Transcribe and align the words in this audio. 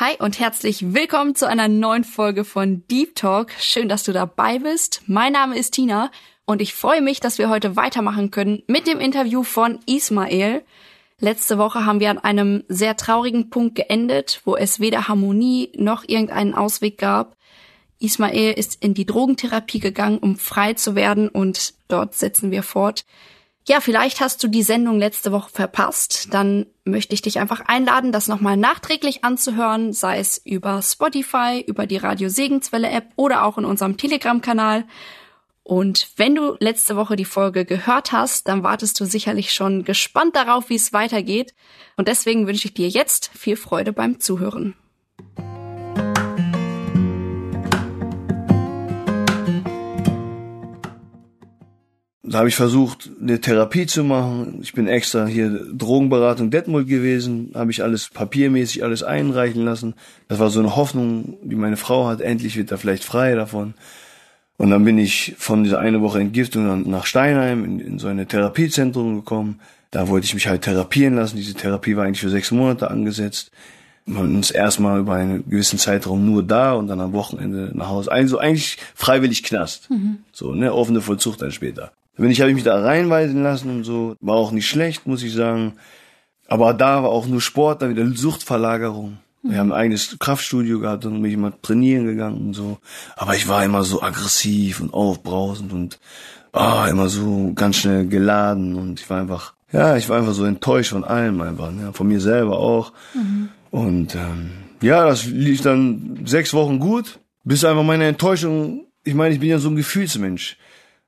Hi 0.00 0.16
und 0.18 0.40
herzlich 0.40 0.94
willkommen 0.94 1.34
zu 1.34 1.46
einer 1.46 1.68
neuen 1.68 2.04
Folge 2.04 2.44
von 2.46 2.86
Deep 2.88 3.16
Talk. 3.16 3.52
Schön, 3.58 3.86
dass 3.86 4.02
du 4.02 4.14
dabei 4.14 4.58
bist. 4.58 5.02
Mein 5.06 5.34
Name 5.34 5.58
ist 5.58 5.74
Tina 5.74 6.10
und 6.46 6.62
ich 6.62 6.72
freue 6.72 7.02
mich, 7.02 7.20
dass 7.20 7.36
wir 7.36 7.50
heute 7.50 7.76
weitermachen 7.76 8.30
können 8.30 8.62
mit 8.66 8.86
dem 8.86 8.98
Interview 8.98 9.42
von 9.42 9.78
Ismael. 9.84 10.62
Letzte 11.18 11.58
Woche 11.58 11.84
haben 11.84 12.00
wir 12.00 12.08
an 12.08 12.16
einem 12.16 12.64
sehr 12.66 12.96
traurigen 12.96 13.50
Punkt 13.50 13.74
geendet, 13.74 14.40
wo 14.46 14.56
es 14.56 14.80
weder 14.80 15.06
Harmonie 15.06 15.70
noch 15.76 16.08
irgendeinen 16.08 16.54
Ausweg 16.54 16.96
gab. 16.96 17.36
Ismael 17.98 18.54
ist 18.54 18.82
in 18.82 18.94
die 18.94 19.04
Drogentherapie 19.04 19.80
gegangen, 19.80 20.16
um 20.16 20.36
frei 20.36 20.72
zu 20.72 20.94
werden 20.94 21.28
und 21.28 21.74
dort 21.88 22.14
setzen 22.14 22.50
wir 22.50 22.62
fort. 22.62 23.04
Ja, 23.70 23.80
vielleicht 23.80 24.20
hast 24.20 24.42
du 24.42 24.48
die 24.48 24.64
Sendung 24.64 24.98
letzte 24.98 25.30
Woche 25.30 25.48
verpasst. 25.48 26.34
Dann 26.34 26.66
möchte 26.82 27.14
ich 27.14 27.22
dich 27.22 27.38
einfach 27.38 27.60
einladen, 27.68 28.10
das 28.10 28.26
nochmal 28.26 28.56
nachträglich 28.56 29.22
anzuhören, 29.22 29.92
sei 29.92 30.18
es 30.18 30.38
über 30.44 30.82
Spotify, 30.82 31.62
über 31.64 31.86
die 31.86 31.98
Radio 31.98 32.28
Segenswelle 32.28 32.90
App 32.90 33.12
oder 33.14 33.44
auch 33.44 33.58
in 33.58 33.64
unserem 33.64 33.96
Telegram-Kanal. 33.96 34.86
Und 35.62 36.08
wenn 36.16 36.34
du 36.34 36.56
letzte 36.58 36.96
Woche 36.96 37.14
die 37.14 37.24
Folge 37.24 37.64
gehört 37.64 38.10
hast, 38.10 38.48
dann 38.48 38.64
wartest 38.64 38.98
du 38.98 39.04
sicherlich 39.04 39.52
schon 39.52 39.84
gespannt 39.84 40.34
darauf, 40.34 40.68
wie 40.68 40.74
es 40.74 40.92
weitergeht. 40.92 41.54
Und 41.96 42.08
deswegen 42.08 42.48
wünsche 42.48 42.66
ich 42.66 42.74
dir 42.74 42.88
jetzt 42.88 43.30
viel 43.38 43.54
Freude 43.54 43.92
beim 43.92 44.18
Zuhören. 44.18 44.74
Da 52.30 52.38
habe 52.38 52.48
ich 52.48 52.54
versucht, 52.54 53.10
eine 53.20 53.40
Therapie 53.40 53.86
zu 53.86 54.04
machen. 54.04 54.60
Ich 54.62 54.72
bin 54.72 54.86
extra 54.86 55.26
hier 55.26 55.66
Drogenberatung 55.72 56.52
Detmold 56.52 56.86
gewesen, 56.86 57.50
habe 57.56 57.72
ich 57.72 57.82
alles 57.82 58.08
papiermäßig 58.08 58.84
alles 58.84 59.02
einreichen 59.02 59.64
lassen. 59.64 59.94
Das 60.28 60.38
war 60.38 60.48
so 60.48 60.60
eine 60.60 60.76
Hoffnung, 60.76 61.38
die 61.42 61.56
meine 61.56 61.76
Frau 61.76 62.06
hat. 62.06 62.20
Endlich 62.20 62.56
wird 62.56 62.70
er 62.70 62.78
vielleicht 62.78 63.02
frei 63.02 63.34
davon. 63.34 63.74
Und 64.58 64.70
dann 64.70 64.84
bin 64.84 64.96
ich 64.96 65.34
von 65.38 65.64
dieser 65.64 65.80
eine 65.80 66.02
Woche 66.02 66.20
Entgiftung 66.20 66.88
nach 66.88 67.04
Steinheim 67.04 67.64
in, 67.64 67.80
in 67.80 67.98
so 67.98 68.06
eine 68.06 68.26
Therapiezentrum 68.26 69.16
gekommen. 69.16 69.58
Da 69.90 70.06
wollte 70.06 70.26
ich 70.26 70.34
mich 70.34 70.46
halt 70.46 70.62
therapieren 70.62 71.16
lassen. 71.16 71.36
Diese 71.36 71.54
Therapie 71.54 71.96
war 71.96 72.04
eigentlich 72.04 72.20
für 72.20 72.30
sechs 72.30 72.52
Monate 72.52 72.92
angesetzt. 72.92 73.50
Man 74.04 74.38
ist 74.38 74.52
erstmal 74.52 75.00
über 75.00 75.14
einen 75.14 75.50
gewissen 75.50 75.80
Zeitraum 75.80 76.24
nur 76.24 76.44
da 76.44 76.74
und 76.74 76.86
dann 76.86 77.00
am 77.00 77.12
Wochenende 77.12 77.72
nach 77.74 77.88
Hause. 77.88 78.12
Also 78.12 78.38
eigentlich 78.38 78.78
freiwillig 78.94 79.42
Knast. 79.42 79.90
Mhm. 79.90 80.18
So, 80.30 80.54
ne, 80.54 80.72
offene 80.72 81.00
Vollzucht 81.00 81.42
dann 81.42 81.50
später. 81.50 81.90
Wenn 82.20 82.30
ich 82.30 82.40
habe 82.42 82.50
ich 82.50 82.54
mich 82.54 82.64
da 82.64 82.78
reinweisen 82.78 83.42
lassen 83.42 83.70
und 83.70 83.84
so, 83.84 84.14
war 84.20 84.36
auch 84.36 84.52
nicht 84.52 84.68
schlecht, 84.68 85.06
muss 85.06 85.22
ich 85.22 85.32
sagen. 85.32 85.72
Aber 86.48 86.74
da 86.74 87.02
war 87.02 87.08
auch 87.08 87.26
nur 87.26 87.40
Sport, 87.40 87.80
dann 87.80 87.90
wieder 87.90 88.06
Suchtverlagerung. 88.14 89.18
Wir 89.42 89.56
haben 89.56 89.72
ein 89.72 89.78
eigenes 89.78 90.18
Kraftstudio 90.18 90.80
gehabt 90.80 91.06
und 91.06 91.22
bin 91.22 91.30
ich 91.30 91.38
mal 91.38 91.54
trainieren 91.62 92.04
gegangen 92.04 92.48
und 92.48 92.52
so. 92.52 92.76
Aber 93.16 93.36
ich 93.36 93.48
war 93.48 93.64
immer 93.64 93.84
so 93.84 94.02
aggressiv 94.02 94.80
und 94.80 94.92
aufbrausend 94.92 95.72
und 95.72 95.98
ah, 96.52 96.88
immer 96.90 97.08
so 97.08 97.52
ganz 97.54 97.76
schnell 97.76 98.06
geladen 98.06 98.74
und 98.74 99.00
ich 99.00 99.08
war 99.08 99.20
einfach, 99.20 99.54
ja, 99.72 99.96
ich 99.96 100.10
war 100.10 100.18
einfach 100.18 100.34
so 100.34 100.44
enttäuscht 100.44 100.90
von 100.90 101.04
allem 101.04 101.40
einfach, 101.40 101.72
ja, 101.80 101.92
von 101.92 102.06
mir 102.06 102.20
selber 102.20 102.58
auch. 102.58 102.92
Mhm. 103.14 103.48
Und 103.70 104.14
ähm, 104.14 104.50
ja, 104.82 105.06
das 105.06 105.24
lief 105.24 105.62
dann 105.62 106.20
sechs 106.26 106.52
Wochen 106.52 106.80
gut, 106.80 107.18
bis 107.44 107.64
einfach 107.64 107.84
meine 107.84 108.04
Enttäuschung, 108.04 108.84
ich 109.04 109.14
meine, 109.14 109.32
ich 109.32 109.40
bin 109.40 109.48
ja 109.48 109.58
so 109.58 109.70
ein 109.70 109.76
Gefühlsmensch. 109.76 110.58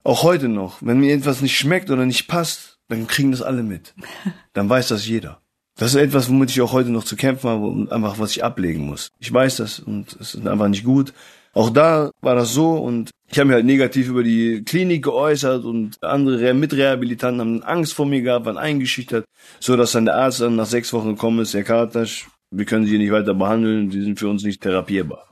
Auch 0.04 0.22
heute 0.22 0.48
noch. 0.48 0.78
Wenn 0.80 1.00
mir 1.00 1.14
etwas 1.14 1.42
nicht 1.42 1.56
schmeckt 1.56 1.90
oder 1.90 2.06
nicht 2.06 2.26
passt, 2.26 2.78
dann 2.88 3.06
kriegen 3.06 3.30
das 3.30 3.42
alle 3.42 3.62
mit. 3.62 3.94
Dann 4.52 4.68
weiß 4.68 4.88
das 4.88 5.06
jeder. 5.06 5.40
Das 5.76 5.94
ist 5.94 6.00
etwas, 6.00 6.28
womit 6.28 6.50
ich 6.50 6.60
auch 6.60 6.72
heute 6.72 6.90
noch 6.90 7.04
zu 7.04 7.16
kämpfen 7.16 7.48
habe 7.48 7.66
und 7.66 7.90
einfach 7.90 8.18
was 8.18 8.32
ich 8.32 8.44
ablegen 8.44 8.84
muss. 8.84 9.08
Ich 9.18 9.32
weiß 9.32 9.56
das 9.56 9.80
und 9.80 10.14
es 10.20 10.34
ist 10.34 10.46
einfach 10.46 10.68
nicht 10.68 10.84
gut. 10.84 11.14
Auch 11.54 11.70
da 11.70 12.10
war 12.20 12.34
das 12.34 12.52
so 12.52 12.74
und 12.74 13.10
ich 13.30 13.38
habe 13.38 13.48
mir 13.48 13.54
halt 13.54 13.64
negativ 13.64 14.08
über 14.08 14.22
die 14.22 14.62
Klinik 14.64 15.04
geäußert 15.04 15.64
und 15.64 16.02
andere 16.02 16.52
Mitrehabilitanten 16.52 17.40
haben 17.40 17.62
Angst 17.62 17.94
vor 17.94 18.06
mir 18.06 18.20
gehabt, 18.20 18.44
waren 18.44 18.58
eingeschüchtert, 18.58 19.24
so 19.60 19.76
dass 19.76 19.92
dann 19.92 20.04
der 20.04 20.16
Arzt 20.16 20.40
dann 20.40 20.56
nach 20.56 20.66
sechs 20.66 20.92
Wochen 20.92 21.10
gekommen 21.10 21.40
ist, 21.40 21.54
Herr 21.54 21.62
Kartasch, 21.62 22.26
wir 22.52 22.66
können 22.66 22.86
sie 22.86 22.98
nicht 22.98 23.12
weiter 23.12 23.34
behandeln, 23.34 23.90
sie 23.90 24.02
sind 24.02 24.18
für 24.18 24.28
uns 24.28 24.44
nicht 24.44 24.60
therapierbar. 24.60 25.26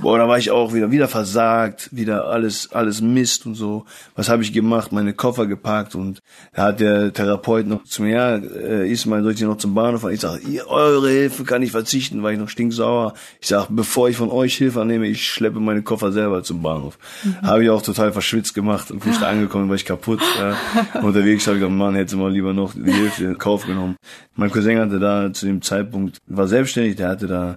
Boah, 0.00 0.16
da 0.16 0.28
war 0.28 0.38
ich 0.38 0.52
auch 0.52 0.74
wieder, 0.74 0.92
wieder 0.92 1.08
versagt, 1.08 1.88
wieder 1.90 2.26
alles, 2.26 2.70
alles 2.70 3.00
Mist 3.00 3.46
und 3.46 3.56
so. 3.56 3.84
Was 4.14 4.28
habe 4.28 4.44
ich 4.44 4.52
gemacht? 4.52 4.92
Meine 4.92 5.12
Koffer 5.12 5.46
gepackt 5.46 5.96
und 5.96 6.20
da 6.54 6.66
hat 6.66 6.78
der 6.78 7.12
Therapeut 7.12 7.66
noch 7.66 7.82
zu 7.82 8.02
mir, 8.02 8.10
ja, 8.10 8.36
äh, 8.36 8.88
Ismail, 8.88 9.24
soll 9.24 9.32
ich 9.32 9.40
noch 9.40 9.58
zum 9.58 9.74
Bahnhof 9.74 10.02
fahren? 10.02 10.12
Ich 10.12 10.20
sage, 10.20 10.40
eure 10.68 11.10
Hilfe 11.10 11.42
kann 11.42 11.62
ich 11.62 11.72
verzichten, 11.72 12.22
weil 12.22 12.34
ich 12.34 12.38
noch 12.38 12.48
stinksauer. 12.48 13.14
Ich 13.40 13.48
sage, 13.48 13.66
bevor 13.70 14.08
ich 14.08 14.16
von 14.16 14.30
euch 14.30 14.56
Hilfe 14.56 14.82
annehme, 14.82 15.08
ich 15.08 15.26
schleppe 15.26 15.58
meine 15.58 15.82
Koffer 15.82 16.12
selber 16.12 16.44
zum 16.44 16.62
Bahnhof. 16.62 16.96
Mhm. 17.24 17.42
Habe 17.42 17.64
ich 17.64 17.70
auch 17.70 17.82
total 17.82 18.12
verschwitzt 18.12 18.54
gemacht 18.54 18.92
und 18.92 19.02
bin 19.02 19.12
da 19.18 19.28
angekommen, 19.28 19.68
war 19.68 19.74
ich 19.74 19.84
kaputt. 19.84 20.20
Ja. 20.38 21.00
Unterwegs 21.02 21.46
habe 21.48 21.56
ich 21.56 21.62
gesagt, 21.62 21.76
Mann, 21.76 21.96
hätte 21.96 22.16
mal 22.16 22.30
lieber 22.30 22.52
noch 22.52 22.72
die 22.72 22.92
Hilfe 22.92 23.24
in 23.24 23.38
Kauf 23.38 23.66
genommen. 23.66 23.96
Mein 24.36 24.52
Cousin 24.52 24.78
hatte 24.78 25.00
da 25.00 25.32
zu 25.32 25.46
dem 25.46 25.60
Zeitpunkt, 25.60 26.18
war 26.28 26.46
selbstständig, 26.58 26.96
der 26.96 27.08
hatte 27.08 27.28
da 27.28 27.56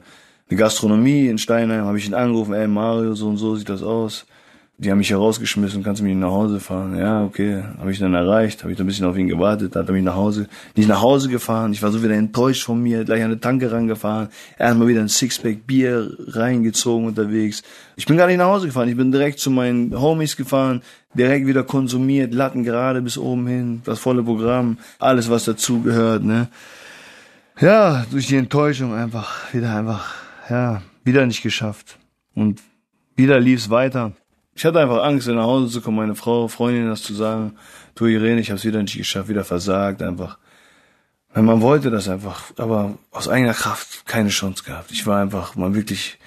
eine 0.50 0.60
Gastronomie 0.60 1.28
in 1.28 1.40
Steinheim, 1.40 1.86
habe 1.86 1.98
ich 1.98 2.08
ihn 2.08 2.14
angerufen, 2.14 2.54
ey 2.54 2.68
Mario, 2.68 3.16
so 3.16 3.30
und 3.30 3.38
so 3.38 3.56
sieht 3.56 3.70
das 3.70 3.82
aus. 3.82 4.26
Die 4.78 4.90
haben 4.90 5.00
mich 5.00 5.12
herausgeschmissen, 5.12 5.84
kannst 5.84 6.02
du 6.02 6.06
mich 6.06 6.16
nach 6.16 6.30
Hause 6.30 6.60
fahren? 6.60 6.98
Ja, 6.98 7.24
okay, 7.24 7.64
habe 7.80 7.92
ich 7.92 8.00
dann 8.00 8.14
erreicht, 8.14 8.62
habe 8.62 8.74
ich 8.74 8.80
ein 8.80 8.86
bisschen 8.86 9.06
auf 9.06 9.18
ihn 9.18 9.28
gewartet, 9.28 9.76
hat 9.76 9.88
er 9.88 9.94
mich 9.94 10.04
nach 10.04 10.16
Hause, 10.16 10.48
nicht 10.76 10.88
nach 10.88 11.02
Hause 11.02 11.30
gefahren, 11.30 11.72
ich 11.72 11.82
war 11.82 11.92
so 11.92 12.04
wieder 12.04 12.14
enttäuscht 12.14 12.64
von 12.64 12.82
mir, 12.82 13.04
gleich 13.04 13.22
an 13.22 13.32
eine 13.32 13.40
Tanke 13.40 13.72
rangefahren, 13.72 14.30
erstmal 14.60 14.88
wieder 14.88 15.02
ein 15.02 15.10
Sixpack 15.10 15.66
Bier 15.66 16.12
reingezogen 16.28 17.08
unterwegs. 17.08 17.64
Ich 17.96 18.06
bin 18.06 18.18
gar 18.18 18.28
nicht 18.28 18.38
nach 18.38 18.48
Hause 18.54 18.68
gefahren, 18.68 18.90
ich 18.90 18.98
bin 18.98 19.12
direkt 19.12 19.40
zu 19.40 19.50
meinen 19.50 20.00
Homies 20.00 20.36
gefahren, 20.36 20.82
direkt 21.16 21.48
wieder 21.48 21.64
konsumiert, 21.64 22.34
Latten 22.34 22.64
gerade 22.64 23.02
bis 23.02 23.18
oben 23.18 23.48
hin, 23.48 23.82
das 23.84 24.00
volle 24.00 24.22
Programm, 24.24 24.78
alles 25.00 25.30
was 25.30 25.46
dazu 25.46 25.82
gehört, 25.82 26.24
ne. 26.24 26.50
Ja, 27.60 28.06
durch 28.10 28.28
die 28.28 28.38
Enttäuschung 28.38 28.94
einfach, 28.94 29.54
wieder 29.54 29.76
einfach 29.76 30.16
ja, 30.50 30.82
wieder 31.04 31.26
nicht 31.26 31.42
geschafft. 31.42 31.98
Und 32.36 32.62
wieder 33.16 33.40
lief's 33.40 33.70
weiter. 33.70 34.14
Ich 34.54 34.66
hatte 34.66 34.80
einfach 34.80 35.04
Angst, 35.04 35.28
nach 35.28 35.44
Hause 35.44 35.72
zu 35.72 35.82
kommen, 35.82 35.98
meine 35.98 36.16
Frau, 36.16 36.48
Freundin 36.48 36.88
das 36.88 37.04
zu 37.04 37.14
sagen. 37.14 37.54
Du 37.96 38.06
Irene, 38.06 38.42
ich 38.42 38.52
hab's 38.52 38.66
wieder 38.66 38.82
nicht 38.82 38.98
geschafft, 38.98 39.30
wieder 39.30 39.46
versagt, 39.46 40.02
einfach. 40.02 40.38
Weil 41.34 41.44
man 41.44 41.62
wollte 41.62 41.90
das 41.90 42.10
einfach, 42.10 42.52
aber 42.58 42.98
aus 43.12 43.30
eigener 43.30 43.54
Kraft 43.54 44.06
keine 44.06 44.30
Chance 44.30 44.64
gehabt. 44.64 44.92
Ich 44.92 45.08
war 45.08 45.22
einfach 45.22 45.56
mal 45.56 45.74
wirklich 45.74 46.20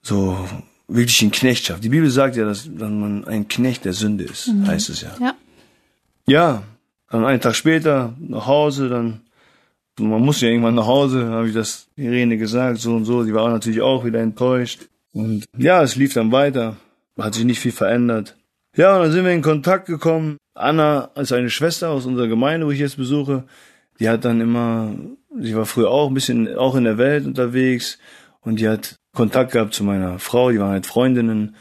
so, 0.00 0.48
wirklich 0.86 1.20
in 1.22 1.32
Knechtschaft. 1.32 1.82
Die 1.82 1.88
Bibel 1.88 2.08
sagt 2.10 2.36
ja, 2.36 2.44
dass, 2.44 2.64
dass 2.64 2.90
man 2.90 3.26
ein 3.26 3.48
Knecht 3.48 3.84
der 3.84 3.92
Sünde 3.92 4.24
ist, 4.24 4.48
mhm. 4.48 4.66
heißt 4.68 4.90
es 4.90 5.00
ja. 5.00 5.10
Ja. 5.20 5.34
Ja, 6.26 6.62
dann 7.10 7.24
einen 7.24 7.40
Tag 7.40 7.56
später 7.56 8.14
nach 8.18 8.46
Hause, 8.46 8.88
dann 8.88 9.20
man 9.98 10.22
muss 10.22 10.40
ja 10.40 10.48
irgendwann 10.48 10.74
nach 10.74 10.86
Hause, 10.86 11.28
habe 11.28 11.48
ich 11.48 11.54
das 11.54 11.88
Irene 11.96 12.36
gesagt, 12.36 12.78
so 12.78 12.94
und 12.94 13.04
so. 13.04 13.22
Sie 13.22 13.34
war 13.34 13.50
natürlich 13.50 13.80
auch 13.80 14.04
wieder 14.04 14.20
enttäuscht. 14.20 14.88
Und 15.12 15.44
ja, 15.56 15.82
es 15.82 15.96
lief 15.96 16.14
dann 16.14 16.32
weiter. 16.32 16.76
Hat 17.18 17.34
sich 17.34 17.44
nicht 17.44 17.60
viel 17.60 17.72
verändert. 17.72 18.36
Ja, 18.76 18.96
und 18.96 19.02
dann 19.02 19.12
sind 19.12 19.24
wir 19.24 19.32
in 19.32 19.42
Kontakt 19.42 19.86
gekommen. 19.86 20.36
Anna 20.54 21.10
ist 21.14 21.32
eine 21.32 21.50
Schwester 21.50 21.90
aus 21.90 22.06
unserer 22.06 22.26
Gemeinde, 22.26 22.66
wo 22.66 22.70
ich 22.70 22.80
jetzt 22.80 22.96
besuche. 22.96 23.44
Die 24.00 24.08
hat 24.08 24.24
dann 24.24 24.40
immer, 24.40 24.94
sie 25.38 25.54
war 25.54 25.66
früher 25.66 25.90
auch 25.90 26.08
ein 26.08 26.14
bisschen 26.14 26.56
auch 26.56 26.74
in 26.74 26.84
der 26.84 26.98
Welt 26.98 27.26
unterwegs 27.26 27.98
und 28.40 28.58
die 28.58 28.68
hat 28.68 28.96
Kontakt 29.14 29.52
gehabt 29.52 29.74
zu 29.74 29.84
meiner 29.84 30.18
Frau, 30.18 30.50
die 30.50 30.58
waren 30.58 30.70
halt 30.70 30.86
Freundinnen 30.86 31.54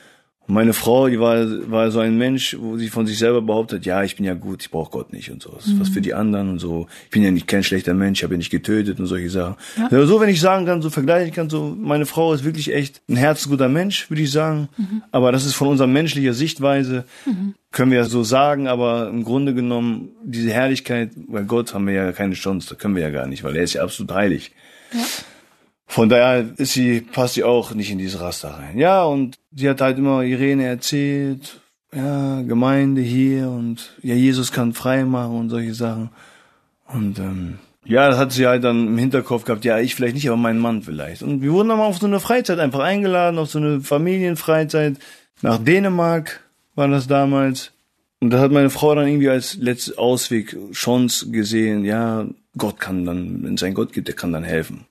und 0.46 0.56
meine 0.56 0.74
Frau, 0.74 1.08
die 1.08 1.20
war, 1.20 1.46
war 1.72 1.90
so 1.90 2.00
ein 2.00 2.18
Mensch, 2.18 2.58
wo 2.60 2.78
sie 2.78 2.90
von 2.90 3.06
sich 3.06 3.18
selber 3.18 3.42
behauptet, 3.42 3.86
ja, 3.86 4.04
ich 4.04 4.18
bin 4.18 4.26
ja 4.26 4.34
gut, 4.34 4.62
ich 4.62 4.72
brauche 4.72 4.92
Gott 4.92 5.14
nicht 5.14 5.32
und 5.32 5.42
so. 5.42 5.52
Mhm. 5.52 5.80
was 5.80 5.90
für 5.90 6.02
die 6.02 6.14
anderen 6.14 6.50
und 6.50 6.60
so. 6.60 6.88
Ich 7.06 7.12
bin 7.12 7.24
ja 7.24 7.32
nicht 7.32 7.48
kein 7.48 7.64
schlechter 7.64 7.94
Mensch, 7.94 8.20
ich 8.20 8.24
habe 8.24 8.34
ja 8.34 8.40
nicht 8.40 8.50
getötet 8.50 9.00
und 9.00 9.06
solche 9.06 9.30
Sachen. 9.30 9.56
Ja. 9.78 10.06
So, 10.06 10.20
wenn 10.20 10.28
ich 10.28 10.42
sagen 10.42 10.66
kann, 10.66 10.82
so 10.82 10.90
vergleichen 10.90 11.34
kann, 11.34 11.50
so, 11.50 11.76
meine 11.80 12.06
Frau 12.06 12.34
ist 12.34 12.44
wirklich 12.44 12.74
echt 12.74 13.02
ein 13.08 13.16
herzguter 13.16 13.70
Mensch, 13.70 14.10
würde 14.10 14.22
ich 14.22 14.32
sagen. 14.32 14.68
Mhm. 14.76 15.04
Aber 15.12 15.32
das 15.32 15.46
ist 15.46 15.54
von 15.54 15.70
unserer 15.70 15.88
menschlicher 15.88 16.34
Sichtweise, 16.34 17.06
mhm. 17.26 17.56
können 17.72 17.92
wir 17.92 18.00
ja 18.00 18.06
so 18.06 18.24
sagen, 18.24 18.68
aber 18.68 19.08
im 19.08 19.24
Grunde 19.24 19.54
genommen, 19.54 20.10
diese 20.26 20.52
Herrlichkeit, 20.52 21.12
bei 21.16 21.44
Gott 21.44 21.74
haben 21.74 21.88
wir 21.88 21.94
ja 21.94 22.12
keine 22.12 22.34
Chance, 22.34 22.68
da 22.70 22.76
können 22.76 22.96
wir 22.96 23.04
ja 23.04 23.12
gar 23.12 23.28
nicht, 23.28 23.46
weil 23.46 23.56
er 23.56 23.64
ist 23.64 23.74
ja 23.74 23.84
absolut 23.84 24.12
heilig. 24.14 24.52
Ja. 24.92 25.00
Von 25.86 26.10
daher 26.10 26.46
ist 26.58 26.74
sie, 26.74 27.02
passt 27.02 27.36
sie 27.36 27.44
auch 27.44 27.74
nicht 27.74 27.92
in 27.92 27.98
dieses 27.98 28.20
Raster 28.20 28.50
rein. 28.50 28.78
Ja, 28.78 29.04
und 29.04 29.38
sie 29.54 29.70
hat 29.70 29.82
halt 29.82 29.98
immer 29.98 30.24
Irene 30.24 30.66
erzählt, 30.66 31.62
ja, 31.94 32.42
Gemeinde 32.42 33.02
hier 33.02 33.50
und 33.50 33.94
ja, 34.02 34.16
Jesus 34.16 34.52
kann 34.52 34.74
frei 34.74 35.04
machen 35.06 35.38
und 35.38 35.50
solche 35.50 35.74
Sachen. 35.74 36.10
Und 36.88 37.20
ähm, 37.20 37.60
ja, 37.86 38.10
das 38.10 38.18
hat 38.18 38.32
sie 38.32 38.48
halt 38.48 38.64
dann 38.64 38.88
im 38.88 38.98
Hinterkopf 38.98 39.44
gehabt, 39.44 39.66
ja, 39.66 39.80
ich 39.80 39.96
vielleicht 39.96 40.16
nicht, 40.16 40.28
aber 40.28 40.38
mein 40.38 40.60
Mann 40.60 40.82
vielleicht. 40.82 41.22
Und 41.22 41.42
wir 41.42 41.52
wurden 41.52 41.70
dann 41.70 41.78
mal 41.78 41.86
auf 41.86 42.00
so 42.00 42.08
eine 42.08 42.20
Freizeit 42.20 42.60
einfach 42.60 42.80
eingeladen, 42.80 43.38
auf 43.38 43.50
so 43.50 43.60
eine 43.60 43.82
Familienfreizeit. 43.82 44.98
Nach 45.42 45.58
Dänemark 45.58 46.42
war 46.76 46.88
das 46.88 47.08
damals. 47.08 47.72
Und 48.22 48.30
da 48.30 48.40
hat 48.40 48.52
meine 48.52 48.70
Frau 48.70 48.96
dann 48.96 49.08
irgendwie 49.08 49.30
als 49.30 49.56
letzte 49.56 49.98
Ausweg 49.98 50.56
Chance 50.72 51.30
gesehen, 51.30 51.84
ja, 51.84 52.26
Gott 52.58 52.80
kann 52.80 53.06
dann, 53.06 53.44
wenn 53.44 53.56
es 53.56 53.64
einen 53.64 53.76
Gott 53.76 53.92
gibt, 53.92 54.08
der 54.08 54.16
kann 54.16 54.32
dann 54.32 54.44
helfen. 54.44 54.86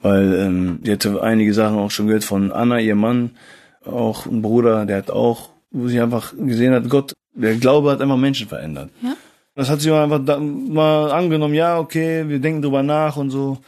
Weil 0.00 0.34
ähm, 0.34 0.78
die 0.82 0.92
hatte 0.92 1.22
einige 1.22 1.52
Sachen 1.54 1.78
auch 1.78 1.90
schon 1.90 2.06
gehört 2.06 2.24
von 2.24 2.52
Anna, 2.52 2.78
ihr 2.78 2.94
Mann, 2.94 3.32
auch 3.84 4.26
ein 4.26 4.42
Bruder, 4.42 4.86
der 4.86 4.98
hat 4.98 5.10
auch, 5.10 5.50
wo 5.70 5.88
sie 5.88 6.00
einfach 6.00 6.34
gesehen 6.36 6.72
hat, 6.72 6.88
Gott, 6.88 7.14
der 7.34 7.56
Glaube 7.56 7.90
hat 7.90 8.00
einfach 8.00 8.16
Menschen 8.16 8.48
verändert. 8.48 8.90
Ja? 9.02 9.16
Das 9.54 9.68
hat 9.68 9.80
sie 9.80 9.90
einfach 9.90 10.20
da, 10.24 10.38
mal 10.38 11.10
angenommen, 11.10 11.54
ja, 11.54 11.78
okay, 11.78 12.28
wir 12.28 12.38
denken 12.38 12.62
drüber 12.62 12.82
nach 12.82 13.16
und 13.16 13.30
so. 13.30 13.58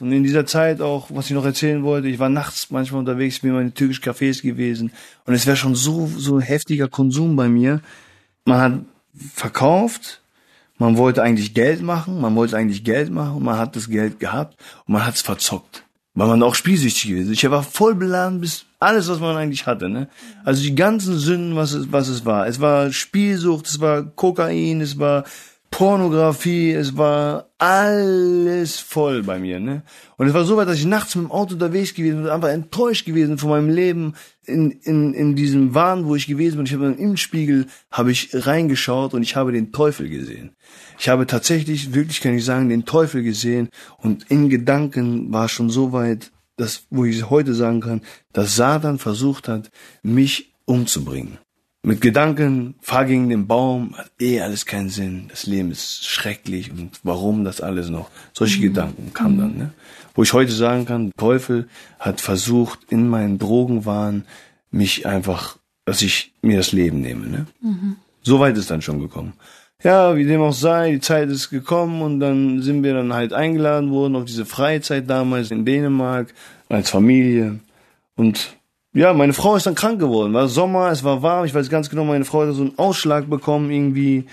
Und 0.00 0.10
in 0.12 0.24
dieser 0.24 0.46
Zeit 0.46 0.80
auch, 0.80 1.10
was 1.12 1.26
ich 1.26 1.32
noch 1.32 1.44
erzählen 1.44 1.84
wollte, 1.84 2.08
ich 2.08 2.18
war 2.18 2.28
nachts 2.28 2.70
manchmal 2.70 3.00
unterwegs, 3.00 3.38
bin 3.38 3.56
in 3.56 3.72
türkischen 3.72 4.02
Cafés 4.02 4.42
gewesen 4.42 4.92
und 5.26 5.34
es 5.34 5.46
wäre 5.46 5.56
schon 5.56 5.76
so, 5.76 6.06
so 6.06 6.40
heftiger 6.40 6.88
Konsum 6.88 7.36
bei 7.36 7.48
mir. 7.48 7.80
Man 8.44 8.60
hat 8.60 8.72
verkauft, 9.32 10.21
man 10.82 10.96
wollte 10.96 11.22
eigentlich 11.22 11.54
Geld 11.54 11.80
machen, 11.80 12.20
man 12.20 12.34
wollte 12.34 12.56
eigentlich 12.56 12.82
Geld 12.82 13.10
machen, 13.10 13.42
man 13.42 13.56
hat 13.56 13.76
das 13.76 13.88
Geld 13.88 14.18
gehabt 14.18 14.56
und 14.86 14.94
man 14.94 15.06
hat 15.06 15.14
es 15.14 15.22
verzockt. 15.22 15.84
Weil 16.14 16.26
man 16.26 16.42
auch 16.42 16.54
spielsüchtig 16.54 17.08
gewesen. 17.08 17.32
Ich 17.32 17.50
war 17.50 17.62
voll 17.62 17.94
beladen 17.94 18.40
bis 18.40 18.66
alles, 18.80 19.08
was 19.08 19.20
man 19.20 19.36
eigentlich 19.36 19.66
hatte, 19.66 19.88
ne? 19.88 20.08
Also 20.44 20.62
die 20.62 20.74
ganzen 20.74 21.16
Sünden, 21.18 21.56
was 21.56 21.72
es, 21.72 21.90
was 21.90 22.08
es 22.08 22.26
war. 22.26 22.46
Es 22.46 22.60
war 22.60 22.92
Spielsucht, 22.92 23.66
es 23.66 23.80
war 23.80 24.02
Kokain, 24.02 24.82
es 24.82 24.98
war 24.98 25.24
Pornografie, 25.72 26.72
es 26.72 26.98
war 26.98 27.48
alles 27.56 28.78
voll 28.78 29.22
bei 29.22 29.38
mir, 29.38 29.58
ne? 29.58 29.82
Und 30.18 30.28
es 30.28 30.34
war 30.34 30.44
so 30.44 30.58
weit, 30.58 30.68
dass 30.68 30.78
ich 30.78 30.84
nachts 30.84 31.16
mit 31.16 31.24
dem 31.24 31.32
Auto 31.32 31.54
unterwegs 31.54 31.94
gewesen 31.94 32.22
bin, 32.22 32.30
einfach 32.30 32.50
enttäuscht 32.50 33.06
gewesen 33.06 33.38
von 33.38 33.48
meinem 33.48 33.70
Leben 33.70 34.12
in, 34.44 34.70
in, 34.70 35.14
in 35.14 35.34
diesem 35.34 35.74
Wahn, 35.74 36.04
wo 36.04 36.14
ich 36.14 36.26
gewesen 36.26 36.58
bin. 36.58 36.66
Ich 36.66 36.74
habe 36.74 36.92
im 36.92 37.16
Spiegel 37.16 37.66
habe 37.90 38.12
ich 38.12 38.28
reingeschaut 38.32 39.14
und 39.14 39.22
ich 39.22 39.34
habe 39.34 39.50
den 39.50 39.72
Teufel 39.72 40.10
gesehen. 40.10 40.50
Ich 40.98 41.08
habe 41.08 41.26
tatsächlich, 41.26 41.94
wirklich 41.94 42.20
kann 42.20 42.34
ich 42.34 42.44
sagen, 42.44 42.68
den 42.68 42.84
Teufel 42.84 43.22
gesehen 43.22 43.70
und 43.96 44.30
in 44.30 44.50
Gedanken 44.50 45.32
war 45.32 45.48
schon 45.48 45.70
so 45.70 45.92
weit, 45.92 46.32
dass, 46.56 46.82
wo 46.90 47.06
ich 47.06 47.30
heute 47.30 47.54
sagen 47.54 47.80
kann, 47.80 48.02
dass 48.34 48.56
Satan 48.56 48.98
versucht 48.98 49.48
hat, 49.48 49.70
mich 50.02 50.52
umzubringen. 50.66 51.38
Mit 51.84 52.00
Gedanken, 52.00 52.76
fahr 52.80 53.04
gegen 53.04 53.28
den 53.28 53.48
Baum, 53.48 53.96
hat 53.96 54.10
eh 54.20 54.40
alles 54.40 54.66
keinen 54.66 54.88
Sinn, 54.88 55.26
das 55.28 55.46
Leben 55.46 55.72
ist 55.72 56.06
schrecklich 56.06 56.70
und 56.70 57.00
warum 57.02 57.44
das 57.44 57.60
alles 57.60 57.90
noch? 57.90 58.08
Solche 58.32 58.58
mhm. 58.58 58.62
Gedanken 58.62 59.12
kamen 59.12 59.38
dann, 59.38 59.56
ne? 59.58 59.70
Wo 60.14 60.22
ich 60.22 60.32
heute 60.32 60.52
sagen 60.52 60.84
kann, 60.84 61.10
Teufel 61.16 61.68
hat 61.98 62.20
versucht, 62.20 62.80
in 62.90 63.08
meinen 63.08 63.38
Drogenwahn 63.38 64.26
mich 64.70 65.06
einfach, 65.06 65.58
dass 65.84 66.02
ich 66.02 66.32
mir 66.40 66.58
das 66.58 66.70
Leben 66.70 67.00
nehme, 67.00 67.26
ne? 67.26 67.46
Mhm. 67.60 67.96
So 68.22 68.38
weit 68.38 68.56
ist 68.56 68.70
dann 68.70 68.82
schon 68.82 69.00
gekommen 69.00 69.32
ja, 69.82 70.16
wie 70.16 70.24
dem 70.24 70.40
auch 70.40 70.52
sei, 70.52 70.92
die 70.92 71.00
Zeit 71.00 71.28
ist 71.28 71.50
gekommen 71.50 72.02
und 72.02 72.20
dann 72.20 72.62
sind 72.62 72.82
wir 72.82 72.94
dann 72.94 73.12
halt 73.12 73.32
eingeladen 73.32 73.90
worden 73.90 74.16
auf 74.16 74.24
diese 74.24 74.46
Freizeit 74.46 75.10
damals 75.10 75.50
in 75.50 75.64
Dänemark 75.64 76.32
als 76.68 76.90
Familie. 76.90 77.58
Und 78.14 78.56
ja, 78.94 79.12
meine 79.14 79.32
Frau 79.32 79.56
ist 79.56 79.66
dann 79.66 79.74
krank 79.74 79.98
geworden. 79.98 80.34
War 80.34 80.48
Sommer, 80.48 80.90
es 80.90 81.02
war 81.02 81.22
warm, 81.22 81.44
ich 81.44 81.54
weiß 81.54 81.70
ganz 81.70 81.88
genau, 81.88 82.04
meine 82.04 82.24
Frau 82.24 82.46
hat 82.46 82.54
so 82.54 82.62
einen 82.62 82.78
Ausschlag 82.78 83.28
bekommen 83.28 83.70
irgendwie. 83.70 84.26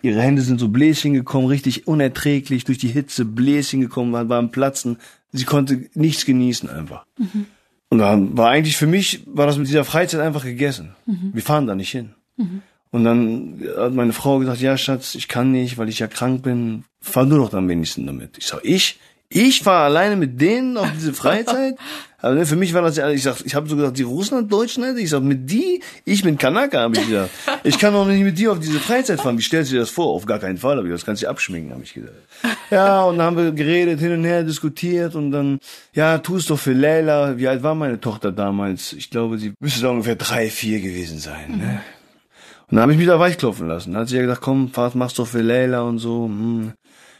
Ihre 0.00 0.20
Hände 0.20 0.42
sind 0.42 0.60
so 0.60 0.68
Bläschen 0.68 1.12
gekommen, 1.12 1.48
richtig 1.48 1.88
unerträglich 1.88 2.64
durch 2.64 2.78
die 2.78 2.88
Hitze, 2.88 3.24
Bläschen 3.24 3.80
gekommen, 3.80 4.12
war, 4.12 4.28
war 4.28 4.38
am 4.38 4.50
Platzen. 4.50 4.98
Sie 5.32 5.44
konnte 5.44 5.88
nichts 5.94 6.24
genießen 6.24 6.70
einfach. 6.70 7.04
Mhm. 7.18 7.46
Und 7.90 7.98
dann 7.98 8.36
war 8.36 8.50
eigentlich 8.50 8.76
für 8.76 8.86
mich, 8.86 9.22
war 9.26 9.46
das 9.46 9.58
mit 9.58 9.66
dieser 9.66 9.84
Freizeit 9.84 10.20
einfach 10.20 10.44
gegessen. 10.44 10.94
Mhm. 11.06 11.30
Wir 11.32 11.42
fahren 11.42 11.66
da 11.66 11.74
nicht 11.74 11.90
hin. 11.90 12.10
Mhm. 12.36 12.62
Und 12.90 13.04
dann 13.04 13.60
hat 13.76 13.92
meine 13.92 14.12
Frau 14.12 14.38
gesagt, 14.38 14.60
ja 14.60 14.76
Schatz, 14.78 15.14
ich 15.14 15.28
kann 15.28 15.52
nicht, 15.52 15.76
weil 15.76 15.88
ich 15.88 15.98
ja 15.98 16.06
krank 16.06 16.42
bin. 16.42 16.84
Fahr 17.00 17.26
du 17.26 17.36
doch 17.36 17.50
dann 17.50 17.68
wenigstens 17.68 18.06
damit. 18.06 18.38
Ich 18.38 18.46
sag, 18.46 18.64
ich? 18.64 18.98
Ich 19.30 19.62
fahre 19.62 19.84
alleine 19.84 20.16
mit 20.16 20.40
denen 20.40 20.76
auf 20.76 20.90
diese 20.94 21.12
Freizeit? 21.12 21.76
Also 22.20 22.44
für 22.46 22.56
mich 22.56 22.74
war 22.74 22.82
das 22.82 22.96
ja, 22.96 23.08
ich 23.10 23.22
sag, 23.22 23.42
ich 23.44 23.54
habe 23.54 23.68
so 23.68 23.76
gesagt, 23.76 23.96
die 23.96 24.02
Russland-Deutschen, 24.02 24.96
ich 24.98 25.10
sag, 25.10 25.22
mit 25.22 25.48
die, 25.48 25.80
ich 26.04 26.24
bin 26.24 26.36
Kanaka, 26.36 26.80
habe 26.80 26.96
ich 26.96 27.06
gesagt. 27.06 27.30
Ich 27.62 27.78
kann 27.78 27.92
doch 27.92 28.06
nicht 28.06 28.24
mit 28.24 28.36
dir 28.36 28.50
auf 28.50 28.58
diese 28.58 28.80
Freizeit 28.80 29.20
fahren. 29.20 29.38
Wie 29.38 29.42
stellst 29.42 29.70
du 29.70 29.76
dir 29.76 29.82
das 29.82 29.90
vor? 29.90 30.08
Auf 30.08 30.26
gar 30.26 30.40
keinen 30.40 30.58
Fall, 30.58 30.78
habe 30.78 30.88
ich 30.88 30.92
das 30.92 31.04
kannst 31.04 31.22
du 31.22 31.28
abschminken, 31.28 31.72
habe 31.72 31.84
ich 31.84 31.94
gesagt. 31.94 32.16
Ja, 32.72 33.04
und 33.04 33.18
dann 33.18 33.26
haben 33.26 33.36
wir 33.36 33.52
geredet, 33.52 34.00
hin 34.00 34.12
und 34.12 34.24
her 34.24 34.42
diskutiert 34.42 35.14
und 35.14 35.30
dann, 35.30 35.60
ja, 35.94 36.18
tu 36.18 36.38
es 36.38 36.46
doch 36.46 36.58
für 36.58 36.72
Leila. 36.72 37.38
Wie 37.38 37.46
alt 37.46 37.62
war 37.62 37.76
meine 37.76 38.00
Tochter 38.00 38.32
damals? 38.32 38.94
Ich 38.94 39.10
glaube, 39.10 39.38
sie 39.38 39.52
müsste 39.60 39.82
da 39.82 39.90
ungefähr 39.90 40.16
drei, 40.16 40.50
vier 40.50 40.80
gewesen 40.80 41.20
sein. 41.20 41.58
Ne? 41.58 41.80
Und 42.68 42.74
dann 42.74 42.80
habe 42.80 42.92
ich 42.92 42.98
mich 42.98 43.06
da 43.06 43.20
weichklopfen 43.20 43.68
lassen. 43.68 43.92
Dann 43.92 44.00
hat 44.02 44.08
sie 44.08 44.16
ja 44.16 44.22
gesagt, 44.22 44.40
komm, 44.40 44.70
fahr, 44.70 44.90
mach's 44.94 45.14
doch 45.14 45.28
für 45.28 45.42
Leila 45.42 45.82
und 45.82 46.00
so. 46.00 46.24
Hm. 46.24 46.72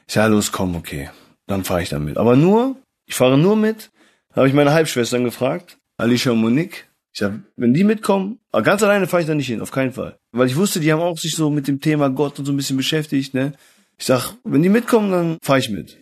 Ich 0.09 0.15
sag, 0.15 0.29
los, 0.29 0.51
komm, 0.51 0.75
okay. 0.75 1.09
Dann 1.49 1.65
fahre 1.65 1.83
ich 1.83 1.89
da 1.89 1.99
mit. 1.99 2.17
Aber 2.17 2.37
nur, 2.37 2.77
ich 3.07 3.17
fahre 3.17 3.37
nur 3.37 3.57
mit. 3.57 3.91
Habe 4.35 4.47
ich 4.47 4.55
meine 4.55 4.73
Halbschwestern 4.73 5.25
gefragt, 5.25 5.79
Alicia 5.97 6.31
und 6.31 6.41
Monique. 6.41 6.87
Ich 7.13 7.21
sag, 7.21 7.41
wenn 7.57 7.75
die 7.75 7.83
mitkommen, 7.83 8.39
aber 8.53 8.63
ganz 8.63 8.83
alleine 8.83 9.09
fahre 9.09 9.23
ich 9.23 9.27
da 9.27 9.35
nicht 9.35 9.49
hin, 9.49 9.61
auf 9.61 9.73
keinen 9.73 9.93
Fall. 9.93 10.19
Weil 10.31 10.47
ich 10.47 10.55
wusste, 10.55 10.79
die 10.79 10.93
haben 10.93 11.01
auch 11.01 11.19
sich 11.19 11.35
so 11.35 11.51
mit 11.51 11.67
dem 11.67 11.81
Thema 11.81 12.11
Gott 12.11 12.39
und 12.39 12.45
so 12.45 12.53
ein 12.53 12.57
bisschen 12.57 12.77
beschäftigt, 12.77 13.35
ne. 13.35 13.55
Ich 13.99 14.07
sag, 14.07 14.35
wenn 14.45 14.63
die 14.63 14.69
mitkommen, 14.69 15.11
dann 15.11 15.39
fahre 15.43 15.59
ich 15.59 15.71
mit. 15.71 15.97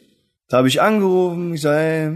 Da 0.49 0.59
habe 0.59 0.69
ich 0.69 0.83
angerufen, 0.83 1.55
ich 1.55 1.63
sag, 1.63 1.79
ey, 1.79 2.13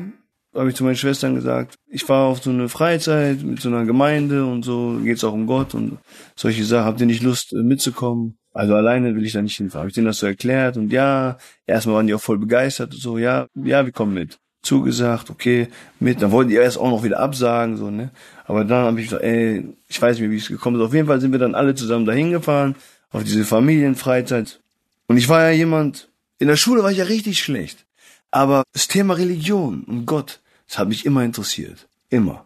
habe 0.54 0.68
ich 0.68 0.74
zu 0.74 0.84
meinen 0.84 0.96
Schwestern 0.96 1.34
gesagt, 1.36 1.76
ich 1.88 2.06
war 2.08 2.26
auf 2.26 2.42
so 2.42 2.50
eine 2.50 2.68
Freizeit 2.68 3.42
mit 3.42 3.60
so 3.60 3.68
einer 3.68 3.84
Gemeinde 3.84 4.44
und 4.44 4.64
so, 4.64 4.98
geht's 5.02 5.24
auch 5.24 5.32
um 5.32 5.46
Gott 5.46 5.74
und 5.74 5.98
solche 6.36 6.64
Sachen. 6.64 6.84
Habt 6.84 7.00
ihr 7.00 7.06
nicht 7.06 7.22
Lust 7.22 7.52
äh, 7.52 7.62
mitzukommen? 7.62 8.36
Also 8.52 8.74
alleine 8.74 9.14
will 9.14 9.24
ich 9.24 9.32
da 9.32 9.42
nicht 9.42 9.56
hinfahren. 9.56 9.82
Habe 9.82 9.88
ich 9.88 9.94
denen 9.94 10.06
das 10.06 10.18
so 10.18 10.26
erklärt 10.26 10.76
und 10.76 10.92
ja, 10.92 11.38
erstmal 11.66 11.96
waren 11.96 12.06
die 12.06 12.14
auch 12.14 12.20
voll 12.20 12.38
begeistert 12.38 12.94
und 12.94 13.00
so, 13.00 13.18
ja, 13.18 13.46
ja, 13.54 13.84
wir 13.84 13.92
kommen 13.92 14.14
mit. 14.14 14.38
Zugesagt, 14.62 15.30
okay, 15.30 15.68
mit. 16.00 16.20
Dann 16.20 16.32
wollten 16.32 16.50
die 16.50 16.56
erst 16.56 16.76
auch 16.78 16.90
noch 16.90 17.02
wieder 17.02 17.20
absagen, 17.20 17.76
so, 17.78 17.90
ne. 17.90 18.10
Aber 18.44 18.64
dann 18.64 18.84
habe 18.86 19.00
ich 19.00 19.06
gesagt, 19.06 19.24
ey, 19.24 19.64
ich 19.88 20.02
weiß 20.02 20.18
nicht 20.18 20.30
wie 20.30 20.36
es 20.36 20.48
gekommen 20.48 20.78
ist. 20.78 20.86
Auf 20.86 20.92
jeden 20.92 21.06
Fall 21.06 21.20
sind 21.20 21.32
wir 21.32 21.38
dann 21.38 21.54
alle 21.54 21.74
zusammen 21.74 22.04
dahin 22.04 22.30
gefahren, 22.30 22.74
auf 23.10 23.24
diese 23.24 23.44
Familienfreizeit. 23.44 24.60
Und 25.06 25.16
ich 25.16 25.28
war 25.28 25.44
ja 25.44 25.50
jemand, 25.50 26.10
in 26.38 26.48
der 26.48 26.56
Schule 26.56 26.82
war 26.82 26.90
ich 26.90 26.98
ja 26.98 27.04
richtig 27.04 27.38
schlecht. 27.38 27.86
Aber 28.30 28.64
das 28.72 28.86
Thema 28.86 29.14
Religion 29.14 29.84
und 29.84 30.06
Gott, 30.06 30.40
das 30.68 30.78
hat 30.78 30.88
mich 30.88 31.06
immer 31.06 31.24
interessiert. 31.24 31.88
Immer. 32.10 32.44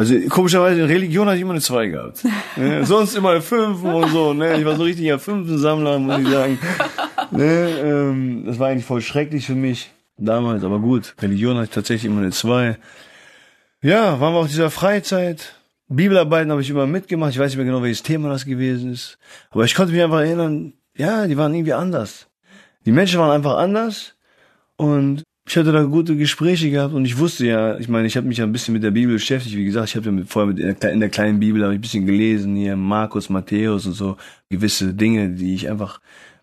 Also 0.00 0.18
komischerweise 0.30 0.80
in 0.80 0.86
Religion 0.86 1.26
hatte 1.26 1.36
ich 1.36 1.42
immer 1.42 1.50
eine 1.50 1.60
zwei 1.60 1.88
gehabt. 1.88 2.24
ne? 2.56 2.82
Sonst 2.86 3.14
immer 3.16 3.32
eine 3.32 3.42
fünf 3.42 3.82
und 3.82 4.08
so. 4.08 4.32
Ne? 4.32 4.58
Ich 4.58 4.64
war 4.64 4.74
so 4.74 4.84
richtig 4.84 5.12
ein 5.12 5.18
Fünfensammler, 5.18 5.98
muss 5.98 6.20
ich 6.20 6.28
sagen. 6.28 6.58
ne? 7.32 7.68
ähm, 7.84 8.44
das 8.46 8.58
war 8.58 8.68
eigentlich 8.68 8.86
voll 8.86 9.02
schrecklich 9.02 9.44
für 9.44 9.54
mich 9.54 9.90
damals, 10.16 10.64
aber 10.64 10.78
gut. 10.78 11.14
Religion 11.20 11.56
hatte 11.56 11.64
ich 11.64 11.70
tatsächlich 11.70 12.10
immer 12.10 12.22
eine 12.22 12.30
zwei. 12.30 12.78
Ja, 13.82 14.18
waren 14.20 14.32
wir 14.32 14.38
auf 14.38 14.48
dieser 14.48 14.70
Freizeit. 14.70 15.56
Bibelarbeiten 15.88 16.50
habe 16.50 16.62
ich 16.62 16.70
immer 16.70 16.86
mitgemacht. 16.86 17.32
Ich 17.32 17.38
weiß 17.38 17.50
nicht 17.50 17.58
mehr 17.58 17.66
genau, 17.66 17.82
welches 17.82 18.02
Thema 18.02 18.30
das 18.30 18.46
gewesen 18.46 18.94
ist. 18.94 19.18
Aber 19.50 19.64
ich 19.64 19.74
konnte 19.74 19.92
mich 19.92 20.02
einfach 20.02 20.20
erinnern, 20.20 20.72
ja, 20.96 21.26
die 21.26 21.36
waren 21.36 21.52
irgendwie 21.52 21.74
anders. 21.74 22.26
Die 22.86 22.92
Menschen 22.92 23.20
waren 23.20 23.32
einfach 23.32 23.58
anders. 23.58 24.14
Und 24.76 25.24
ich 25.50 25.56
hatte 25.56 25.72
da 25.72 25.82
gute 25.82 26.14
Gespräche 26.14 26.70
gehabt 26.70 26.94
und 26.94 27.04
ich 27.04 27.18
wusste 27.18 27.44
ja, 27.44 27.76
ich 27.76 27.88
meine, 27.88 28.06
ich 28.06 28.16
habe 28.16 28.28
mich 28.28 28.38
ja 28.38 28.44
ein 28.44 28.52
bisschen 28.52 28.72
mit 28.72 28.84
der 28.84 28.92
Bibel 28.92 29.14
beschäftigt. 29.14 29.56
Wie 29.56 29.64
gesagt, 29.64 29.88
ich 29.88 29.96
habe 29.96 30.06
ja 30.06 30.12
mit, 30.12 30.28
vorher 30.28 30.46
mit 30.46 30.60
in 30.60 30.76
der, 30.78 30.92
in 30.92 31.00
der 31.00 31.08
kleinen 31.08 31.40
Bibel 31.40 31.64
habe 31.64 31.72
ich 31.72 31.78
ein 31.78 31.80
bisschen 31.80 32.06
gelesen, 32.06 32.54
hier 32.54 32.76
Markus, 32.76 33.28
Matthäus 33.28 33.84
und 33.84 33.94
so 33.94 34.16
gewisse 34.48 34.94
Dinge, 34.94 35.30
die 35.30 35.56
ich 35.56 35.68
einfach 35.68 36.00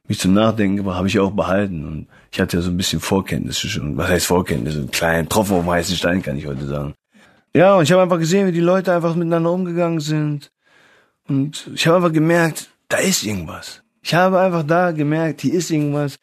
mich 0.09 0.19
zum 0.19 0.33
Nachdenken 0.33 0.75
gebracht, 0.75 0.97
habe 0.97 1.07
ich 1.07 1.19
auch 1.19 1.31
behalten 1.31 1.85
und 1.85 2.07
ich 2.33 2.41
hatte 2.41 2.57
ja 2.57 2.61
so 2.61 2.69
ein 2.69 2.75
bisschen 2.75 2.99
Vorkenntnisse 2.99 3.69
schon. 3.69 3.95
Was 3.95 4.09
heißt 4.09 4.25
Vorkenntnisse? 4.25 4.79
Ein 4.79 4.91
kleinen 4.91 5.29
Tropfen 5.29 5.55
auf 5.55 5.63
dem 5.63 5.71
heißen 5.71 5.95
Stein, 5.95 6.21
kann 6.21 6.37
ich 6.37 6.45
heute 6.45 6.65
sagen. 6.65 6.93
Ja, 7.55 7.75
und 7.75 7.83
ich 7.83 7.91
habe 7.93 8.01
einfach 8.01 8.19
gesehen, 8.19 8.45
wie 8.45 8.51
die 8.51 8.59
Leute 8.59 8.93
einfach 8.93 9.15
miteinander 9.15 9.53
umgegangen 9.53 10.01
sind 10.01 10.51
und 11.29 11.69
ich 11.73 11.87
habe 11.87 11.95
einfach 11.95 12.11
gemerkt, 12.11 12.71
da 12.89 12.97
ist 12.97 13.23
irgendwas. 13.23 13.83
Ich 14.01 14.13
habe 14.13 14.37
einfach 14.37 14.63
da 14.63 14.91
gemerkt, 14.91 15.39
hier 15.41 15.53
ist 15.53 15.71
irgendwas. 15.71 16.17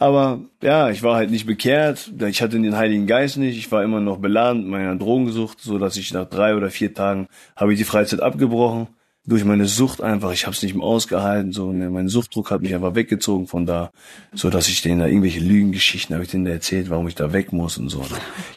Aber 0.00 0.40
ja, 0.62 0.88
ich 0.88 1.02
war 1.02 1.16
halt 1.16 1.30
nicht 1.30 1.44
bekehrt. 1.44 2.10
Ich 2.26 2.40
hatte 2.40 2.58
den 2.58 2.76
Heiligen 2.76 3.06
Geist 3.06 3.36
nicht. 3.36 3.58
Ich 3.58 3.70
war 3.70 3.84
immer 3.84 4.00
noch 4.00 4.16
beladen 4.16 4.62
mit 4.62 4.70
meiner 4.70 4.96
Drogensucht, 4.96 5.60
so 5.60 5.78
dass 5.78 5.98
ich 5.98 6.14
nach 6.14 6.24
drei 6.24 6.56
oder 6.56 6.70
vier 6.70 6.94
Tagen 6.94 7.28
habe 7.54 7.74
ich 7.74 7.78
die 7.78 7.84
Freizeit 7.84 8.20
abgebrochen. 8.20 8.88
Durch 9.30 9.44
meine 9.44 9.66
Sucht 9.66 10.02
einfach, 10.02 10.32
ich 10.32 10.44
habe 10.44 10.54
es 10.54 10.62
nicht 10.62 10.74
mehr 10.74 10.84
ausgehalten, 10.84 11.52
so, 11.52 11.72
ne, 11.72 11.88
mein 11.88 12.08
Suchtdruck 12.08 12.50
hat 12.50 12.62
mich 12.62 12.74
einfach 12.74 12.96
weggezogen 12.96 13.46
von 13.46 13.64
da, 13.64 13.92
so 14.34 14.50
dass 14.50 14.68
ich 14.68 14.82
denen 14.82 14.98
da 14.98 15.06
irgendwelche 15.06 15.38
Lügengeschichten 15.38 16.14
habe 16.14 16.24
ich 16.24 16.30
denen 16.30 16.44
da 16.44 16.50
erzählt, 16.50 16.90
warum 16.90 17.06
ich 17.06 17.14
da 17.14 17.32
weg 17.32 17.52
muss 17.52 17.78
und 17.78 17.88
so. 17.88 18.00
Ne. 18.00 18.06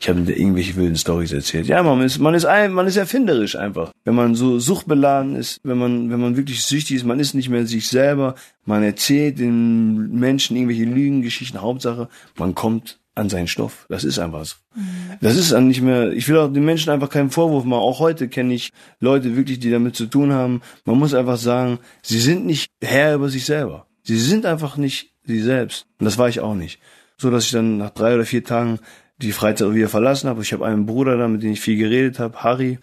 Ich 0.01 0.09
habe 0.09 0.21
denen 0.21 0.37
irgendwelche 0.37 0.75
wilden 0.75 0.95
Stories 0.95 1.31
erzählt. 1.31 1.67
Ja, 1.67 1.83
man 1.83 2.01
ist, 2.01 2.17
man 2.17 2.33
ist 2.33 2.45
ein, 2.45 2.73
man 2.73 2.87
ist 2.87 2.97
erfinderisch 2.97 3.55
einfach. 3.55 3.91
Wenn 4.03 4.15
man 4.15 4.33
so 4.33 4.57
suchtbeladen 4.57 5.35
ist, 5.35 5.59
wenn 5.63 5.77
man, 5.77 6.09
wenn 6.09 6.19
man 6.19 6.35
wirklich 6.35 6.63
süchtig 6.63 6.97
ist, 6.97 7.05
man 7.05 7.19
ist 7.19 7.35
nicht 7.35 7.49
mehr 7.49 7.67
sich 7.67 7.87
selber, 7.87 8.33
man 8.65 8.81
erzählt 8.81 9.37
den 9.37 10.11
Menschen 10.19 10.57
irgendwelche 10.57 10.85
Lügengeschichten, 10.85 11.61
Hauptsache, 11.61 12.09
man 12.35 12.55
kommt 12.55 12.99
an 13.15 13.29
seinen 13.29 13.47
Stoff. 13.47 13.85
Das 13.89 14.03
ist 14.03 14.19
einfach 14.19 14.45
so. 14.45 14.55
Mhm. 14.75 15.17
Das 15.21 15.37
ist 15.37 15.51
dann 15.51 15.67
nicht 15.67 15.81
mehr, 15.81 16.11
ich 16.11 16.27
will 16.27 16.37
auch 16.37 16.51
den 16.51 16.65
Menschen 16.65 16.89
einfach 16.91 17.09
keinen 17.09 17.29
Vorwurf 17.29 17.63
machen. 17.63 17.81
Auch 17.81 17.99
heute 17.99 18.27
kenne 18.27 18.53
ich 18.53 18.71
Leute 18.99 19.35
wirklich, 19.35 19.59
die 19.59 19.69
damit 19.71 19.95
zu 19.95 20.07
tun 20.07 20.33
haben. 20.33 20.61
Man 20.85 20.97
muss 20.97 21.13
einfach 21.13 21.37
sagen, 21.37 21.79
sie 22.01 22.19
sind 22.19 22.45
nicht 22.45 22.67
Herr 22.81 23.15
über 23.15 23.29
sich 23.29 23.45
selber. 23.45 23.87
Sie 24.03 24.17
sind 24.17 24.45
einfach 24.45 24.77
nicht 24.77 25.13
sie 25.25 25.39
selbst. 25.39 25.85
Und 25.99 26.05
das 26.05 26.17
war 26.17 26.29
ich 26.29 26.39
auch 26.39 26.55
nicht. 26.55 26.79
So 27.17 27.29
dass 27.29 27.45
ich 27.45 27.51
dann 27.51 27.77
nach 27.77 27.91
drei 27.91 28.15
oder 28.15 28.25
vier 28.25 28.43
Tagen 28.43 28.79
die 29.17 29.31
Freizeit 29.31 29.73
wieder 29.73 29.89
verlassen 29.89 30.27
habe. 30.27 30.41
Ich 30.41 30.51
habe 30.53 30.65
einen 30.65 30.85
Bruder 30.85 31.17
da, 31.17 31.27
mit 31.27 31.43
dem 31.43 31.51
ich 31.51 31.61
viel 31.61 31.77
geredet 31.77 32.19
habe. 32.19 32.43
Harry 32.43 32.79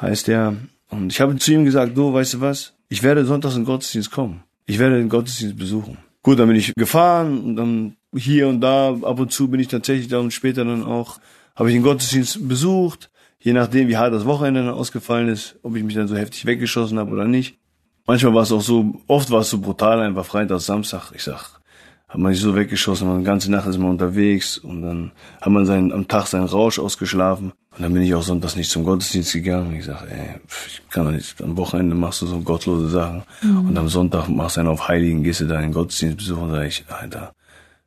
heißt 0.00 0.28
der. 0.28 0.56
Und 0.88 1.12
ich 1.12 1.20
habe 1.20 1.36
zu 1.36 1.52
ihm 1.52 1.64
gesagt, 1.64 1.96
du, 1.96 2.12
weißt 2.12 2.34
du 2.34 2.40
was? 2.40 2.74
Ich 2.88 3.02
werde 3.02 3.24
sonntags 3.24 3.54
in 3.54 3.60
den 3.60 3.66
Gottesdienst 3.66 4.10
kommen. 4.10 4.42
Ich 4.66 4.78
werde 4.78 4.98
den 4.98 5.08
Gottesdienst 5.08 5.56
besuchen. 5.56 5.98
Gut, 6.22 6.38
dann 6.38 6.48
bin 6.48 6.56
ich 6.56 6.74
gefahren 6.74 7.40
und 7.40 7.56
dann 7.56 7.96
hier 8.14 8.48
und 8.48 8.60
da, 8.60 8.90
ab 9.02 9.18
und 9.20 9.32
zu 9.32 9.48
bin 9.48 9.60
ich 9.60 9.68
tatsächlich 9.68 10.08
da 10.08 10.18
und 10.18 10.32
später 10.32 10.64
dann 10.64 10.84
auch, 10.84 11.18
habe 11.56 11.70
ich 11.70 11.74
den 11.74 11.82
Gottesdienst 11.82 12.46
besucht, 12.46 13.10
je 13.38 13.52
nachdem, 13.52 13.88
wie 13.88 13.96
hart 13.96 14.12
das 14.12 14.26
Wochenende 14.26 14.64
dann 14.64 14.74
ausgefallen 14.74 15.28
ist, 15.28 15.58
ob 15.62 15.76
ich 15.76 15.82
mich 15.82 15.94
dann 15.94 16.08
so 16.08 16.16
heftig 16.16 16.44
weggeschossen 16.44 16.98
habe 16.98 17.10
oder 17.10 17.24
nicht. 17.24 17.58
Manchmal 18.06 18.34
war 18.34 18.42
es 18.42 18.52
auch 18.52 18.60
so, 18.60 19.00
oft 19.06 19.30
war 19.30 19.40
es 19.40 19.50
so 19.50 19.60
brutal, 19.60 20.00
einfach 20.00 20.26
Freitag, 20.26 20.60
Samstag. 20.60 21.12
Ich 21.14 21.22
sag, 21.22 21.60
hat 22.08 22.18
man 22.18 22.32
sich 22.32 22.42
so 22.42 22.54
weggeschossen, 22.56 23.08
man 23.08 23.24
ganze 23.24 23.50
Nacht 23.50 23.68
ist 23.68 23.78
man 23.78 23.90
unterwegs 23.90 24.58
und 24.58 24.82
dann 24.82 25.12
hat 25.40 25.52
man 25.52 25.64
seinen, 25.64 25.92
am 25.92 26.08
Tag 26.08 26.26
seinen 26.26 26.46
Rausch 26.46 26.78
ausgeschlafen. 26.78 27.52
Und 27.76 27.82
dann 27.82 27.94
bin 27.94 28.02
ich 28.02 28.14
auch 28.14 28.22
sonntags 28.22 28.56
nicht 28.56 28.70
zum 28.70 28.84
Gottesdienst 28.84 29.32
gegangen. 29.32 29.74
Ich 29.76 29.84
sag, 29.84 30.02
ey, 30.10 30.40
ich 30.66 30.82
kann 30.90 31.04
doch 31.04 31.12
nicht, 31.12 31.40
am 31.40 31.56
Wochenende 31.56 31.94
machst 31.94 32.20
du 32.20 32.26
so 32.26 32.40
gottlose 32.40 32.88
Sachen. 32.88 33.22
Mhm. 33.42 33.68
Und 33.68 33.78
am 33.78 33.88
Sonntag 33.88 34.28
machst 34.28 34.56
du 34.56 34.60
einen 34.60 34.70
auf 34.70 34.88
Heiligen, 34.88 35.22
gehst 35.22 35.40
du 35.40 35.46
da 35.46 35.56
in 35.56 35.62
den 35.62 35.72
Gottesdienst 35.72 36.16
besuchen, 36.16 36.50
sag 36.50 36.66
ich, 36.66 36.84
Alter, 36.88 37.32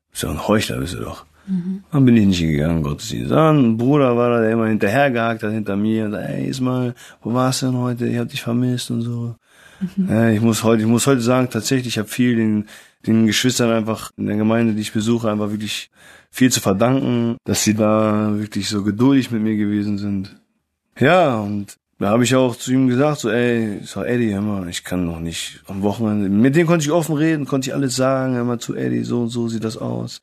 bist 0.10 0.24
du 0.24 0.30
ein 0.30 0.48
Heuchler, 0.48 0.80
bist 0.80 0.94
du 0.94 1.00
doch. 1.00 1.25
Mhm. 1.48 1.84
Dann 1.92 2.06
bin 2.06 2.16
ich 2.16 2.25
nicht 2.25 2.40
gegangen, 2.40 2.82
Gottesdienst. 2.82 3.32
Dann 3.32 3.72
ein 3.72 3.78
Bruder 3.78 4.16
war 4.16 4.30
da, 4.30 4.42
der 4.42 4.52
immer 4.52 4.68
hinterhergehakt 4.68 5.44
hat 5.44 5.52
hinter 5.52 5.75
mir. 5.75 6.06
Und, 6.06 6.13
ey, 6.13 6.48
Ismail, 6.48 6.96
wo 7.22 7.34
warst 7.34 7.62
du 7.62 7.66
denn 7.68 7.78
heute? 7.78 8.08
Ich 8.08 8.18
hab 8.18 8.30
dich 8.30 8.42
vermisst 8.42 8.90
und 8.90 9.02
so. 9.02 9.36
Mhm. 9.96 10.10
Ja, 10.10 10.30
ich 10.30 10.42
muss 10.42 10.63
heute, 10.63 10.82
ich 10.82 10.88
muss 10.88 11.08
heute 11.08 11.22
sagen, 11.22 11.50
tatsächlich, 11.50 11.88
ich 11.88 11.98
habe 11.98 12.10
viel 12.10 12.36
den 12.36 12.66
den 13.06 13.28
Geschwistern 13.28 13.72
einfach 13.72 14.12
in 14.18 14.28
der 14.28 14.38
Gemeinde, 14.38 14.74
die 14.74 14.82
ich 14.82 14.94
besuche, 14.94 15.30
einfach 15.30 15.52
wirklich 15.52 15.90
viel 16.32 16.52
zu 16.52 16.62
verdanken, 16.62 17.38
dass 17.44 17.63
sie 17.63 17.74
da 17.74 18.32
wirklich 18.36 18.70
so 18.70 18.84
geduldig 18.84 19.32
mit 19.32 19.42
mir 19.42 19.56
gewesen 19.56 19.98
sind. 19.98 20.36
Ja, 20.98 21.36
und 21.36 21.78
da 22.00 22.10
habe 22.10 22.24
ich 22.24 22.36
auch 22.36 22.56
zu 22.56 22.72
ihm 22.72 22.88
gesagt, 22.88 23.20
so, 23.20 23.30
ey, 23.30 23.80
sag, 23.84 24.08
Eddie, 24.08 24.34
hör 24.34 24.42
mal, 24.42 24.68
ich 24.70 24.84
kann 24.84 25.06
noch 25.06 25.20
nicht 25.20 25.62
am 25.68 25.82
Wochenende. 25.82 26.30
Mit 26.30 26.56
dem 26.56 26.66
konnte 26.66 26.86
ich 26.86 26.92
offen 26.92 27.16
reden, 27.16 27.46
konnte 27.46 27.70
ich 27.70 27.75
alles 27.75 27.96
sagen, 27.96 28.36
hör 28.36 28.44
mal 28.44 28.60
zu 28.60 28.75
Eddie, 28.75 29.04
so 29.04 29.22
und 29.22 29.30
so 29.30 29.48
sieht 29.48 29.63
das 29.63 29.78
aus. 29.78 30.22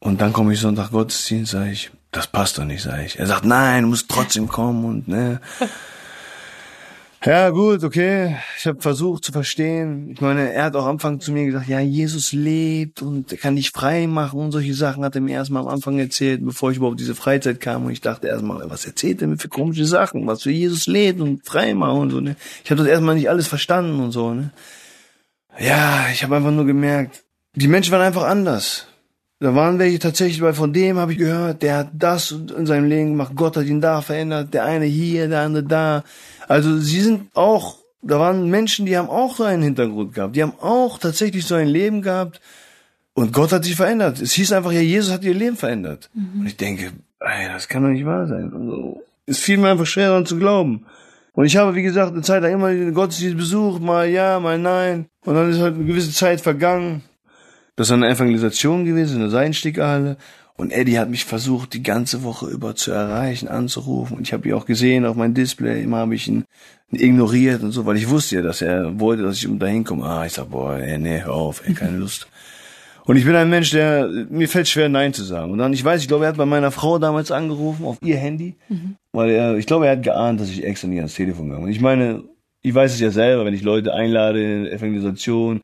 Und 0.00 0.20
dann 0.20 0.32
komme 0.32 0.52
ich 0.52 0.60
Sonntag 0.60 0.90
Gottesdienst, 0.90 1.52
sag 1.52 1.68
ich, 1.68 1.90
das 2.10 2.26
passt 2.26 2.58
doch 2.58 2.64
nicht, 2.64 2.82
sag 2.82 3.04
ich. 3.04 3.18
Er 3.18 3.26
sagt, 3.26 3.44
nein, 3.44 3.84
du 3.84 3.88
musst 3.88 4.10
trotzdem 4.10 4.48
kommen 4.48 4.84
und 4.84 5.08
ne. 5.08 5.40
Ja, 7.26 7.48
gut, 7.48 7.82
okay. 7.84 8.36
Ich 8.58 8.66
habe 8.66 8.82
versucht 8.82 9.24
zu 9.24 9.32
verstehen. 9.32 10.10
Ich 10.10 10.20
meine, 10.20 10.52
er 10.52 10.64
hat 10.64 10.76
auch 10.76 10.84
am 10.84 10.96
Anfang 10.96 11.20
zu 11.20 11.32
mir 11.32 11.46
gesagt, 11.46 11.68
ja, 11.68 11.80
Jesus 11.80 12.32
lebt 12.32 13.00
und 13.00 13.32
er 13.32 13.38
kann 13.38 13.56
dich 13.56 13.70
frei 13.70 14.06
machen 14.06 14.40
und 14.40 14.52
solche 14.52 14.74
Sachen 14.74 15.02
hat 15.02 15.14
er 15.14 15.22
mir 15.22 15.32
erstmal 15.32 15.62
am 15.62 15.68
Anfang 15.68 15.98
erzählt, 15.98 16.44
bevor 16.44 16.70
ich 16.70 16.76
überhaupt 16.76 17.00
diese 17.00 17.14
Freizeit 17.14 17.60
kam. 17.60 17.86
Und 17.86 17.92
ich 17.92 18.02
dachte 18.02 18.26
erstmal, 18.26 18.68
was 18.68 18.84
erzählt 18.84 19.22
er 19.22 19.28
mir 19.28 19.38
für 19.38 19.48
komische 19.48 19.86
Sachen, 19.86 20.26
was 20.26 20.42
für 20.42 20.50
Jesus 20.50 20.86
lebt 20.86 21.18
und 21.22 21.46
frei 21.46 21.72
machen 21.72 21.98
und 21.98 22.10
so, 22.10 22.20
ne? 22.20 22.36
Ich 22.62 22.70
habe 22.70 22.82
das 22.82 22.90
erstmal 22.90 23.14
nicht 23.14 23.30
alles 23.30 23.46
verstanden 23.46 24.00
und 24.00 24.12
so, 24.12 24.34
ne? 24.34 24.50
Ja, 25.58 26.08
ich 26.12 26.22
habe 26.24 26.36
einfach 26.36 26.50
nur 26.50 26.66
gemerkt, 26.66 27.24
die 27.54 27.68
Menschen 27.68 27.92
waren 27.92 28.02
einfach 28.02 28.24
anders. 28.24 28.86
Da 29.40 29.54
waren 29.54 29.78
welche 29.78 29.98
tatsächlich, 29.98 30.40
weil 30.40 30.54
von 30.54 30.72
dem 30.72 30.96
habe 30.96 31.12
ich 31.12 31.18
gehört, 31.18 31.62
der 31.62 31.78
hat 31.78 31.90
das 31.92 32.30
in 32.30 32.66
seinem 32.66 32.88
Leben 32.88 33.10
gemacht, 33.10 33.32
Gott 33.34 33.56
hat 33.56 33.66
ihn 33.66 33.80
da 33.80 34.00
verändert, 34.00 34.54
der 34.54 34.64
eine 34.64 34.86
hier, 34.86 35.28
der 35.28 35.40
andere 35.40 35.64
da. 35.64 36.04
Also 36.48 36.78
sie 36.78 37.00
sind 37.00 37.28
auch, 37.34 37.78
da 38.02 38.18
waren 38.20 38.48
Menschen, 38.48 38.86
die 38.86 38.96
haben 38.96 39.08
auch 39.08 39.36
so 39.36 39.44
einen 39.44 39.62
Hintergrund 39.62 40.14
gehabt. 40.14 40.36
Die 40.36 40.42
haben 40.42 40.54
auch 40.60 40.98
tatsächlich 40.98 41.46
so 41.46 41.56
ein 41.56 41.68
Leben 41.68 42.00
gehabt. 42.00 42.40
Und 43.14 43.32
Gott 43.32 43.52
hat 43.52 43.64
sich 43.64 43.76
verändert. 43.76 44.20
Es 44.20 44.32
hieß 44.32 44.52
einfach, 44.52 44.72
ja, 44.72 44.80
Jesus 44.80 45.12
hat 45.12 45.24
ihr 45.24 45.34
Leben 45.34 45.56
verändert. 45.56 46.10
Mhm. 46.14 46.40
Und 46.40 46.46
ich 46.46 46.56
denke, 46.56 46.92
ey, 47.20 47.48
das 47.48 47.68
kann 47.68 47.82
doch 47.82 47.90
nicht 47.90 48.04
wahr 48.04 48.26
sein. 48.26 48.52
Also, 48.52 49.02
es 49.26 49.38
fiel 49.38 49.56
mir 49.56 49.70
einfach 49.70 49.86
schwer 49.86 50.08
daran 50.08 50.26
zu 50.26 50.36
glauben. 50.36 50.86
Und 51.32 51.46
ich 51.46 51.56
habe, 51.56 51.74
wie 51.74 51.82
gesagt, 51.82 52.12
eine 52.12 52.22
Zeit 52.22 52.42
lang 52.42 52.52
immer 52.52 52.70
den 52.70 52.94
Gottesdienst 52.94 53.36
besucht, 53.36 53.82
mal 53.82 54.08
ja, 54.08 54.38
mal 54.38 54.58
nein. 54.58 55.06
Und 55.24 55.34
dann 55.34 55.50
ist 55.50 55.60
halt 55.60 55.74
eine 55.74 55.84
gewisse 55.84 56.12
Zeit 56.12 56.40
vergangen. 56.40 57.02
Das 57.76 57.88
ist 57.88 57.92
eine 57.92 58.08
Evangelisation 58.08 58.84
gewesen 58.84 59.16
in 59.16 59.20
der 59.22 59.30
Seidenstickhalle. 59.30 60.16
Und 60.56 60.70
Eddie 60.70 61.00
hat 61.00 61.10
mich 61.10 61.24
versucht, 61.24 61.74
die 61.74 61.82
ganze 61.82 62.22
Woche 62.22 62.46
über 62.46 62.76
zu 62.76 62.92
erreichen, 62.92 63.48
anzurufen. 63.48 64.16
Und 64.16 64.22
ich 64.22 64.32
habe 64.32 64.48
ihn 64.48 64.54
auch 64.54 64.66
gesehen 64.66 65.04
auf 65.04 65.16
meinem 65.16 65.34
Display. 65.34 65.82
Immer 65.82 65.98
habe 65.98 66.14
ich 66.14 66.28
ihn 66.28 66.44
ignoriert 66.92 67.62
und 67.64 67.72
so, 67.72 67.86
weil 67.86 67.96
ich 67.96 68.08
wusste 68.08 68.36
ja, 68.36 68.42
dass 68.42 68.62
er 68.62 69.00
wollte, 69.00 69.24
dass 69.24 69.42
ich 69.42 69.48
da 69.58 69.66
hinkomme. 69.66 70.04
Ah, 70.04 70.24
ich 70.24 70.32
sag, 70.32 70.50
boah, 70.50 70.76
ey, 70.76 70.98
nee, 70.98 71.22
hör 71.22 71.34
auf, 71.34 71.66
ey, 71.66 71.74
keine 71.74 71.96
Lust. 71.96 72.28
Und 73.06 73.16
ich 73.16 73.24
bin 73.24 73.34
ein 73.34 73.50
Mensch, 73.50 73.70
der, 73.70 74.08
mir 74.30 74.48
fällt 74.48 74.68
schwer, 74.68 74.88
Nein 74.88 75.12
zu 75.12 75.24
sagen. 75.24 75.52
Und 75.52 75.58
dann, 75.58 75.72
ich 75.72 75.84
weiß, 75.84 76.00
ich 76.00 76.08
glaube, 76.08 76.24
er 76.24 76.28
hat 76.28 76.36
bei 76.36 76.46
meiner 76.46 76.70
Frau 76.70 76.98
damals 76.98 77.30
angerufen, 77.30 77.84
auf 77.84 77.98
ihr 78.00 78.16
Handy. 78.16 78.54
Mhm. 78.68 78.96
Weil 79.12 79.30
er, 79.30 79.56
ich 79.56 79.66
glaube, 79.66 79.86
er 79.86 79.92
hat 79.92 80.02
geahnt, 80.02 80.40
dass 80.40 80.50
ich 80.50 80.64
extra 80.64 80.88
nicht 80.88 80.98
ans 80.98 81.14
Telefon 81.14 81.46
gegangen 81.46 81.64
bin. 81.64 81.70
Und 81.70 81.76
ich 81.76 81.82
meine, 81.82 82.22
ich 82.62 82.74
weiß 82.74 82.94
es 82.94 83.00
ja 83.00 83.10
selber, 83.10 83.44
wenn 83.44 83.52
ich 83.52 83.62
Leute 83.62 83.92
einlade 83.92 84.40
in 84.40 84.66
Evangelisation, 84.66 85.60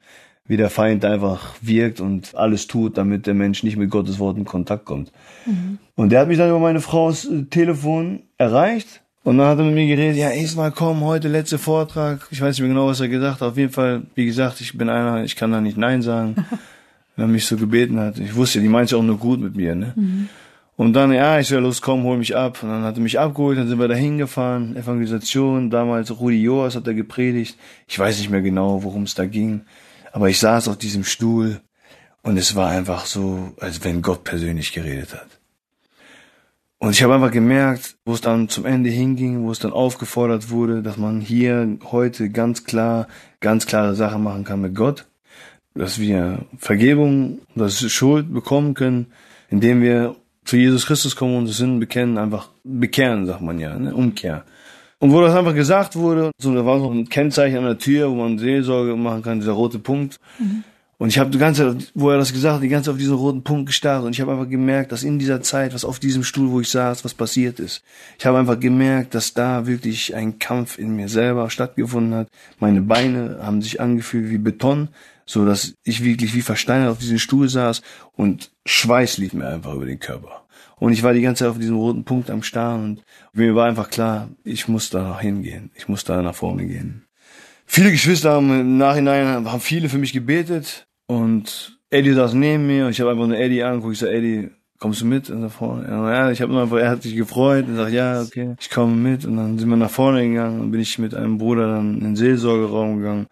wie 0.47 0.57
der 0.57 0.71
Feind 0.71 1.05
einfach 1.05 1.55
wirkt 1.61 2.01
und 2.01 2.35
alles 2.35 2.67
tut, 2.67 2.99
damit 2.99 3.27
der 3.27 3.35
Mensch 3.35 3.63
nicht 3.63 3.77
mit 3.77 3.91
Gottes 3.91 4.19
Wort 4.19 4.37
in 4.37 4.45
Kontakt 4.45 4.85
kommt. 4.85 5.13
Mhm. 5.47 5.79
Und 5.95 6.11
der 6.11 6.21
hat 6.21 6.29
mich 6.29 6.39
dann 6.39 6.49
über 6.49 6.59
meine 6.59 6.81
Frau's 6.81 7.25
äh, 7.25 7.45
Telefon 7.45 8.23
erreicht 8.37 9.03
und 9.23 9.37
dann 9.37 9.49
hat 9.49 9.59
er 9.59 9.65
mit 9.65 9.75
mir 9.75 9.87
geredet, 9.87 10.17
ja, 10.17 10.31
Ismail, 10.31 10.71
komm, 10.71 11.03
heute 11.05 11.29
letzter 11.29 11.59
Vortrag. 11.59 12.27
Ich 12.31 12.41
weiß 12.41 12.57
nicht 12.57 12.61
mehr 12.61 12.71
genau, 12.71 12.87
was 12.87 13.01
er 13.01 13.09
gesagt 13.09 13.43
hat. 13.43 13.49
Auf 13.49 13.59
jeden 13.59 13.73
Fall, 13.73 14.03
wie 14.15 14.25
gesagt, 14.25 14.63
ich 14.63 14.79
bin 14.79 14.89
einer, 14.89 15.25
ich 15.25 15.37
kann 15.37 15.53
da 15.53 15.61
nicht 15.61 15.77
Nein 15.77 16.01
sagen, 16.01 16.37
wenn 17.17 17.27
er 17.27 17.29
mich 17.29 17.45
so 17.45 17.57
gebeten 17.57 18.01
hat. 18.01 18.19
Ich 18.19 18.35
wusste, 18.35 18.61
die 18.61 18.69
meint 18.69 18.91
ja 18.91 18.97
auch 18.97 19.03
nur 19.03 19.19
gut 19.19 19.41
mit 19.41 19.57
mir, 19.57 19.75
ne? 19.75 19.93
Mhm. 19.95 20.29
Und 20.77 20.95
dann, 20.95 21.13
ja, 21.13 21.39
ich 21.39 21.49
soll 21.49 21.61
los, 21.61 21.83
komm, 21.83 22.05
hol 22.05 22.17
mich 22.17 22.35
ab. 22.35 22.63
Und 22.63 22.71
dann 22.71 22.83
hat 22.83 22.97
er 22.97 23.03
mich 23.03 23.19
abgeholt, 23.19 23.59
dann 23.59 23.69
sind 23.69 23.79
wir 23.79 23.89
da 23.89 23.95
hingefahren, 23.95 24.75
Evangelisation, 24.77 25.69
damals 25.69 26.19
Rudi 26.19 26.43
Joas 26.43 26.75
hat 26.75 26.87
er 26.87 26.95
gepredigt. 26.95 27.59
Ich 27.87 27.99
weiß 27.99 28.19
nicht 28.19 28.31
mehr 28.31 28.41
genau, 28.41 28.83
worum 28.83 29.03
es 29.03 29.15
da 29.15 29.27
ging. 29.27 29.61
Aber 30.13 30.29
ich 30.29 30.39
saß 30.39 30.69
auf 30.69 30.77
diesem 30.77 31.05
Stuhl 31.05 31.61
und 32.23 32.37
es 32.37 32.55
war 32.55 32.71
einfach 32.71 33.07
so, 33.07 33.53
als 33.61 33.85
wenn 33.85 34.03
Gott 34.03 34.25
persönlich 34.25 34.73
geredet 34.73 35.15
hat. 35.15 35.41
Und 36.79 36.93
ich 36.93 37.03
habe 37.03 37.15
einfach 37.15 37.31
gemerkt, 37.31 37.99
wo 38.07 38.15
es 38.15 38.23
dann 38.23 38.49
zum 38.49 38.65
Ende 38.65 38.89
hinging, 38.89 39.43
wo 39.43 39.51
es 39.51 39.59
dann 39.59 39.73
aufgefordert 39.73 40.49
wurde, 40.49 40.83
dass 40.83 40.97
man 40.97 41.21
hier 41.21 41.79
heute 41.85 42.31
ganz 42.31 42.65
klar, 42.65 43.07
ganz 43.41 43.67
klare 43.67 43.95
Sachen 43.95 44.23
machen 44.23 44.45
kann 44.45 44.63
mit 44.63 44.75
Gott, 44.75 45.07
dass 45.75 45.99
wir 45.99 46.47
Vergebung, 46.57 47.41
dass 47.55 47.83
wir 47.83 47.91
Schuld 47.91 48.33
bekommen 48.33 48.73
können, 48.73 49.13
indem 49.51 49.83
wir 49.83 50.17
zu 50.45 50.57
Jesus 50.57 50.87
Christus 50.87 51.17
kommen 51.17 51.37
und 51.37 51.47
Sünden 51.49 51.81
bekennen, 51.81 52.17
einfach 52.17 52.49
bekehren, 52.65 53.27
sagt 53.27 53.43
man 53.43 53.59
ja, 53.59 53.79
ne? 53.79 53.95
Umkehr. 53.95 54.45
Und 55.01 55.13
wo 55.13 55.21
das 55.23 55.35
einfach 55.35 55.55
gesagt 55.55 55.97
wurde, 55.97 56.31
so, 56.39 56.55
da 56.55 56.65
war 56.65 56.79
so 56.79 56.91
ein 56.91 57.09
Kennzeichen 57.09 57.57
an 57.59 57.65
der 57.65 57.79
Tür, 57.79 58.11
wo 58.11 58.17
man 58.17 58.39
Seelsorge 58.39 58.95
machen 58.97 59.23
kann, 59.23 59.41
dieser 59.41 59.53
rote 59.53 59.79
Punkt. 59.79 60.21
Mhm. 60.39 60.63
Und 60.99 61.09
ich 61.09 61.19
habe 61.19 61.31
die 61.31 61.39
ganze 61.39 61.79
Zeit, 61.79 61.91
wo 61.95 62.11
er 62.11 62.19
das 62.19 62.35
gesagt 62.35 62.57
hat, 62.57 62.63
die 62.63 62.69
ganze 62.69 62.85
Zeit 62.85 62.93
auf 62.93 62.99
diesen 62.99 63.15
roten 63.15 63.43
Punkt 63.43 63.65
gestarrt. 63.65 64.05
Und 64.05 64.13
ich 64.13 64.21
habe 64.21 64.33
einfach 64.33 64.51
gemerkt, 64.51 64.93
dass 64.93 65.03
in 65.03 65.19
dieser 65.19 65.41
Zeit, 65.41 65.73
was 65.73 65.87
auf 65.87 65.99
diesem 65.99 66.23
Stuhl, 66.23 66.51
wo 66.51 66.61
ich 66.61 66.69
saß, 66.69 67.03
was 67.07 67.15
passiert 67.15 67.59
ist. 67.59 67.83
Ich 68.19 68.27
habe 68.27 68.37
einfach 68.37 68.61
gemerkt, 68.61 69.15
dass 69.15 69.33
da 69.33 69.67
wirklich 69.67 70.15
ein 70.15 70.39
Kampf 70.39 70.79
in 70.79 70.95
mir 70.95 71.09
selber 71.09 71.49
stattgefunden 71.49 72.15
hat. 72.15 72.29
Meine 72.59 72.83
Beine 72.83 73.39
haben 73.41 73.63
sich 73.63 73.81
angefühlt 73.81 74.29
wie 74.29 74.37
Beton, 74.37 74.89
so 75.25 75.47
dass 75.47 75.73
ich 75.85 76.05
wirklich 76.05 76.35
wie 76.35 76.43
versteinert 76.43 76.91
auf 76.91 76.99
diesem 76.99 77.19
Stuhl 77.19 77.49
saß 77.49 77.81
und 78.13 78.51
Schweiß 78.67 79.17
lief 79.17 79.33
mir 79.33 79.49
einfach 79.49 79.73
über 79.73 79.87
den 79.87 80.01
Körper. 80.01 80.43
Und 80.81 80.93
ich 80.93 81.03
war 81.03 81.13
die 81.13 81.21
ganze 81.21 81.45
Zeit 81.45 81.51
auf 81.51 81.59
diesem 81.59 81.77
roten 81.77 82.05
Punkt 82.05 82.31
am 82.31 82.43
Starren 82.43 82.85
und 82.85 83.03
mir 83.35 83.55
war 83.55 83.69
einfach 83.69 83.91
klar, 83.91 84.31
ich 84.45 84.67
muss 84.67 84.91
da 84.91 85.21
hingehen. 85.21 85.71
Ich 85.75 85.89
muss 85.89 86.05
da 86.05 86.21
nach 86.23 86.35
vorne 86.35 86.67
gehen. 86.67 87.05
Viele 87.67 87.93
Geschwister 87.93 88.33
haben 88.33 88.51
im 88.59 88.79
Nachhinein, 88.79 89.47
haben 89.49 89.61
viele 89.61 89.89
für 89.89 89.99
mich 89.99 90.13
gebetet 90.13 90.89
und 91.07 91.79
Eddie 91.91 92.15
saß 92.15 92.35
neben 92.35 92.67
mir 92.67 92.87
und 92.87 92.93
ich 92.93 93.01
habe 93.01 93.11
einfach 93.11 93.27
nur 93.27 93.37
Eddie 93.37 93.63
angeguckt. 93.63 93.93
Ich 93.93 94.01
sag, 94.01 94.11
Eddie, 94.11 94.51
kommst 94.79 95.03
du 95.03 95.07
mit? 95.07 95.29
Und 95.29 95.43
da 95.43 95.49
vorne, 95.51 95.87
ja, 95.87 96.31
ich 96.31 96.41
habe 96.41 96.53
nur 96.53 96.63
einfach, 96.63 96.79
er 96.79 96.91
hat 96.91 97.03
sich 97.03 97.15
gefreut 97.15 97.69
und 97.69 97.77
sagt, 97.77 97.93
ja, 97.93 98.23
okay, 98.23 98.55
ich 98.59 98.71
komme 98.71 98.97
mit. 98.97 99.27
Und 99.27 99.37
dann 99.37 99.59
sind 99.59 99.69
wir 99.69 99.77
nach 99.77 99.91
vorne 99.91 100.27
gegangen 100.27 100.61
und 100.61 100.71
bin 100.73 100.81
ich 100.81 100.99
mit 100.99 101.15
einem 101.15 101.39
Bruder 101.39 101.69
dann 101.69 101.99
in 101.99 102.01
den 102.01 102.17
Seelsorgeraum 102.17 102.99
gegangen. 102.99 103.27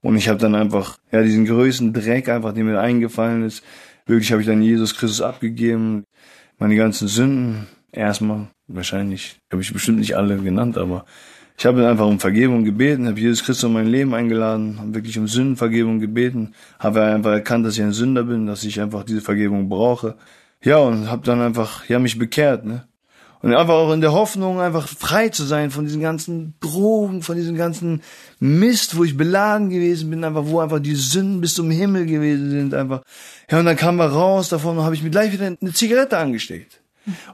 Und 0.00 0.16
ich 0.16 0.28
habe 0.28 0.38
dann 0.38 0.54
einfach, 0.54 0.98
ja, 1.12 1.22
diesen 1.22 1.44
größten 1.44 1.92
Dreck 1.92 2.28
einfach, 2.28 2.52
der 2.52 2.64
mir 2.64 2.80
eingefallen 2.80 3.44
ist, 3.44 3.62
wirklich 4.06 4.32
habe 4.32 4.40
ich 4.40 4.48
dann 4.48 4.62
Jesus 4.62 4.96
Christus 4.96 5.20
abgegeben, 5.20 6.04
meine 6.58 6.76
ganzen 6.76 7.08
Sünden, 7.08 7.66
erstmal, 7.92 8.48
wahrscheinlich, 8.66 9.38
habe 9.50 9.62
ich 9.62 9.72
bestimmt 9.72 9.98
nicht 9.98 10.16
alle 10.16 10.38
genannt, 10.38 10.78
aber 10.78 11.04
ich 11.56 11.66
habe 11.66 11.88
einfach 11.88 12.06
um 12.06 12.18
Vergebung 12.18 12.64
gebeten, 12.64 13.06
habe 13.06 13.20
Jesus 13.20 13.44
Christus 13.44 13.68
in 13.68 13.74
mein 13.74 13.86
Leben 13.86 14.12
eingeladen, 14.14 14.78
habe 14.78 14.94
wirklich 14.94 15.18
um 15.18 15.28
Sündenvergebung 15.28 16.00
gebeten, 16.00 16.54
habe 16.78 17.02
einfach 17.04 17.30
erkannt, 17.30 17.64
dass 17.64 17.76
ich 17.76 17.82
ein 17.82 17.92
Sünder 17.92 18.24
bin, 18.24 18.46
dass 18.46 18.64
ich 18.64 18.80
einfach 18.80 19.04
diese 19.04 19.20
Vergebung 19.20 19.68
brauche. 19.68 20.16
Ja, 20.62 20.78
und 20.78 21.10
habe 21.10 21.24
dann 21.24 21.40
einfach, 21.40 21.88
ja, 21.88 21.98
mich 21.98 22.18
bekehrt, 22.18 22.64
ne? 22.64 22.88
Und 23.44 23.54
einfach 23.54 23.74
auch 23.74 23.92
in 23.92 24.00
der 24.00 24.12
Hoffnung, 24.12 24.58
einfach 24.58 24.88
frei 24.88 25.28
zu 25.28 25.44
sein 25.44 25.70
von 25.70 25.84
diesen 25.84 26.00
ganzen 26.00 26.54
Drogen, 26.60 27.20
von 27.20 27.36
diesem 27.36 27.56
ganzen 27.56 28.00
Mist, 28.40 28.96
wo 28.96 29.04
ich 29.04 29.18
beladen 29.18 29.68
gewesen 29.68 30.08
bin, 30.08 30.24
einfach, 30.24 30.44
wo 30.46 30.60
einfach 30.60 30.78
die 30.78 30.94
Sünden 30.94 31.42
bis 31.42 31.52
zum 31.52 31.70
Himmel 31.70 32.06
gewesen 32.06 32.48
sind, 32.48 32.72
einfach. 32.72 33.02
Ja, 33.50 33.58
und 33.58 33.66
dann 33.66 33.76
kam 33.76 33.96
wir 33.96 34.06
raus 34.06 34.48
davon 34.48 34.78
und 34.78 34.84
habe 34.84 34.94
ich 34.94 35.02
mir 35.02 35.10
gleich 35.10 35.30
wieder 35.30 35.44
eine 35.44 35.72
Zigarette 35.74 36.16
angesteckt. 36.16 36.80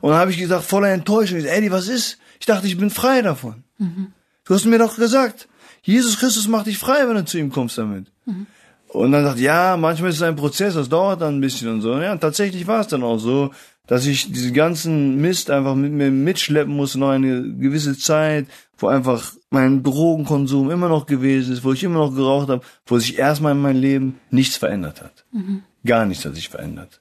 Und 0.01 0.11
dann 0.11 0.19
habe 0.19 0.33
ich 0.33 0.39
gesagt, 0.39 0.65
voller 0.65 0.89
Enttäuschung, 0.89 1.39
Eddie, 1.45 1.71
was 1.71 1.87
ist? 1.87 2.19
Ich 2.41 2.47
dachte, 2.47 2.67
ich 2.67 2.77
bin 2.77 2.91
frei 2.91 3.23
davon. 3.23 3.63
Mhm. 3.79 4.09
Du 4.45 4.55
hast 4.55 4.65
mir 4.65 4.81
doch 4.81 4.97
gesagt, 4.97 5.47
Jesus 5.83 6.19
Christus 6.19 6.49
macht 6.49 6.67
dich 6.67 6.79
frei, 6.79 7.07
wenn 7.07 7.15
du 7.15 7.25
zu 7.25 7.39
ihm 7.39 7.53
kommst 7.53 7.79
damit. 7.79 8.07
Mhm. 8.27 8.49
Und 8.89 9.13
dann 9.13 9.23
sagt, 9.23 9.39
ja, 9.39 9.77
manchmal 9.77 10.11
ist 10.11 10.17
es 10.17 10.23
ein 10.23 10.35
Prozess, 10.35 10.75
das 10.75 10.89
dauert 10.89 11.21
dann 11.21 11.37
ein 11.37 11.41
bisschen 11.41 11.69
und 11.69 11.83
so. 11.83 11.97
Ja, 12.01 12.17
tatsächlich 12.17 12.67
war 12.67 12.81
es 12.81 12.89
dann 12.89 13.05
auch 13.05 13.19
so, 13.19 13.53
dass 13.91 14.07
ich 14.07 14.31
diesen 14.31 14.55
ganzen 14.55 15.21
Mist 15.21 15.51
einfach 15.51 15.75
mit 15.75 15.91
mir 15.91 16.13
mitschleppen 16.13 16.77
muss 16.77 16.95
noch 16.95 17.09
eine 17.09 17.43
gewisse 17.43 17.99
Zeit, 17.99 18.47
wo 18.79 18.87
einfach 18.87 19.33
mein 19.51 19.83
Drogenkonsum 19.83 20.71
immer 20.71 20.89
noch 20.89 21.07
gewesen 21.07 21.53
ist, 21.53 21.65
wo 21.65 21.73
ich 21.73 21.83
immer 21.83 21.99
noch 21.99 22.15
geraucht 22.15 22.51
habe, 22.51 22.63
wo 22.87 23.01
sich 23.01 23.19
erstmal 23.19 23.51
in 23.51 23.61
meinem 23.61 23.81
Leben 23.81 24.21
nichts 24.31 24.57
verändert 24.57 25.03
hat. 25.03 25.25
Mhm. 25.33 25.65
Gar 25.85 26.07
nichts 26.07 26.25
hat 26.25 26.37
sich 26.37 26.49
verändert. 26.49 27.01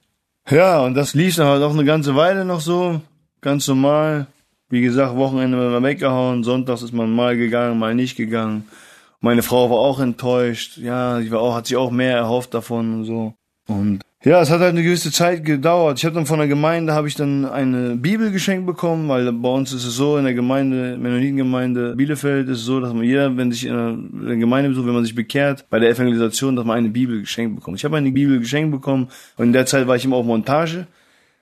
Ja, 0.50 0.80
und 0.80 0.94
das 0.94 1.14
lief 1.14 1.36
dann 1.36 1.46
halt 1.46 1.62
auch 1.62 1.72
eine 1.72 1.84
ganze 1.84 2.16
Weile 2.16 2.44
noch 2.44 2.60
so, 2.60 3.00
ganz 3.40 3.68
normal. 3.68 4.26
Wie 4.68 4.80
gesagt, 4.80 5.14
Wochenende 5.14 5.58
mal 5.58 5.80
weggehauen, 5.84 6.42
sonntags 6.42 6.82
ist 6.82 6.92
man 6.92 7.14
mal 7.14 7.36
gegangen, 7.36 7.78
mal 7.78 7.94
nicht 7.94 8.16
gegangen. 8.16 8.66
Meine 9.20 9.44
Frau 9.44 9.70
war 9.70 9.78
auch 9.78 10.00
enttäuscht, 10.00 10.76
ja, 10.76 11.20
die 11.20 11.30
war 11.30 11.38
auch, 11.38 11.54
hat 11.54 11.68
sich 11.68 11.76
auch 11.76 11.92
mehr 11.92 12.16
erhofft 12.16 12.52
davon 12.52 12.94
und 12.94 13.04
so. 13.04 13.34
Und 13.68 14.00
ja, 14.22 14.42
es 14.42 14.50
hat 14.50 14.60
halt 14.60 14.70
eine 14.70 14.82
gewisse 14.82 15.10
Zeit 15.10 15.46
gedauert. 15.46 15.98
Ich 15.98 16.04
habe 16.04 16.14
dann 16.14 16.26
von 16.26 16.38
der 16.38 16.48
Gemeinde 16.48 16.92
habe 16.92 17.08
ich 17.08 17.14
dann 17.14 17.46
eine 17.46 17.96
Bibel 17.96 18.30
geschenkt 18.30 18.66
bekommen, 18.66 19.08
weil 19.08 19.32
bei 19.32 19.48
uns 19.48 19.72
ist 19.72 19.86
es 19.86 19.94
so 19.94 20.18
in 20.18 20.24
der 20.24 20.34
Gemeinde, 20.34 20.98
Mennonitengemeinde 20.98 21.96
Bielefeld 21.96 22.46
ist 22.50 22.58
es 22.58 22.64
so, 22.64 22.80
dass 22.80 22.92
man 22.92 23.04
jeder, 23.04 23.34
wenn 23.38 23.50
sich 23.50 23.64
in 23.64 24.26
der 24.26 24.36
Gemeinde 24.36 24.68
besucht, 24.68 24.86
wenn 24.86 24.94
man 24.94 25.04
sich 25.04 25.14
bekehrt, 25.14 25.64
bei 25.70 25.78
der 25.78 25.88
Evangelisation, 25.88 26.54
dass 26.54 26.66
man 26.66 26.76
eine 26.76 26.90
Bibel 26.90 27.20
geschenkt 27.20 27.56
bekommt. 27.56 27.78
Ich 27.78 27.84
habe 27.86 27.96
eine 27.96 28.12
Bibel 28.12 28.38
geschenkt 28.38 28.72
bekommen 28.72 29.08
und 29.38 29.46
in 29.46 29.52
der 29.54 29.64
Zeit 29.64 29.86
war 29.86 29.96
ich 29.96 30.04
immer 30.04 30.16
auf 30.16 30.26
Montage. 30.26 30.86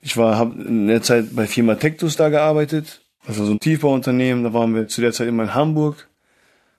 Ich 0.01 0.15
war 0.15 0.37
habe 0.37 0.61
in 0.61 0.87
der 0.87 1.01
Zeit 1.01 1.35
bei 1.35 1.47
Firma 1.47 1.75
Tectus 1.75 2.15
da 2.15 2.29
gearbeitet. 2.29 3.01
Das 3.27 3.37
war 3.37 3.45
so 3.45 3.51
ein 3.51 3.59
Tiefbauunternehmen. 3.59 4.45
Da 4.45 4.53
waren 4.53 4.73
wir 4.73 4.87
zu 4.87 5.01
der 5.01 5.11
Zeit 5.11 5.27
immer 5.27 5.43
in 5.43 5.53
Hamburg. 5.53 6.07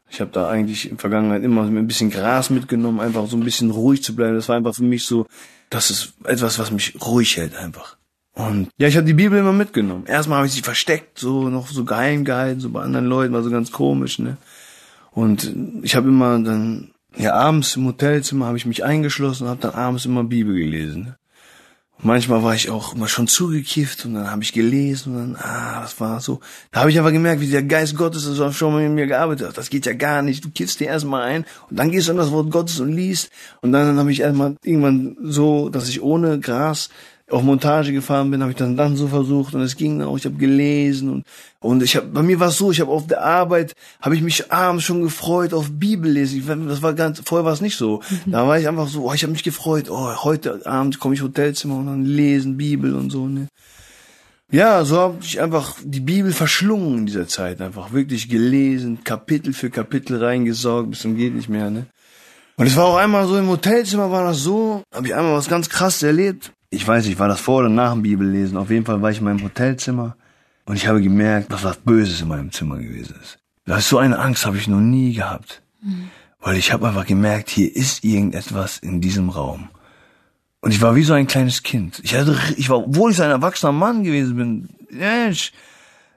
Ich 0.09 0.23
habe 0.23 0.31
da 0.33 0.49
eigentlich 0.49 0.91
in 0.91 0.97
Vergangenheit 0.97 1.43
immer 1.43 1.65
ein 1.65 1.87
bisschen 1.87 2.11
Gras 2.11 2.49
mitgenommen, 2.49 3.01
einfach 3.01 3.27
so 3.27 3.37
ein 3.37 3.45
bisschen 3.45 3.71
ruhig 3.71 4.03
zu 4.03 4.17
bleiben. 4.17 4.35
Das 4.35 4.49
war 4.49 4.57
einfach 4.57 4.75
für 4.75 4.83
mich 4.83 5.05
so 5.05 5.27
das 5.71 5.91
ist 5.91 6.15
etwas, 6.25 6.59
was 6.59 6.71
mich 6.71 6.95
ruhig 7.01 7.37
hält 7.37 7.57
einfach. 7.57 7.97
Und 8.35 8.69
ja, 8.77 8.89
ich 8.89 8.97
habe 8.97 9.07
die 9.07 9.15
Bibel 9.15 9.39
immer 9.39 9.53
mitgenommen. 9.53 10.07
Erstmal 10.07 10.39
habe 10.39 10.47
ich 10.47 10.53
sie 10.53 10.63
versteckt, 10.63 11.19
so 11.19 11.49
noch 11.49 11.69
so 11.69 11.85
geheim 11.85 12.25
gehalten, 12.25 12.61
so 12.61 12.71
bei 12.71 12.83
anderen 12.83 13.07
Leuten, 13.07 13.33
war 13.33 13.43
so 13.43 13.51
ganz 13.51 13.73
komisch, 13.73 14.19
ne? 14.19 14.37
Und 15.11 15.53
ich 15.83 15.97
habe 15.97 16.09
immer 16.09 16.39
dann 16.39 16.93
ja 17.17 17.35
abends 17.35 17.75
im 17.77 17.87
Hotelzimmer 17.87 18.47
habe 18.47 18.57
ich 18.57 18.67
mich 18.67 18.85
eingeschlossen 18.85 19.45
und 19.45 19.51
habe 19.51 19.61
dann 19.61 19.75
abends 19.75 20.05
immer 20.05 20.23
Bibel 20.23 20.55
gelesen. 20.55 21.03
Ne? 21.03 21.17
Manchmal 22.03 22.43
war 22.43 22.55
ich 22.55 22.71
auch 22.71 22.95
immer 22.95 23.09
schon 23.09 23.29
zugekifft 23.29 24.05
und 24.05 24.15
dann 24.15 24.31
habe 24.31 24.43
ich 24.43 24.53
gelesen 24.53 25.15
und 25.15 25.35
dann, 25.35 25.37
ah, 25.37 25.81
das 25.83 26.01
war 26.01 26.21
so. 26.21 26.41
Da 26.73 26.81
habe 26.81 26.91
ich 26.91 26.99
einfach 26.99 27.13
gemerkt, 27.13 27.41
wie 27.41 27.51
der 27.51 27.63
Geist 27.63 27.97
Gottes 27.97 28.25
das 28.25 28.57
schon 28.57 28.73
mal 28.73 28.83
in 28.83 28.95
mir 28.95 29.07
gearbeitet 29.07 29.49
hat. 29.49 29.59
Das 29.59 29.71
geht 29.71 29.87
ja 29.87 29.93
gar 29.93 30.23
nicht. 30.23 30.45
Du 30.45 30.51
kiffst 30.51 30.81
dir 30.81 30.89
erstmal 30.89 31.23
ein 31.23 31.45
und 31.69 31.79
dann 31.79 31.91
gehst 31.91 32.09
du 32.09 32.13
an 32.13 32.19
das 32.19 32.31
Wort 32.31 32.51
Gottes 32.51 32.81
und 32.81 32.93
liest. 32.93 33.31
Und 33.61 33.73
dann, 33.73 33.87
dann 33.87 33.99
habe 33.99 34.13
ich 34.13 34.21
erstmal 34.21 34.57
irgendwann 34.65 35.17
so, 35.23 35.69
dass 35.69 35.89
ich 35.89 36.03
ohne 36.03 36.41
Gras 36.41 36.91
auf 37.31 37.43
Montage 37.43 37.93
gefahren 37.93 38.31
bin, 38.31 38.41
habe 38.41 38.53
ich 38.53 38.57
dann 38.57 38.77
dann 38.77 38.97
so 38.97 39.09
versucht 39.09 39.55
und 39.55 39.61
es 39.63 39.77
ging 39.77 40.03
auch. 40.03 40.17
Ich 40.17 40.25
habe 40.25 40.37
gelesen 40.37 41.11
und 41.11 41.25
und 41.61 41.83
ich 41.83 41.95
habe 41.97 42.07
bei 42.07 42.23
mir 42.23 42.41
war 42.41 42.49
es 42.49 42.57
so, 42.57 42.71
ich 42.71 42.81
habe 42.81 42.91
auf 42.91 43.07
der 43.07 43.23
Arbeit 43.23 43.75
habe 44.01 44.15
ich 44.15 44.23
mich 44.23 44.51
abends 44.51 44.85
schon 44.85 45.03
gefreut 45.03 45.53
auf 45.53 45.71
Bibellesen. 45.71 46.39
Ich, 46.39 46.47
das 46.47 46.83
war 46.83 46.95
ganz 46.95 47.21
vorher 47.25 47.45
war 47.45 47.53
es 47.53 47.61
nicht 47.61 47.77
so. 47.77 48.01
Mhm. 48.27 48.33
Da 48.33 48.49
war 48.49 48.59
ich 48.59 48.67
einfach 48.67 48.89
so, 48.89 49.09
oh, 49.09 49.13
ich 49.13 49.23
habe 49.23 49.33
mich 49.33 49.43
gefreut. 49.43 49.91
Oh, 49.91 50.25
heute 50.25 50.65
Abend 50.67 50.99
komme 50.99 51.15
ich 51.15 51.23
Hotelzimmer 51.23 51.77
und 51.77 51.87
dann 51.87 52.05
lesen 52.05 52.57
Bibel 52.57 52.95
und 52.95 53.11
so. 53.11 53.27
Ne? 53.27 53.49
Ja, 54.51 54.85
so 54.85 54.99
habe 54.99 55.19
ich 55.23 55.41
einfach 55.41 55.77
die 55.85 56.01
Bibel 56.01 56.33
verschlungen 56.33 56.99
in 56.99 57.07
dieser 57.07 57.29
Zeit, 57.29 57.61
einfach 57.61 57.93
wirklich 57.93 58.29
gelesen, 58.29 59.05
Kapitel 59.05 59.53
für 59.53 59.71
Kapitel 59.71 60.23
reingesaugt, 60.23 60.91
bis 60.91 61.01
zum 61.01 61.15
geht 61.17 61.35
nicht 61.35 61.49
mehr. 61.49 61.71
Ne? 61.71 61.87
Und 62.57 62.67
es 62.67 62.77
war 62.77 62.87
auch 62.87 62.97
einmal 62.97 63.27
so 63.27 63.39
im 63.39 63.49
Hotelzimmer 63.49 64.11
war 64.11 64.25
das 64.25 64.39
so, 64.39 64.83
habe 64.93 65.07
ich 65.07 65.15
einmal 65.15 65.35
was 65.35 65.49
ganz 65.49 65.69
krasses 65.69 66.03
erlebt 66.03 66.53
ich 66.71 66.87
weiß 66.87 67.07
nicht, 67.07 67.19
war 67.19 67.29
das 67.29 67.41
vor 67.41 67.59
oder 67.59 67.69
nach 67.69 67.93
dem 67.93 68.03
Bibellesen. 68.03 68.57
Auf 68.57 68.71
jeden 68.71 68.87
Fall 68.87 69.03
war 69.03 69.11
ich 69.11 69.19
in 69.19 69.25
meinem 69.25 69.43
Hotelzimmer 69.43 70.17
und 70.65 70.77
ich 70.77 70.87
habe 70.87 71.03
gemerkt, 71.03 71.53
dass 71.53 71.65
was 71.65 71.77
Böses 71.79 72.21
in 72.21 72.29
meinem 72.29 72.53
Zimmer 72.53 72.79
gewesen 72.79 73.17
ist. 73.21 73.39
Das 73.67 73.81
ist 73.81 73.89
so 73.89 73.99
eine 73.99 74.19
Angst 74.19 74.47
habe 74.47 74.57
ich 74.57 74.69
noch 74.69 74.81
nie 74.81 75.13
gehabt. 75.13 75.63
Mhm. 75.83 76.11
Weil 76.41 76.57
ich 76.57 76.73
habe 76.73 76.89
einfach 76.89 77.07
gemerkt, 77.07 77.51
hier 77.51 77.75
ist 77.75 78.05
irgendetwas 78.05 78.79
in 78.79 79.01
diesem 79.01 79.29
Raum. 79.29 79.69
Und 80.61 80.73
ich 80.73 80.81
war 80.81 80.95
wie 80.95 81.03
so 81.03 81.13
ein 81.13 81.27
kleines 81.27 81.63
Kind. 81.63 82.01
Ich 82.03 82.15
hatte, 82.15 82.39
ich 82.57 82.69
war, 82.71 82.79
obwohl 82.79 83.11
ich 83.11 83.17
so 83.17 83.23
ein 83.23 83.31
erwachsener 83.31 83.73
Mann 83.73 84.05
gewesen 84.05 84.37
bin, 84.37 84.69
Mensch, 84.91 85.53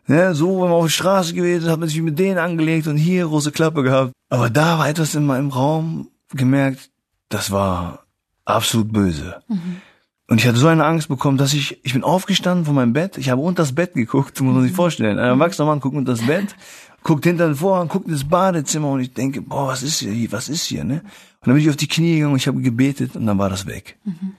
ne, 0.07 0.33
so, 0.35 0.61
wenn 0.61 0.69
man 0.69 0.73
auf 0.73 0.85
der 0.85 0.89
Straße 0.89 1.33
gewesen 1.33 1.65
ist, 1.65 1.71
hat 1.71 1.79
man 1.79 1.89
sich 1.89 2.01
mit 2.01 2.19
denen 2.19 2.37
angelegt 2.37 2.87
und 2.87 2.97
hier 2.97 3.25
große 3.25 3.51
Klappe 3.51 3.83
gehabt. 3.83 4.11
Aber 4.29 4.49
da 4.49 4.79
war 4.79 4.89
etwas 4.89 5.15
in 5.15 5.25
meinem 5.25 5.49
Raum 5.49 6.09
gemerkt, 6.33 6.89
das 7.29 7.51
war 7.51 8.05
absolut 8.45 8.91
böse. 8.91 9.41
Mhm. 9.47 9.81
Und 10.27 10.39
ich 10.39 10.47
hatte 10.47 10.57
so 10.57 10.67
eine 10.67 10.85
Angst 10.85 11.09
bekommen, 11.09 11.37
dass 11.37 11.53
ich, 11.53 11.83
ich 11.83 11.93
bin 11.93 12.03
aufgestanden 12.03 12.65
von 12.65 12.75
meinem 12.75 12.93
Bett, 12.93 13.17
ich 13.17 13.29
habe 13.29 13.41
unter 13.41 13.63
das 13.63 13.75
Bett 13.75 13.93
geguckt, 13.93 14.39
muss 14.39 14.55
man 14.55 14.63
sich 14.63 14.71
vorstellen. 14.71 15.19
Ein 15.19 15.25
erwachsener 15.25 15.67
Mann 15.67 15.81
guckt 15.81 15.95
unter 15.95 16.13
das 16.13 16.25
Bett, 16.25 16.55
guckt 17.03 17.25
hinter 17.25 17.47
den 17.47 17.55
Vorhang, 17.55 17.89
guckt 17.89 18.07
ins 18.07 18.23
Badezimmer 18.23 18.91
und 18.91 19.01
ich 19.01 19.13
denke, 19.13 19.41
boah, 19.41 19.67
was 19.67 19.83
ist 19.83 19.99
hier, 19.99 20.31
was 20.31 20.47
ist 20.47 20.63
hier, 20.63 20.85
ne? 20.85 21.01
Und 21.41 21.47
dann 21.47 21.55
bin 21.55 21.63
ich 21.63 21.69
auf 21.69 21.75
die 21.75 21.87
Knie 21.87 22.15
gegangen 22.15 22.31
und 22.31 22.37
ich 22.37 22.47
habe 22.47 22.61
gebetet 22.61 23.17
und 23.17 23.25
dann 23.25 23.37
war 23.37 23.49
das 23.49 23.67
weg. 23.67 23.97
Mhm. 24.05 24.33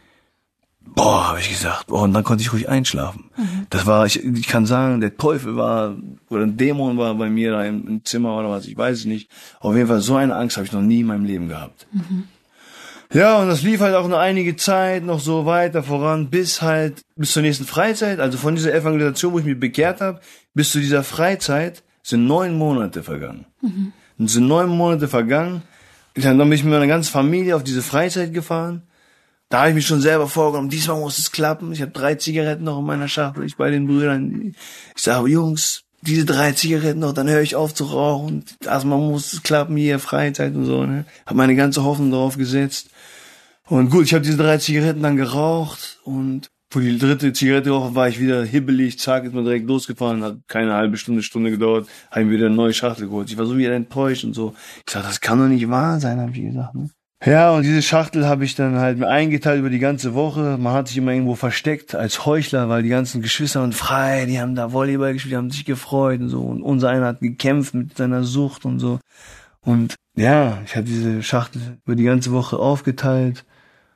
Boah, 0.86 1.28
habe 1.28 1.40
ich 1.40 1.50
gesagt, 1.50 1.88
boah, 1.88 2.02
und 2.02 2.14
dann 2.14 2.24
konnte 2.24 2.42
ich 2.42 2.52
ruhig 2.52 2.68
einschlafen. 2.68 3.30
Mhm. 3.36 3.66
Das 3.68 3.84
war, 3.84 4.06
ich, 4.06 4.24
ich 4.24 4.46
kann 4.46 4.64
sagen, 4.64 5.00
der 5.00 5.16
Teufel 5.16 5.56
war, 5.56 5.96
oder 6.30 6.44
ein 6.44 6.56
Dämon 6.56 6.96
war 6.96 7.14
bei 7.14 7.28
mir 7.28 7.50
da 7.50 7.64
im, 7.64 7.86
im 7.86 8.04
Zimmer 8.04 8.38
oder 8.38 8.48
was, 8.48 8.66
ich 8.66 8.76
weiß 8.76 9.00
es 9.00 9.04
nicht. 9.04 9.30
Auf 9.60 9.76
jeden 9.76 9.88
Fall, 9.88 10.00
so 10.00 10.16
eine 10.16 10.34
Angst 10.34 10.56
habe 10.56 10.66
ich 10.66 10.72
noch 10.72 10.82
nie 10.82 11.00
in 11.00 11.06
meinem 11.06 11.24
Leben 11.24 11.48
gehabt. 11.48 11.86
Mhm. 11.92 12.24
Ja, 13.12 13.38
und 13.38 13.48
das 13.48 13.62
lief 13.62 13.80
halt 13.80 13.94
auch 13.94 14.08
noch 14.08 14.18
einige 14.18 14.56
Zeit 14.56 15.04
noch 15.04 15.20
so 15.20 15.46
weiter 15.46 15.82
voran, 15.82 16.30
bis 16.30 16.62
halt, 16.62 17.02
bis 17.16 17.32
zur 17.32 17.42
nächsten 17.42 17.64
Freizeit, 17.64 18.18
also 18.18 18.38
von 18.38 18.56
dieser 18.56 18.74
Evangelisation, 18.74 19.32
wo 19.32 19.38
ich 19.38 19.44
mich 19.44 19.58
bekehrt 19.58 20.00
habe, 20.00 20.20
bis 20.54 20.72
zu 20.72 20.80
dieser 20.80 21.04
Freizeit 21.04 21.82
sind 22.02 22.26
neun 22.26 22.56
Monate 22.56 23.02
vergangen. 23.02 23.46
Mhm. 23.62 23.92
Und 24.18 24.28
sind 24.28 24.46
neun 24.46 24.68
Monate 24.68 25.08
vergangen. 25.08 25.62
Dann 26.14 26.38
bin 26.38 26.52
ich 26.52 26.62
mit 26.62 26.72
meiner 26.72 26.86
ganzen 26.86 27.10
Familie 27.10 27.56
auf 27.56 27.64
diese 27.64 27.82
Freizeit 27.82 28.32
gefahren. 28.32 28.82
Da 29.48 29.60
habe 29.60 29.70
ich 29.70 29.74
mich 29.74 29.86
schon 29.86 30.00
selber 30.00 30.28
vorgenommen, 30.28 30.70
diesmal 30.70 30.98
muss 30.98 31.18
es 31.18 31.32
klappen. 31.32 31.72
Ich 31.72 31.82
habe 31.82 31.92
drei 31.92 32.14
Zigaretten 32.14 32.64
noch 32.64 32.78
in 32.78 32.86
meiner 32.86 33.08
Schachtel, 33.08 33.44
ich 33.44 33.56
bei 33.56 33.70
den 33.70 33.86
Brüdern. 33.86 34.54
Ich 34.96 35.02
sage, 35.02 35.28
Jungs, 35.28 35.84
diese 36.02 36.24
drei 36.24 36.52
Zigaretten 36.52 37.00
noch, 37.00 37.12
dann 37.12 37.28
höre 37.28 37.40
ich 37.40 37.56
auf 37.56 37.74
zu 37.74 37.84
rauchen. 37.84 38.44
Erstmal 38.64 38.98
muss 38.98 39.32
es 39.32 39.42
klappen 39.42 39.76
hier, 39.76 39.98
Freizeit 39.98 40.54
und 40.54 40.66
so. 40.66 40.84
Ne? 40.84 41.04
Habe 41.26 41.36
meine 41.36 41.56
ganze 41.56 41.84
Hoffnung 41.84 42.10
drauf 42.10 42.36
gesetzt. 42.36 42.90
Und 43.68 43.90
gut, 43.90 44.04
ich 44.04 44.14
habe 44.14 44.24
diese 44.24 44.36
drei 44.36 44.58
Zigaretten 44.58 45.02
dann 45.02 45.16
geraucht 45.16 45.98
und 46.04 46.48
wo 46.70 46.80
die 46.80 46.98
dritte 46.98 47.32
Zigarette 47.32 47.70
rauche, 47.70 47.94
war 47.94 48.08
ich 48.08 48.20
wieder 48.20 48.44
hibbelig, 48.44 48.98
zack, 48.98 49.24
ist 49.24 49.32
mir 49.32 49.44
direkt 49.44 49.68
losgefahren, 49.68 50.24
hat 50.24 50.38
keine 50.48 50.74
halbe 50.74 50.96
Stunde, 50.96 51.22
Stunde 51.22 51.50
gedauert, 51.50 51.86
habe 52.10 52.24
mir 52.24 52.32
wieder 52.32 52.46
eine 52.46 52.54
neue 52.56 52.72
Schachtel 52.72 53.06
geholt. 53.06 53.30
Ich 53.30 53.38
war 53.38 53.46
so 53.46 53.56
wieder 53.56 53.74
enttäuscht 53.74 54.24
und 54.24 54.34
so. 54.34 54.54
Ich 54.86 54.92
sag, 54.92 55.04
das 55.04 55.20
kann 55.20 55.38
doch 55.38 55.46
nicht 55.46 55.68
wahr 55.70 56.00
sein, 56.00 56.18
habe 56.18 56.32
ich 56.32 56.42
gesagt. 56.42 56.74
Ne? 56.74 56.90
Ja, 57.24 57.52
und 57.52 57.62
diese 57.62 57.80
Schachtel 57.80 58.26
habe 58.26 58.44
ich 58.44 58.54
dann 58.54 58.76
halt 58.76 58.98
mir 58.98 59.08
eingeteilt 59.08 59.60
über 59.60 59.70
die 59.70 59.78
ganze 59.78 60.14
Woche. 60.14 60.58
Man 60.58 60.74
hat 60.74 60.88
sich 60.88 60.96
immer 60.96 61.12
irgendwo 61.12 61.36
versteckt 61.36 61.94
als 61.94 62.26
Heuchler, 62.26 62.68
weil 62.68 62.82
die 62.82 62.90
ganzen 62.90 63.22
Geschwister 63.22 63.62
und 63.62 63.74
frei, 63.74 64.26
die 64.26 64.40
haben 64.40 64.54
da 64.54 64.72
Volleyball 64.72 65.14
gespielt, 65.14 65.32
die 65.32 65.36
haben 65.36 65.50
sich 65.50 65.64
gefreut 65.64 66.20
und 66.20 66.28
so. 66.28 66.42
Und 66.42 66.60
unser 66.60 66.90
einer 66.90 67.06
hat 67.06 67.20
gekämpft 67.20 67.72
mit 67.72 67.96
seiner 67.96 68.24
Sucht 68.24 68.64
und 68.66 68.78
so. 68.78 68.98
Und 69.60 69.94
ja, 70.16 70.58
ich 70.66 70.76
habe 70.76 70.84
diese 70.84 71.22
Schachtel 71.22 71.78
über 71.86 71.96
die 71.96 72.04
ganze 72.04 72.32
Woche 72.32 72.58
aufgeteilt 72.58 73.44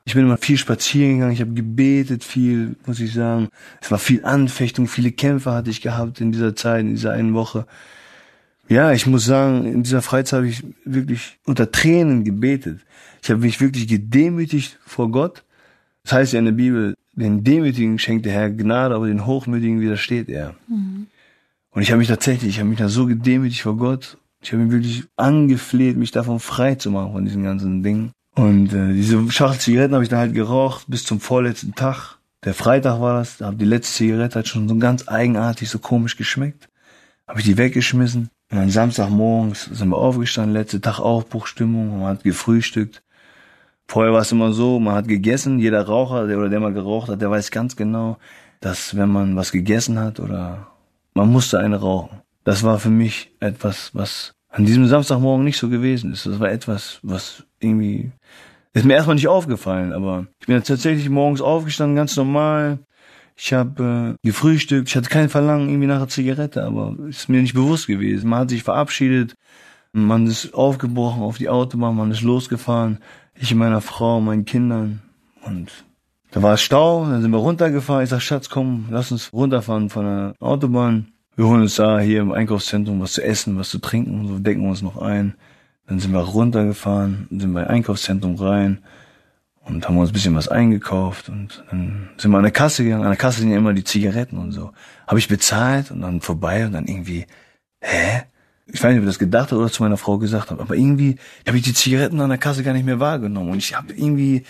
Ich 0.08 0.14
bin 0.14 0.24
immer 0.24 0.38
viel 0.38 0.56
spazieren 0.56 1.16
gegangen, 1.16 1.34
ich 1.34 1.42
habe 1.42 1.52
gebetet 1.52 2.24
viel, 2.24 2.76
muss 2.86 2.98
ich 2.98 3.12
sagen. 3.12 3.48
Es 3.82 3.90
war 3.90 3.98
viel 3.98 4.24
Anfechtung, 4.24 4.88
viele 4.88 5.12
Kämpfe 5.12 5.52
hatte 5.52 5.68
ich 5.68 5.82
gehabt 5.82 6.22
in 6.22 6.32
dieser 6.32 6.56
Zeit, 6.56 6.80
in 6.80 6.94
dieser 6.94 7.12
einen 7.12 7.34
Woche. 7.34 7.66
Ja, 8.70 8.92
ich 8.92 9.06
muss 9.06 9.26
sagen, 9.26 9.66
in 9.66 9.82
dieser 9.82 10.00
Freizeit 10.00 10.38
habe 10.38 10.48
ich 10.48 10.64
wirklich 10.86 11.38
unter 11.44 11.70
Tränen 11.70 12.24
gebetet. 12.24 12.80
Ich 13.22 13.28
habe 13.28 13.40
mich 13.40 13.60
wirklich 13.60 13.86
gedemütigt 13.86 14.78
vor 14.82 15.10
Gott. 15.10 15.44
Das 16.04 16.14
heißt 16.14 16.32
ja 16.32 16.38
in 16.38 16.46
der 16.46 16.52
Bibel, 16.52 16.94
den 17.12 17.44
Demütigen 17.44 17.98
schenkt 17.98 18.24
der 18.24 18.32
Herr 18.32 18.48
Gnade, 18.48 18.94
aber 18.94 19.08
den 19.08 19.26
Hochmütigen 19.26 19.82
widersteht 19.82 20.30
er. 20.30 20.54
Mhm. 20.68 21.08
Und 21.68 21.82
ich 21.82 21.90
habe 21.90 21.98
mich 21.98 22.08
tatsächlich, 22.08 22.54
ich 22.54 22.60
habe 22.60 22.70
mich 22.70 22.78
da 22.78 22.88
so 22.88 23.04
gedemütigt 23.04 23.60
vor 23.60 23.76
Gott. 23.76 24.16
Ich 24.40 24.54
habe 24.54 24.62
ihn 24.62 24.72
wirklich 24.72 25.04
angefleht, 25.16 25.98
mich 25.98 26.12
davon 26.12 26.40
frei 26.40 26.76
zu 26.76 26.90
machen 26.90 27.12
von 27.12 27.26
diesen 27.26 27.42
ganzen 27.42 27.82
Dingen. 27.82 28.12
Und 28.38 28.72
äh, 28.72 28.92
diese 28.92 29.32
Schachtel 29.32 29.58
Zigaretten 29.58 29.94
habe 29.94 30.04
ich 30.04 30.10
dann 30.10 30.20
halt 30.20 30.32
geraucht 30.32 30.84
bis 30.86 31.04
zum 31.04 31.18
vorletzten 31.18 31.74
Tag. 31.74 32.18
Der 32.44 32.54
Freitag 32.54 33.00
war 33.00 33.18
das, 33.18 33.38
da 33.38 33.46
habe 33.46 33.56
die 33.56 33.64
letzte 33.64 33.94
Zigarette 33.94 34.36
halt 34.36 34.46
schon 34.46 34.68
so 34.68 34.76
ganz 34.76 35.08
eigenartig, 35.08 35.68
so 35.68 35.80
komisch 35.80 36.16
geschmeckt. 36.16 36.68
Habe 37.26 37.40
ich 37.40 37.46
die 37.46 37.58
weggeschmissen. 37.58 38.30
Und 38.52 38.58
dann 38.58 38.70
Samstagmorgens 38.70 39.64
sind 39.64 39.88
wir 39.88 39.96
aufgestanden, 39.96 40.52
letzte 40.52 40.80
Tag 40.80 41.00
Aufbruchstimmung, 41.00 41.98
man 41.98 42.10
hat 42.10 42.22
gefrühstückt. 42.22 43.02
Vorher 43.88 44.12
war 44.12 44.20
es 44.20 44.30
immer 44.30 44.52
so, 44.52 44.78
man 44.78 44.94
hat 44.94 45.08
gegessen, 45.08 45.58
jeder 45.58 45.82
Raucher 45.82 46.28
der, 46.28 46.38
oder 46.38 46.48
der 46.48 46.60
mal 46.60 46.72
geraucht 46.72 47.08
hat, 47.08 47.20
der 47.20 47.32
weiß 47.32 47.50
ganz 47.50 47.74
genau, 47.74 48.18
dass 48.60 48.96
wenn 48.96 49.08
man 49.08 49.34
was 49.34 49.50
gegessen 49.50 49.98
hat 49.98 50.20
oder 50.20 50.68
man 51.12 51.28
musste 51.28 51.58
eine 51.58 51.80
rauchen. 51.80 52.20
Das 52.44 52.62
war 52.62 52.78
für 52.78 52.90
mich 52.90 53.32
etwas, 53.40 53.90
was 53.94 54.32
an 54.48 54.64
diesem 54.64 54.86
Samstagmorgen 54.86 55.44
nicht 55.44 55.58
so 55.58 55.68
gewesen 55.68 56.12
ist. 56.12 56.26
Das 56.26 56.40
war 56.40 56.50
etwas, 56.50 57.00
was 57.02 57.44
irgendwie, 57.60 58.12
ist 58.72 58.84
mir 58.84 58.94
erstmal 58.94 59.16
nicht 59.16 59.28
aufgefallen, 59.28 59.92
aber 59.92 60.26
ich 60.40 60.46
bin 60.46 60.62
tatsächlich 60.62 61.08
morgens 61.08 61.40
aufgestanden, 61.40 61.96
ganz 61.96 62.16
normal, 62.16 62.78
ich 63.36 63.52
habe 63.52 64.16
äh, 64.22 64.26
gefrühstückt, 64.26 64.88
ich 64.88 64.96
hatte 64.96 65.08
kein 65.08 65.28
Verlangen 65.28 65.68
irgendwie 65.68 65.86
nach 65.86 65.96
einer 65.96 66.08
Zigarette, 66.08 66.64
aber 66.64 66.96
ist 67.08 67.28
mir 67.28 67.40
nicht 67.40 67.54
bewusst 67.54 67.86
gewesen. 67.86 68.28
Man 68.28 68.40
hat 68.40 68.50
sich 68.50 68.64
verabschiedet, 68.64 69.34
man 69.92 70.26
ist 70.26 70.54
aufgebrochen 70.54 71.22
auf 71.22 71.38
die 71.38 71.48
Autobahn, 71.48 71.96
man 71.96 72.10
ist 72.10 72.22
losgefahren, 72.22 72.98
ich 73.34 73.52
und 73.52 73.58
meiner 73.58 73.80
Frau, 73.80 74.20
meinen 74.20 74.44
Kindern 74.44 75.02
und 75.44 75.84
da 76.30 76.42
war 76.42 76.54
es 76.54 76.60
Stau, 76.60 77.06
dann 77.06 77.22
sind 77.22 77.30
wir 77.30 77.38
runtergefahren. 77.38 78.04
Ich 78.04 78.10
sag, 78.10 78.20
Schatz, 78.20 78.50
komm, 78.50 78.86
lass 78.90 79.10
uns 79.12 79.32
runterfahren 79.32 79.88
von 79.88 80.04
der 80.04 80.34
Autobahn. 80.40 81.12
Wir 81.38 81.46
holen 81.46 81.62
uns 81.62 81.76
da 81.76 82.00
hier 82.00 82.20
im 82.20 82.32
Einkaufszentrum 82.32 83.00
was 83.00 83.12
zu 83.12 83.22
essen, 83.22 83.56
was 83.56 83.68
zu 83.68 83.78
trinken 83.78 84.18
und 84.18 84.26
so 84.26 84.38
decken 84.40 84.62
wir 84.62 84.70
uns 84.70 84.82
noch 84.82 85.00
ein. 85.00 85.34
Dann 85.86 86.00
sind 86.00 86.10
wir 86.10 86.18
runtergefahren, 86.18 87.28
sind 87.30 87.44
im 87.44 87.56
Einkaufszentrum 87.56 88.34
rein 88.34 88.80
und 89.60 89.86
haben 89.86 89.96
uns 89.98 90.10
ein 90.10 90.14
bisschen 90.14 90.34
was 90.34 90.48
eingekauft 90.48 91.28
und 91.28 91.62
dann 91.70 92.08
sind 92.16 92.32
wir 92.32 92.38
an 92.38 92.42
der 92.42 92.50
Kasse 92.50 92.82
gegangen. 92.82 93.04
An 93.04 93.10
der 93.10 93.16
Kasse 93.16 93.38
sind 93.38 93.52
ja 93.52 93.56
immer 93.56 93.72
die 93.72 93.84
Zigaretten 93.84 94.36
und 94.36 94.50
so. 94.50 94.72
Habe 95.06 95.20
ich 95.20 95.28
bezahlt 95.28 95.92
und 95.92 96.00
dann 96.00 96.20
vorbei 96.22 96.66
und 96.66 96.72
dann 96.72 96.86
irgendwie, 96.86 97.24
hä? 97.82 98.22
Ich 98.66 98.82
weiß 98.82 98.90
nicht, 98.90 98.98
ob 98.98 99.04
ich 99.04 99.10
das 99.10 99.20
gedacht 99.20 99.52
habe 99.52 99.60
oder 99.60 99.70
zu 99.70 99.84
meiner 99.84 99.96
Frau 99.96 100.18
gesagt 100.18 100.50
habe, 100.50 100.60
aber 100.60 100.74
irgendwie 100.74 101.18
habe 101.46 101.56
ich 101.56 101.62
die 101.62 101.72
Zigaretten 101.72 102.20
an 102.20 102.30
der 102.30 102.38
Kasse 102.38 102.64
gar 102.64 102.72
nicht 102.72 102.84
mehr 102.84 102.98
wahrgenommen 102.98 103.52
und 103.52 103.58
ich 103.58 103.76
habe 103.76 103.92
irgendwie 103.92 104.42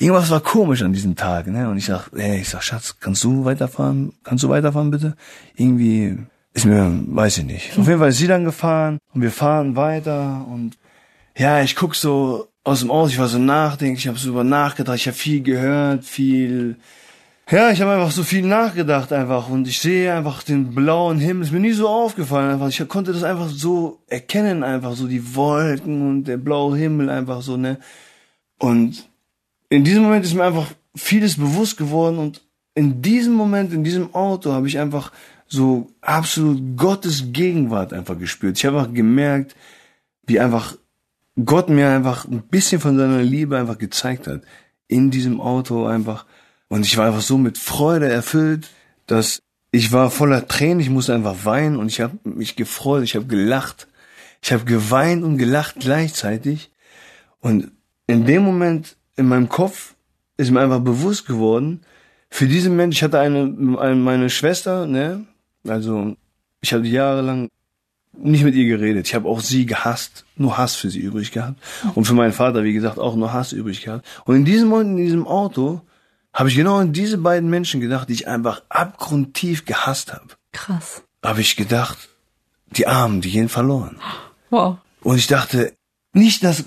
irgendwas 0.00 0.30
war 0.30 0.40
komisch 0.40 0.82
an 0.82 0.92
diesem 0.92 1.14
Tag, 1.14 1.46
ne? 1.46 1.68
Und 1.68 1.76
ich 1.76 1.86
sag, 1.86 2.10
ey, 2.14 2.40
ich 2.40 2.48
sag, 2.48 2.62
Schatz, 2.62 2.96
kannst 2.98 3.22
du 3.22 3.44
weiterfahren? 3.44 4.12
Kannst 4.24 4.42
du 4.42 4.48
weiterfahren 4.48 4.90
bitte? 4.90 5.14
Irgendwie 5.54 6.16
ist 6.54 6.66
mir, 6.66 6.90
weiß 7.06 7.38
ich 7.38 7.44
nicht. 7.44 7.78
Auf 7.78 7.86
jeden 7.86 8.00
Fall 8.00 8.08
ist 8.08 8.18
sie 8.18 8.26
dann 8.26 8.44
gefahren 8.44 8.98
und 9.14 9.22
wir 9.22 9.30
fahren 9.30 9.76
weiter 9.76 10.46
und 10.50 10.78
ja, 11.36 11.62
ich 11.62 11.76
guck 11.76 11.94
so 11.94 12.48
aus 12.64 12.80
dem 12.80 12.90
Aus, 12.90 13.10
ich 13.10 13.18
war 13.18 13.28
so 13.28 13.38
nachdenklich, 13.38 14.04
ich 14.04 14.08
habe 14.08 14.18
so 14.18 14.30
über 14.30 14.44
nachgedacht, 14.44 14.96
ich 14.96 15.06
habe 15.06 15.16
viel 15.16 15.42
gehört, 15.42 16.04
viel 16.04 16.76
ja, 17.50 17.72
ich 17.72 17.80
habe 17.80 17.90
einfach 17.90 18.12
so 18.12 18.22
viel 18.22 18.46
nachgedacht 18.46 19.12
einfach 19.12 19.48
und 19.48 19.66
ich 19.66 19.80
sehe 19.80 20.14
einfach 20.14 20.44
den 20.44 20.72
blauen 20.72 21.18
Himmel, 21.18 21.42
ist 21.42 21.52
mir 21.52 21.58
nie 21.58 21.72
so 21.72 21.88
aufgefallen 21.88 22.52
einfach. 22.52 22.68
Ich 22.68 22.86
konnte 22.88 23.12
das 23.12 23.24
einfach 23.24 23.48
so 23.48 23.98
erkennen 24.06 24.62
einfach 24.62 24.94
so 24.94 25.08
die 25.08 25.34
Wolken 25.34 26.08
und 26.08 26.24
der 26.24 26.36
blaue 26.36 26.76
Himmel 26.76 27.10
einfach 27.10 27.42
so, 27.42 27.56
ne? 27.56 27.78
Und 28.58 29.09
in 29.70 29.84
diesem 29.84 30.02
Moment 30.02 30.24
ist 30.24 30.34
mir 30.34 30.44
einfach 30.44 30.70
vieles 30.94 31.36
bewusst 31.36 31.78
geworden 31.78 32.18
und 32.18 32.42
in 32.74 33.02
diesem 33.02 33.32
Moment, 33.32 33.72
in 33.72 33.84
diesem 33.84 34.14
Auto 34.14 34.52
habe 34.52 34.68
ich 34.68 34.78
einfach 34.78 35.12
so 35.46 35.90
absolut 36.00 36.76
Gottes 36.76 37.32
Gegenwart 37.32 37.92
einfach 37.92 38.18
gespürt. 38.18 38.58
Ich 38.58 38.64
habe 38.66 38.78
einfach 38.78 38.92
gemerkt, 38.92 39.56
wie 40.26 40.38
einfach 40.38 40.76
Gott 41.44 41.68
mir 41.68 41.88
einfach 41.88 42.26
ein 42.26 42.42
bisschen 42.42 42.80
von 42.80 42.96
seiner 42.96 43.22
Liebe 43.22 43.58
einfach 43.58 43.78
gezeigt 43.78 44.26
hat. 44.26 44.42
In 44.86 45.10
diesem 45.10 45.40
Auto 45.40 45.86
einfach. 45.86 46.26
Und 46.68 46.86
ich 46.86 46.96
war 46.96 47.06
einfach 47.06 47.20
so 47.20 47.38
mit 47.38 47.58
Freude 47.58 48.08
erfüllt, 48.08 48.70
dass 49.06 49.42
ich 49.72 49.92
war 49.92 50.10
voller 50.10 50.48
Tränen, 50.48 50.80
ich 50.80 50.90
musste 50.90 51.14
einfach 51.14 51.44
weinen 51.44 51.76
und 51.76 51.88
ich 51.88 52.00
habe 52.00 52.18
mich 52.24 52.56
gefreut, 52.56 53.04
ich 53.04 53.14
habe 53.14 53.26
gelacht. 53.26 53.88
Ich 54.42 54.52
habe 54.52 54.64
geweint 54.64 55.22
und 55.22 55.38
gelacht 55.38 55.76
gleichzeitig. 55.80 56.70
Und 57.40 57.70
in 58.06 58.24
dem 58.24 58.42
Moment 58.42 58.96
in 59.16 59.26
meinem 59.28 59.48
Kopf 59.48 59.94
ist 60.36 60.50
mir 60.50 60.60
einfach 60.60 60.80
bewusst 60.80 61.26
geworden, 61.26 61.82
für 62.30 62.46
diesen 62.46 62.76
Mensch, 62.76 62.96
ich 62.96 63.02
hatte 63.02 63.18
eine, 63.18 63.78
eine 63.78 63.96
meine 63.96 64.30
Schwester, 64.30 64.86
ne, 64.86 65.26
also 65.66 66.16
ich 66.60 66.72
hatte 66.72 66.86
jahrelang 66.86 67.48
nicht 68.12 68.44
mit 68.44 68.54
ihr 68.54 68.66
geredet. 68.66 69.06
Ich 69.06 69.14
habe 69.14 69.28
auch 69.28 69.40
sie 69.40 69.66
gehasst, 69.66 70.24
nur 70.36 70.58
Hass 70.58 70.74
für 70.74 70.90
sie 70.90 71.00
übrig 71.00 71.32
gehabt. 71.32 71.60
Und 71.94 72.04
für 72.04 72.14
meinen 72.14 72.32
Vater, 72.32 72.64
wie 72.64 72.72
gesagt, 72.72 72.98
auch 72.98 73.16
nur 73.16 73.32
Hass 73.32 73.52
übrig 73.52 73.82
gehabt. 73.82 74.06
Und 74.24 74.36
in 74.36 74.44
diesem 74.44 74.68
Moment, 74.68 74.98
in 74.98 75.04
diesem 75.04 75.26
Auto, 75.26 75.82
habe 76.32 76.48
ich 76.48 76.56
genau 76.56 76.76
an 76.76 76.92
diese 76.92 77.18
beiden 77.18 77.50
Menschen 77.50 77.80
gedacht, 77.80 78.08
die 78.08 78.14
ich 78.14 78.28
einfach 78.28 78.62
abgrundtief 78.68 79.64
gehasst 79.64 80.12
habe. 80.12 80.26
Krass. 80.52 81.02
Habe 81.24 81.40
ich 81.40 81.56
gedacht, 81.56 82.08
die 82.66 82.86
Armen, 82.86 83.20
die 83.20 83.30
gehen 83.30 83.48
verloren. 83.48 83.98
Wow. 84.50 84.78
Und 85.02 85.16
ich 85.16 85.26
dachte, 85.26 85.72
nicht, 86.12 86.44
dass 86.44 86.64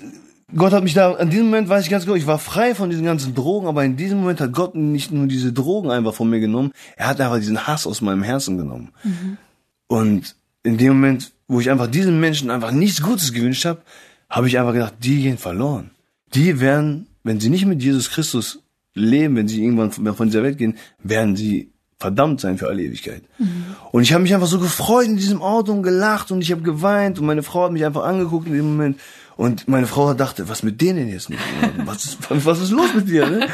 Gott 0.54 0.72
hat 0.72 0.84
mich 0.84 0.94
da, 0.94 1.14
in 1.14 1.30
diesem 1.30 1.46
Moment 1.46 1.68
weiß 1.68 1.84
ich 1.84 1.90
ganz 1.90 2.04
genau, 2.04 2.16
ich 2.16 2.26
war 2.26 2.38
frei 2.38 2.74
von 2.74 2.90
diesen 2.90 3.04
ganzen 3.04 3.34
Drogen, 3.34 3.66
aber 3.66 3.84
in 3.84 3.96
diesem 3.96 4.20
Moment 4.20 4.40
hat 4.40 4.52
Gott 4.52 4.74
nicht 4.74 5.10
nur 5.10 5.26
diese 5.26 5.52
Drogen 5.52 5.90
einfach 5.90 6.14
von 6.14 6.28
mir 6.28 6.40
genommen, 6.40 6.72
er 6.96 7.08
hat 7.08 7.20
einfach 7.20 7.38
diesen 7.38 7.66
Hass 7.66 7.86
aus 7.86 8.00
meinem 8.02 8.22
Herzen 8.22 8.58
genommen. 8.58 8.90
Mhm. 9.02 9.38
Und 9.86 10.36
in 10.62 10.78
dem 10.78 10.94
Moment, 10.94 11.32
wo 11.48 11.60
ich 11.60 11.70
einfach 11.70 11.86
diesen 11.86 12.20
Menschen 12.20 12.50
einfach 12.50 12.72
nichts 12.72 13.02
Gutes 13.02 13.32
gewünscht 13.32 13.64
habe, 13.64 13.80
habe 14.28 14.48
ich 14.48 14.58
einfach 14.58 14.72
gedacht, 14.72 14.94
die 15.00 15.22
gehen 15.22 15.38
verloren. 15.38 15.90
Die 16.34 16.60
werden, 16.60 17.06
wenn 17.22 17.40
sie 17.40 17.50
nicht 17.50 17.66
mit 17.66 17.82
Jesus 17.82 18.10
Christus 18.10 18.60
leben, 18.94 19.36
wenn 19.36 19.48
sie 19.48 19.62
irgendwann 19.62 19.92
von 19.92 20.26
dieser 20.26 20.42
Welt 20.42 20.58
gehen, 20.58 20.76
werden 21.02 21.36
sie 21.36 21.70
verdammt 21.98 22.40
sein 22.40 22.58
für 22.58 22.68
alle 22.68 22.82
Ewigkeit. 22.82 23.22
Mhm. 23.38 23.76
Und 23.92 24.02
ich 24.02 24.12
habe 24.12 24.22
mich 24.22 24.34
einfach 24.34 24.46
so 24.46 24.58
gefreut 24.58 25.06
in 25.06 25.16
diesem 25.16 25.40
Auto 25.40 25.72
und 25.72 25.82
gelacht 25.82 26.30
und 26.30 26.42
ich 26.42 26.52
habe 26.52 26.62
geweint 26.62 27.18
und 27.18 27.26
meine 27.26 27.42
Frau 27.42 27.64
hat 27.64 27.72
mich 27.72 27.84
einfach 27.84 28.04
angeguckt 28.04 28.46
in 28.46 28.54
dem 28.54 28.66
Moment 28.66 29.00
und 29.36 29.68
meine 29.68 29.86
Frau 29.86 30.14
dachte, 30.14 30.48
was 30.48 30.62
mit 30.62 30.80
denen 30.80 31.08
jetzt 31.08 31.30
nicht? 31.30 31.42
Was 31.84 32.04
ist, 32.04 32.18
was 32.28 32.60
ist 32.60 32.70
los 32.70 32.94
mit 32.94 33.08
dir? 33.08 33.28
Ne? 33.28 33.48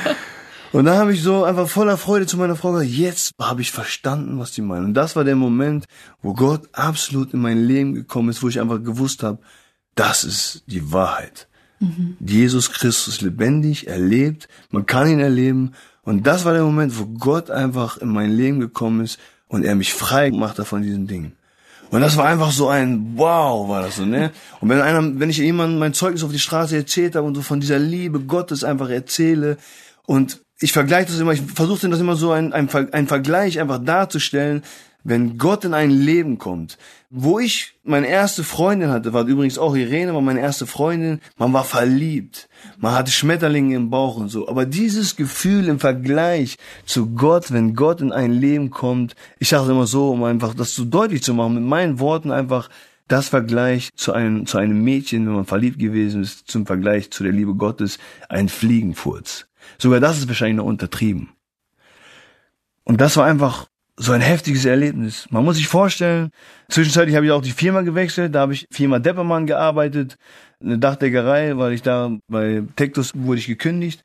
Und 0.72 0.84
dann 0.84 0.98
habe 0.98 1.12
ich 1.12 1.22
so 1.22 1.44
einfach 1.44 1.68
voller 1.68 1.96
Freude 1.96 2.26
zu 2.26 2.36
meiner 2.36 2.54
Frau 2.54 2.72
gesagt, 2.72 2.90
jetzt 2.90 3.32
habe 3.40 3.60
ich 3.60 3.72
verstanden, 3.72 4.38
was 4.38 4.52
die 4.52 4.62
meinen. 4.62 4.86
Und 4.86 4.94
das 4.94 5.16
war 5.16 5.24
der 5.24 5.36
Moment, 5.36 5.86
wo 6.22 6.32
Gott 6.32 6.68
absolut 6.72 7.34
in 7.34 7.40
mein 7.40 7.64
Leben 7.64 7.94
gekommen 7.94 8.28
ist, 8.28 8.42
wo 8.42 8.48
ich 8.48 8.60
einfach 8.60 8.82
gewusst 8.82 9.22
habe, 9.22 9.40
das 9.96 10.22
ist 10.22 10.62
die 10.66 10.92
Wahrheit. 10.92 11.48
Mhm. 11.80 12.16
Jesus 12.20 12.70
Christus 12.70 13.20
lebendig, 13.20 13.88
erlebt, 13.88 14.48
man 14.70 14.86
kann 14.86 15.08
ihn 15.08 15.18
erleben. 15.18 15.72
Und 16.02 16.26
das 16.26 16.44
war 16.44 16.52
der 16.52 16.62
Moment, 16.62 16.98
wo 16.98 17.06
Gott 17.06 17.50
einfach 17.50 17.98
in 17.98 18.08
mein 18.08 18.30
Leben 18.30 18.60
gekommen 18.60 19.00
ist 19.00 19.18
und 19.48 19.64
er 19.64 19.74
mich 19.74 19.92
frei 19.92 20.30
gemacht 20.30 20.58
hat 20.58 20.68
von 20.68 20.82
diesen 20.82 21.06
Dingen. 21.06 21.32
Und 21.90 22.00
das 22.00 22.16
war 22.16 22.26
einfach 22.26 22.52
so 22.52 22.68
ein 22.68 23.12
Wow, 23.16 23.68
war 23.68 23.82
das 23.82 23.96
so, 23.96 24.04
ne? 24.04 24.30
Und 24.60 24.68
wenn 24.68 24.80
einer, 24.80 25.18
wenn 25.18 25.30
ich 25.30 25.38
jemandem 25.38 25.78
mein 25.78 25.92
Zeugnis 25.92 26.22
auf 26.22 26.30
die 26.30 26.38
Straße 26.38 26.76
erzählt 26.76 27.16
habe 27.16 27.26
und 27.26 27.34
so 27.34 27.42
von 27.42 27.60
dieser 27.60 27.78
Liebe 27.78 28.20
Gottes 28.20 28.62
einfach 28.62 28.88
erzähle 28.90 29.56
und 30.06 30.40
ich 30.60 30.72
vergleiche 30.72 31.10
das 31.10 31.18
immer, 31.18 31.32
ich 31.32 31.40
versuche 31.40 31.88
das 31.88 32.00
immer 32.00 32.16
so 32.16 32.30
ein, 32.32 32.52
ein, 32.52 32.68
ein 32.92 33.08
Vergleich 33.08 33.58
einfach 33.60 33.78
darzustellen, 33.82 34.62
wenn 35.04 35.38
Gott 35.38 35.64
in 35.64 35.74
ein 35.74 35.90
Leben 35.90 36.38
kommt, 36.38 36.78
wo 37.08 37.38
ich 37.38 37.74
meine 37.82 38.06
erste 38.06 38.44
Freundin 38.44 38.90
hatte, 38.90 39.12
war 39.12 39.26
übrigens 39.26 39.58
auch 39.58 39.74
Irene, 39.74 40.14
war 40.14 40.20
meine 40.20 40.40
erste 40.40 40.66
Freundin, 40.66 41.20
man 41.36 41.52
war 41.52 41.64
verliebt, 41.64 42.48
man 42.78 42.94
hatte 42.94 43.10
Schmetterlinge 43.10 43.74
im 43.76 43.90
Bauch 43.90 44.16
und 44.16 44.28
so, 44.28 44.48
aber 44.48 44.66
dieses 44.66 45.16
Gefühl 45.16 45.68
im 45.68 45.80
Vergleich 45.80 46.56
zu 46.84 47.14
Gott, 47.14 47.52
wenn 47.52 47.74
Gott 47.74 48.00
in 48.00 48.12
ein 48.12 48.32
Leben 48.32 48.70
kommt, 48.70 49.14
ich 49.38 49.48
sage 49.48 49.64
es 49.64 49.70
immer 49.70 49.86
so, 49.86 50.10
um 50.10 50.24
einfach 50.24 50.54
das 50.54 50.74
so 50.74 50.84
deutlich 50.84 51.22
zu 51.22 51.34
machen, 51.34 51.54
mit 51.54 51.64
meinen 51.64 51.98
Worten 51.98 52.30
einfach 52.30 52.68
das 53.08 53.28
Vergleich 53.28 53.90
zu 53.96 54.12
einem, 54.12 54.46
zu 54.46 54.58
einem 54.58 54.82
Mädchen, 54.84 55.26
wenn 55.26 55.34
man 55.34 55.44
verliebt 55.44 55.78
gewesen 55.80 56.22
ist, 56.22 56.48
zum 56.48 56.64
Vergleich 56.64 57.10
zu 57.10 57.24
der 57.24 57.32
Liebe 57.32 57.54
Gottes, 57.54 57.98
ein 58.28 58.48
Fliegenfurz. 58.48 59.46
Sogar 59.78 59.98
das 59.98 60.18
ist 60.18 60.28
wahrscheinlich 60.28 60.58
noch 60.58 60.64
untertrieben. 60.64 61.30
Und 62.84 63.00
das 63.00 63.16
war 63.16 63.26
einfach 63.26 63.66
so 64.00 64.12
ein 64.12 64.22
heftiges 64.22 64.64
Erlebnis. 64.64 65.26
Man 65.30 65.44
muss 65.44 65.56
sich 65.56 65.68
vorstellen, 65.68 66.30
zwischenzeitlich 66.70 67.16
habe 67.16 67.26
ich 67.26 67.32
auch 67.32 67.42
die 67.42 67.50
Firma 67.50 67.82
gewechselt, 67.82 68.34
da 68.34 68.40
habe 68.40 68.54
ich 68.54 68.66
Firma 68.70 68.98
Deppermann 68.98 69.46
gearbeitet, 69.46 70.16
eine 70.62 70.78
Dachdeckerei, 70.78 71.58
weil 71.58 71.74
ich 71.74 71.82
da 71.82 72.10
bei 72.26 72.62
Tektus 72.76 73.12
wurde 73.14 73.40
ich 73.40 73.46
gekündigt. 73.46 74.02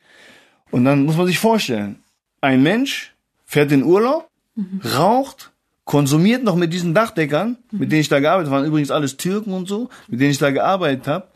Und 0.69 0.83
dann 0.83 1.05
muss 1.05 1.15
man 1.15 1.27
sich 1.27 1.39
vorstellen, 1.39 1.99
ein 2.41 2.61
Mensch 2.61 3.13
fährt 3.45 3.71
in 3.71 3.83
Urlaub, 3.83 4.27
mhm. 4.55 4.81
raucht, 4.83 5.53
konsumiert 5.85 6.43
noch 6.43 6.57
mit 6.57 6.73
diesen 6.73 6.93
Dachdeckern, 6.93 7.57
mhm. 7.71 7.79
mit 7.79 7.91
denen 7.93 8.01
ich 8.01 8.09
da 8.09 8.19
gearbeitet 8.19 8.51
habe, 8.51 8.61
waren 8.61 8.67
übrigens 8.67 8.91
alles 8.91 9.15
Türken 9.15 9.53
und 9.53 9.69
so, 9.69 9.89
mit 10.09 10.19
denen 10.19 10.31
ich 10.31 10.39
da 10.39 10.51
gearbeitet 10.51 11.07
habe, 11.07 11.27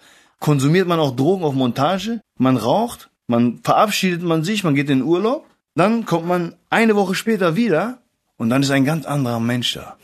konsumiert 0.41 0.87
man 0.87 0.99
auch 0.99 1.15
Drogen 1.15 1.45
auf 1.45 1.53
Montage, 1.53 2.19
man 2.37 2.57
raucht, 2.57 3.09
man 3.27 3.59
verabschiedet 3.63 4.21
man 4.21 4.43
sich, 4.43 4.65
man 4.65 4.75
geht 4.75 4.89
in 4.89 5.01
Urlaub, 5.01 5.45
dann 5.75 6.05
kommt 6.05 6.27
man 6.27 6.55
eine 6.69 6.97
Woche 6.97 7.15
später 7.15 7.55
wieder 7.55 7.99
und 8.39 8.49
dann 8.49 8.63
ist 8.63 8.71
ein 8.71 8.85
ganz 8.85 9.05
anderer 9.05 9.39
Mensch 9.39 9.73
da. 9.73 9.97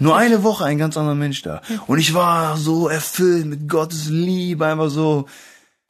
Nur 0.00 0.16
eine 0.16 0.42
Woche 0.42 0.64
ein 0.64 0.78
ganz 0.78 0.96
anderer 0.96 1.14
Mensch 1.14 1.42
da. 1.42 1.62
Und 1.86 1.98
ich 1.98 2.12
war 2.12 2.56
so 2.56 2.88
erfüllt 2.88 3.46
mit 3.46 3.68
Gottes 3.68 4.08
Liebe, 4.08 4.66
einfach 4.66 4.90
so, 4.90 5.26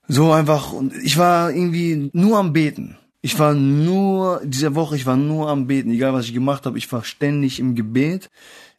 so 0.07 0.33
einfach, 0.33 0.73
und 0.73 0.95
ich 1.03 1.17
war 1.19 1.51
irgendwie 1.51 2.11
nur 2.13 2.39
am 2.39 2.53
Beten. 2.53 2.99
Ich 3.23 3.39
war 3.39 3.55
nur, 3.55 4.43
diese 4.45 4.75
Woche, 4.75 4.97
ich 4.97 5.07
war 5.07 5.17
nur 5.17 5.49
am 5.49 5.67
Beten, 5.67 5.91
egal 5.93 6.13
was 6.13 6.27
ich 6.27 6.35
gemacht 6.35 6.67
habe, 6.67 6.77
ich 6.77 6.91
war 6.93 7.05
ständig 7.05 7.59
im 7.59 7.75
Gebet. 7.75 8.29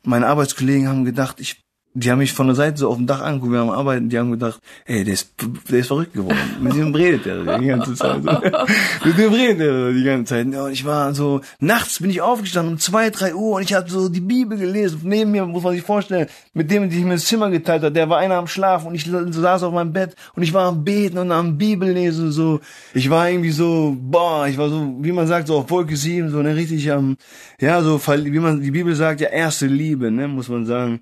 Meine 0.04 0.28
Arbeitskollegen 0.28 0.88
haben 0.88 1.06
gedacht, 1.06 1.40
ich 1.40 1.63
die 1.96 2.10
haben 2.10 2.18
mich 2.20 2.34
von 2.34 2.48
der 2.48 2.56
Seite 2.56 2.78
so 2.78 2.90
auf 2.90 2.98
dem 2.98 3.06
Dach 3.06 3.22
angeguckt, 3.22 3.52
wir 3.52 3.60
haben 3.60 3.70
arbeiten, 3.70 4.10
die 4.10 4.18
haben 4.18 4.32
gedacht, 4.32 4.60
ey, 4.86 5.04
der 5.04 5.14
ist, 5.14 5.34
der 5.70 5.80
ist 5.80 5.88
verrückt 5.88 6.14
geworden. 6.14 6.38
Mit 6.60 6.76
dem 6.76 6.94
redet 6.94 7.28
er 7.28 7.60
die 7.60 7.68
ganze 7.68 7.94
Zeit. 7.94 8.24
Mit 8.24 9.18
dem 9.18 9.32
redet 9.32 9.62
er 9.62 9.94
die 9.94 10.04
ganze 10.04 10.34
Zeit. 10.34 10.48
Ja, 10.52 10.66
und 10.66 10.72
ich 10.72 10.86
war 10.86 11.14
so, 11.14 11.42
nachts 11.60 12.00
bin 12.00 12.10
ich 12.10 12.22
aufgestanden 12.22 12.74
um 12.74 12.80
zwei, 12.80 13.12
drei 13.12 13.36
Uhr 13.36 13.58
und 13.58 13.62
ich 13.62 13.76
habe 13.76 13.90
so 13.90 14.10
die 14.10 14.22
Bibel 14.22 14.58
gelesen. 14.58 15.02
Neben 15.04 15.32
mir 15.32 15.46
muss 15.46 15.62
man 15.62 15.74
sich 15.74 15.84
vorstellen, 15.84 16.28
mit 16.54 16.72
dem, 16.72 16.90
den 16.90 16.98
ich 16.98 17.06
mir 17.06 17.14
das 17.14 17.26
Zimmer 17.26 17.52
geteilt 17.52 17.84
habe, 17.84 17.92
der 17.92 18.10
war 18.10 18.18
einer 18.18 18.36
am 18.36 18.48
Schlafen 18.48 18.88
und 18.88 18.96
ich 18.96 19.06
saß 19.06 19.62
auf 19.62 19.74
meinem 19.74 19.94
Bett 19.94 20.16
und 20.36 20.42
ich 20.42 20.54
war 20.54 20.68
am 20.70 20.84
Beten 20.84 21.20
und 21.20 21.32
am 21.32 21.58
Bibellesen 21.60 22.32
so. 22.32 22.60
Ich 22.96 23.10
war 23.10 23.30
irgendwie 23.30 23.52
so, 23.52 23.96
boah, 24.00 24.48
ich 24.48 24.58
war 24.58 24.70
so, 24.70 24.96
wie 25.00 25.12
man 25.12 25.28
sagt, 25.28 25.48
so 25.48 25.58
auf 25.58 25.70
Wolke 25.70 25.96
7, 25.96 26.32
so 26.32 26.42
ne, 26.42 26.56
richtig 26.56 26.92
am, 26.92 27.18
ja, 27.60 27.84
so, 27.84 28.02
wie 28.08 28.40
man, 28.40 28.62
die 28.62 28.72
Bibel 28.72 28.96
sagt, 28.96 29.22
ja, 29.22 29.30
erste 29.30 29.68
Liebe, 29.68 30.10
ne, 30.10 30.28
muss 30.28 30.50
man 30.50 30.66
sagen 30.66 31.02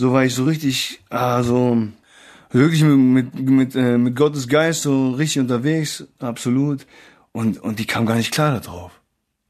so 0.00 0.12
war 0.12 0.24
ich 0.24 0.34
so 0.34 0.44
richtig, 0.44 1.00
ah, 1.10 1.42
so 1.42 1.76
wirklich 2.50 2.82
mit, 2.82 2.96
mit, 2.96 3.50
mit, 3.50 3.76
äh, 3.76 3.98
mit 3.98 4.16
Gottes 4.16 4.48
Geist 4.48 4.82
so 4.82 5.10
richtig 5.10 5.40
unterwegs, 5.40 6.06
absolut. 6.18 6.86
Und, 7.32 7.62
und 7.62 7.78
die 7.78 7.84
kam 7.84 8.06
gar 8.06 8.16
nicht 8.16 8.32
klar 8.32 8.58
darauf. 8.58 8.92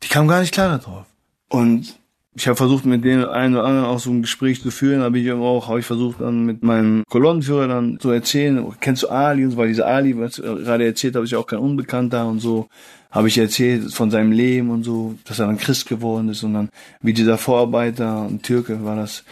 Die 0.03 0.09
kam 0.09 0.29
gar 0.29 0.41
nicht 0.41 0.53
klar 0.53 0.79
darauf. 0.79 1.07
Und 1.49 1.99
ich 2.35 2.47
habe 2.49 2.57
versucht, 2.57 2.85
mit 2.85 3.05
denen 3.05 3.25
einen 3.25 3.55
oder 3.55 3.65
anderen 3.65 3.87
auch 3.87 4.01
so 4.01 4.11
ein 4.11 4.23
Gespräch 4.23 4.61
zu 4.61 4.71
führen, 4.71 5.03
habe 5.03 5.19
ich 5.19 5.31
auch, 5.33 5.69
habe 5.69 5.81
ich 5.81 5.87
versucht, 5.87 6.21
dann 6.21 6.45
mit 6.45 6.63
meinem 6.63 7.05
Kolonnenführer 7.09 7.69
dann 7.69 7.99
zu 8.01 8.11
erzählen, 8.11 8.65
kennst 8.81 9.05
du 9.05 9.09
Ali 9.09 9.45
und 9.45 9.53
so, 9.53 9.57
weil 9.57 9.69
dieser 9.69 9.87
Ali, 9.87 10.19
was 10.19 10.39
ich 10.39 10.45
gerade 10.45 10.85
erzählt 10.85 11.15
habe, 11.15 11.25
ist 11.25 11.33
ja 11.33 11.39
auch 11.39 11.47
kein 11.47 11.59
Unbekannter 11.59 12.27
und 12.27 12.41
so, 12.41 12.69
habe 13.11 13.29
ich 13.29 13.39
erzählt 13.39 13.93
von 13.93 14.11
seinem 14.11 14.33
Leben 14.33 14.71
und 14.71 14.85
so, 14.85 15.17
dass 15.25 15.39
er 15.39 15.47
dann 15.47 15.59
Christ 15.59 15.89
geworden 15.89 16.29
ist 16.29 16.43
und 16.43 16.55
dann, 16.55 16.71
wie 17.01 17.13
dieser 17.13 17.39
Vorarbeiter, 17.39 18.23
ein 18.23 18.43
Türke 18.43 18.85
war 18.85 18.97
das, 18.97 19.25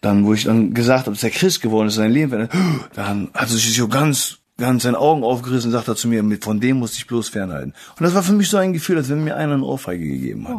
dann, 0.00 0.24
wo 0.24 0.32
ich 0.32 0.44
dann 0.44 0.72
gesagt 0.74 1.06
habe, 1.06 1.14
dass 1.14 1.24
er 1.24 1.30
Christ 1.30 1.60
geworden 1.60 1.88
ist, 1.88 1.94
sein 1.94 2.12
Leben 2.12 2.30
verändert, 2.30 2.54
dann 2.94 3.30
hat 3.34 3.50
er 3.50 3.56
sich 3.56 3.74
so 3.76 3.88
ganz, 3.88 4.38
ganz 4.56 4.84
seine 4.84 4.98
Augen 4.98 5.24
aufgerissen 5.24 5.68
und 5.68 5.72
sagt 5.72 5.88
er 5.88 5.96
zu 5.96 6.08
mir, 6.08 6.24
von 6.40 6.60
dem 6.60 6.78
musste 6.78 6.98
ich 6.98 7.06
bloß 7.06 7.28
fernhalten. 7.28 7.74
Und 7.98 8.04
das 8.04 8.14
war 8.14 8.22
für 8.22 8.32
mich 8.32 8.48
so 8.48 8.56
ein 8.56 8.72
Gefühl, 8.72 8.96
als 8.96 9.10
wenn 9.10 9.24
mir 9.24 9.36
einer 9.36 9.54
eine 9.54 9.64
Ohrfeige 9.64 10.04
gegeben 10.04 10.48
hat. 10.48 10.56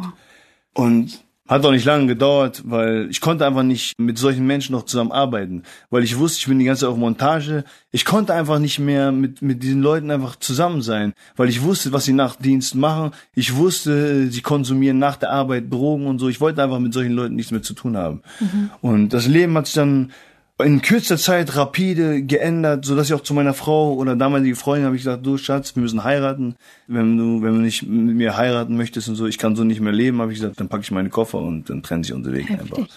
Oh. 0.75 0.83
Und 0.83 1.23
hat 1.51 1.65
auch 1.65 1.71
nicht 1.71 1.83
lange 1.83 2.07
gedauert, 2.07 2.63
weil 2.65 3.07
ich 3.09 3.19
konnte 3.19 3.45
einfach 3.45 3.63
nicht 3.63 3.99
mit 3.99 4.17
solchen 4.17 4.47
Menschen 4.47 4.71
noch 4.71 4.85
zusammenarbeiten, 4.85 5.63
weil 5.89 6.01
ich 6.01 6.17
wusste, 6.17 6.39
ich 6.39 6.47
bin 6.47 6.59
die 6.59 6.65
ganze 6.65 6.81
Zeit 6.81 6.89
auf 6.89 6.97
Montage. 6.97 7.65
Ich 7.91 8.05
konnte 8.05 8.33
einfach 8.33 8.57
nicht 8.57 8.79
mehr 8.79 9.11
mit, 9.11 9.41
mit 9.41 9.61
diesen 9.61 9.81
Leuten 9.81 10.11
einfach 10.11 10.37
zusammen 10.37 10.81
sein, 10.81 11.13
weil 11.35 11.49
ich 11.49 11.61
wusste, 11.61 11.91
was 11.91 12.05
sie 12.05 12.13
nach 12.13 12.37
Dienst 12.37 12.75
machen. 12.75 13.11
Ich 13.35 13.57
wusste, 13.57 14.31
sie 14.31 14.41
konsumieren 14.41 14.97
nach 14.97 15.17
der 15.17 15.31
Arbeit 15.31 15.69
Drogen 15.69 16.07
und 16.07 16.19
so. 16.19 16.29
Ich 16.29 16.39
wollte 16.39 16.63
einfach 16.63 16.79
mit 16.79 16.93
solchen 16.93 17.11
Leuten 17.11 17.35
nichts 17.35 17.51
mehr 17.51 17.61
zu 17.61 17.73
tun 17.73 17.97
haben. 17.97 18.21
Mhm. 18.39 18.69
Und 18.79 19.09
das 19.09 19.27
Leben 19.27 19.57
hat 19.57 19.65
sich 19.65 19.75
dann 19.75 20.13
in 20.63 20.81
kürzester 20.81 21.17
Zeit 21.17 21.55
rapide 21.55 22.23
geändert, 22.23 22.85
so 22.85 22.95
dass 22.95 23.07
ich 23.07 23.13
auch 23.13 23.21
zu 23.21 23.33
meiner 23.33 23.53
Frau 23.53 23.93
oder 23.93 24.15
damalige 24.15 24.55
Freundin 24.55 24.85
habe 24.85 24.95
ich 24.95 25.03
gesagt, 25.03 25.25
du 25.25 25.37
Schatz, 25.37 25.75
wir 25.75 25.81
müssen 25.81 26.03
heiraten. 26.03 26.55
Wenn 26.87 27.17
du, 27.17 27.41
wenn 27.41 27.55
du 27.55 27.61
nicht 27.61 27.83
mit 27.83 28.15
mir 28.15 28.37
heiraten 28.37 28.77
möchtest 28.77 29.09
und 29.09 29.15
so, 29.15 29.27
ich 29.27 29.37
kann 29.37 29.55
so 29.55 29.63
nicht 29.63 29.81
mehr 29.81 29.93
leben, 29.93 30.21
habe 30.21 30.31
ich 30.31 30.39
gesagt, 30.39 30.59
dann 30.59 30.69
packe 30.69 30.83
ich 30.83 30.91
meine 30.91 31.09
Koffer 31.09 31.39
und 31.39 31.69
dann 31.69 31.83
trennen 31.83 32.03
sich 32.03 32.13
unsere 32.13 32.35
Wege 32.35 32.53
Heftig. 32.53 32.77
einfach. 32.77 32.93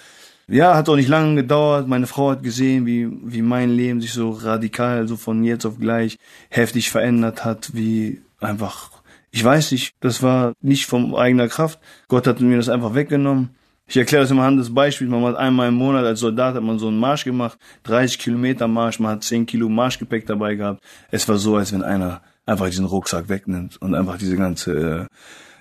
Ja, 0.46 0.77
hat 0.77 0.88
auch 0.88 0.96
nicht 0.96 1.09
lange 1.09 1.37
gedauert. 1.37 1.88
Meine 1.88 2.07
Frau 2.07 2.31
hat 2.31 2.42
gesehen, 2.42 2.85
wie, 2.85 3.09
wie 3.24 3.40
mein 3.40 3.70
Leben 3.70 4.00
sich 4.00 4.12
so 4.12 4.31
radikal, 4.31 5.09
so 5.09 5.16
von 5.16 5.42
jetzt 5.42 5.64
auf 5.64 5.79
gleich 5.79 6.18
heftig 6.50 6.90
verändert 6.90 7.44
hat, 7.44 7.70
wie 7.74 8.20
einfach, 8.40 8.90
ich 9.31 9.42
weiß 9.42 9.72
nicht, 9.72 9.94
das 10.00 10.22
war 10.22 10.53
nicht 10.61 10.87
von 10.87 11.14
eigener 11.14 11.48
Kraft. 11.48 11.79
Gott 12.09 12.27
hat 12.27 12.40
mir 12.40 12.59
das 12.59 12.68
einfach 12.68 12.94
weggenommen. 12.94 13.50
Ich 13.87 13.97
erkläre 13.97 14.23
das 14.23 14.31
immer 14.31 14.44
an 14.44 14.57
das 14.57 14.73
Beispiel. 14.73 15.09
Man 15.09 15.23
hat 15.25 15.37
einmal 15.37 15.68
im 15.68 15.75
Monat 15.75 16.05
als 16.05 16.20
Soldat 16.20 16.55
hat 16.55 16.62
man 16.62 16.79
so 16.79 16.88
einen 16.88 16.99
Marsch 16.99 17.25
gemacht, 17.25 17.59
30 17.83 18.18
Kilometer 18.18 18.66
Marsch, 18.66 18.99
man 18.99 19.12
hat 19.12 19.25
10 19.25 19.47
Kilo 19.47 19.68
Marschgepäck 19.68 20.27
dabei 20.27 20.55
gehabt. 20.55 20.83
Es 21.11 21.29
war 21.29 21.37
so, 21.37 21.57
als 21.57 21.73
wenn 21.73 21.83
einer 21.83 22.23
einfach 22.47 22.66
diesen 22.66 22.87
Rucksack 22.87 23.29
wegnimmt 23.29 23.81
und 23.81 23.94
einfach 23.94 24.16
diese 24.16 24.37
ganze, 24.37 24.73
äh, 24.73 25.07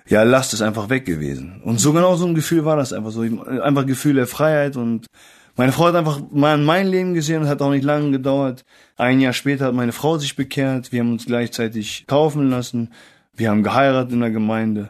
ja, 0.07 0.23
Last 0.23 0.53
ist 0.53 0.61
einfach 0.61 0.89
weg 0.89 1.05
gewesen. 1.05 1.61
Und 1.63 1.79
so 1.79 1.93
genau 1.93 2.15
so 2.15 2.25
ein 2.25 2.35
Gefühl 2.35 2.65
war 2.65 2.77
das 2.77 2.93
einfach 2.93 3.11
so. 3.11 3.21
Einfach 3.21 3.85
Gefühl 3.85 4.15
der 4.15 4.27
Freiheit 4.27 4.75
und 4.75 5.07
meine 5.55 5.71
Frau 5.71 5.85
hat 5.85 5.95
einfach 5.95 6.19
mal 6.31 6.57
mein 6.57 6.87
Leben 6.87 7.13
gesehen 7.13 7.43
und 7.43 7.47
hat 7.47 7.61
auch 7.61 7.69
nicht 7.69 7.83
lange 7.83 8.11
gedauert. 8.11 8.65
Ein 8.97 9.21
Jahr 9.21 9.33
später 9.33 9.65
hat 9.65 9.75
meine 9.75 9.91
Frau 9.91 10.17
sich 10.17 10.35
bekehrt. 10.35 10.91
Wir 10.91 11.01
haben 11.01 11.11
uns 11.11 11.25
gleichzeitig 11.25 12.05
taufen 12.07 12.49
lassen. 12.49 12.91
Wir 13.35 13.49
haben 13.49 13.63
geheiratet 13.63 14.13
in 14.13 14.21
der 14.21 14.31
Gemeinde. 14.31 14.89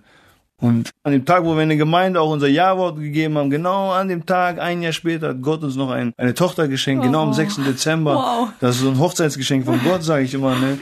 Und 0.62 0.92
an 1.04 1.12
dem 1.12 1.26
Tag, 1.26 1.44
wo 1.44 1.56
wir 1.56 1.64
in 1.64 1.70
der 1.70 1.78
Gemeinde 1.78 2.22
auch 2.22 2.32
unser 2.32 2.48
Ja-Wort 2.48 2.98
gegeben 2.98 3.38
haben, 3.38 3.50
genau 3.50 3.92
an 3.92 4.08
dem 4.08 4.26
Tag, 4.26 4.60
ein 4.60 4.82
Jahr 4.82 4.94
später, 4.94 5.30
hat 5.30 5.42
Gott 5.42 5.64
uns 5.64 5.76
noch 5.76 5.90
ein, 5.90 6.14
eine 6.18 6.34
Tochter 6.34 6.68
geschenkt, 6.68 7.04
oh. 7.04 7.08
genau 7.08 7.24
am 7.24 7.34
6. 7.34 7.58
Dezember. 7.66 8.16
Wow. 8.16 8.50
Das 8.60 8.76
ist 8.76 8.82
so 8.82 8.90
ein 8.90 9.00
Hochzeitsgeschenk 9.00 9.66
von 9.66 9.80
Gott, 9.84 10.04
sage 10.04 10.24
ich 10.24 10.34
immer. 10.34 10.56
Ne? 10.56 10.78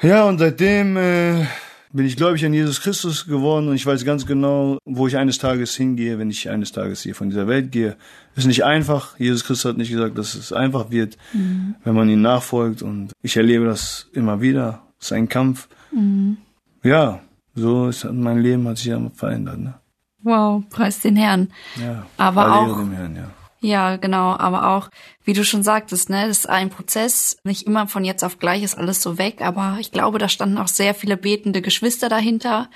Ja, 0.00 0.26
und 0.28 0.38
seitdem 0.38 0.96
äh, 0.96 1.44
bin 1.92 2.06
ich 2.06 2.16
gläubig 2.16 2.44
an 2.44 2.52
Jesus 2.52 2.80
Christus 2.80 3.26
geworden 3.26 3.68
und 3.68 3.74
ich 3.74 3.84
weiß 3.84 4.04
ganz 4.04 4.26
genau, 4.26 4.78
wo 4.84 5.08
ich 5.08 5.16
eines 5.16 5.38
Tages 5.38 5.74
hingehe, 5.74 6.18
wenn 6.18 6.30
ich 6.30 6.48
eines 6.48 6.70
Tages 6.70 7.02
hier 7.02 7.14
von 7.14 7.30
dieser 7.30 7.48
Welt 7.48 7.72
gehe. 7.72 7.96
Ist 8.36 8.46
nicht 8.46 8.64
einfach. 8.64 9.18
Jesus 9.18 9.44
Christus 9.44 9.70
hat 9.70 9.76
nicht 9.76 9.90
gesagt, 9.90 10.16
dass 10.16 10.34
es 10.34 10.52
einfach 10.52 10.90
wird, 10.90 11.16
mhm. 11.32 11.74
wenn 11.82 11.94
man 11.94 12.08
ihn 12.08 12.22
nachfolgt. 12.22 12.82
Und 12.82 13.10
ich 13.22 13.36
erlebe 13.36 13.64
das 13.64 14.08
immer 14.12 14.40
wieder. 14.40 14.82
Es 15.00 15.06
ist 15.06 15.12
ein 15.12 15.28
Kampf. 15.28 15.68
Mhm. 15.90 16.36
Ja, 16.84 17.20
so 17.58 17.88
ist 17.88 18.04
mein 18.04 18.38
Leben 18.38 18.66
hat 18.68 18.78
sich 18.78 18.86
ja 18.86 19.00
verändert. 19.14 19.58
Ne? 19.58 19.74
Wow, 20.22 20.62
preis 20.70 21.00
den 21.00 21.16
Herrn. 21.16 21.52
Ja, 21.76 22.06
aber 22.16 22.54
auch 22.54 22.78
dem 22.78 22.92
Herrn, 22.92 23.16
ja. 23.16 23.30
Ja, 23.60 23.96
genau, 23.96 24.36
aber 24.36 24.68
auch, 24.68 24.88
wie 25.24 25.32
du 25.32 25.44
schon 25.44 25.64
sagtest, 25.64 26.10
ne, 26.10 26.28
das 26.28 26.38
ist 26.38 26.48
ein 26.48 26.70
Prozess, 26.70 27.38
nicht 27.42 27.66
immer 27.66 27.88
von 27.88 28.04
jetzt 28.04 28.22
auf 28.22 28.38
gleich 28.38 28.62
ist 28.62 28.78
alles 28.78 29.02
so 29.02 29.18
weg, 29.18 29.40
aber 29.40 29.78
ich 29.80 29.90
glaube, 29.90 30.18
da 30.18 30.28
standen 30.28 30.58
auch 30.58 30.68
sehr 30.68 30.94
viele 30.94 31.16
betende 31.16 31.60
Geschwister 31.60 32.08
dahinter 32.08 32.70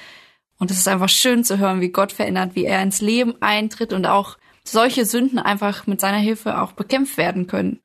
und 0.59 0.73
es 0.73 0.79
ist 0.79 0.89
einfach 0.89 1.09
schön 1.09 1.45
zu 1.45 1.59
hören, 1.59 1.81
wie 1.81 1.91
Gott 1.91 2.11
verändert, 2.11 2.55
wie 2.55 2.65
er 2.65 2.83
ins 2.83 3.01
Leben 3.01 3.35
eintritt 3.41 3.93
und 3.93 4.07
auch 4.07 4.39
solche 4.65 5.07
Sünden 5.07 5.39
einfach 5.39 5.87
mit 5.87 6.01
seiner 6.01 6.19
Hilfe 6.19 6.61
auch 6.61 6.73
bekämpft 6.73 7.17
werden 7.17 7.47
können. 7.47 7.81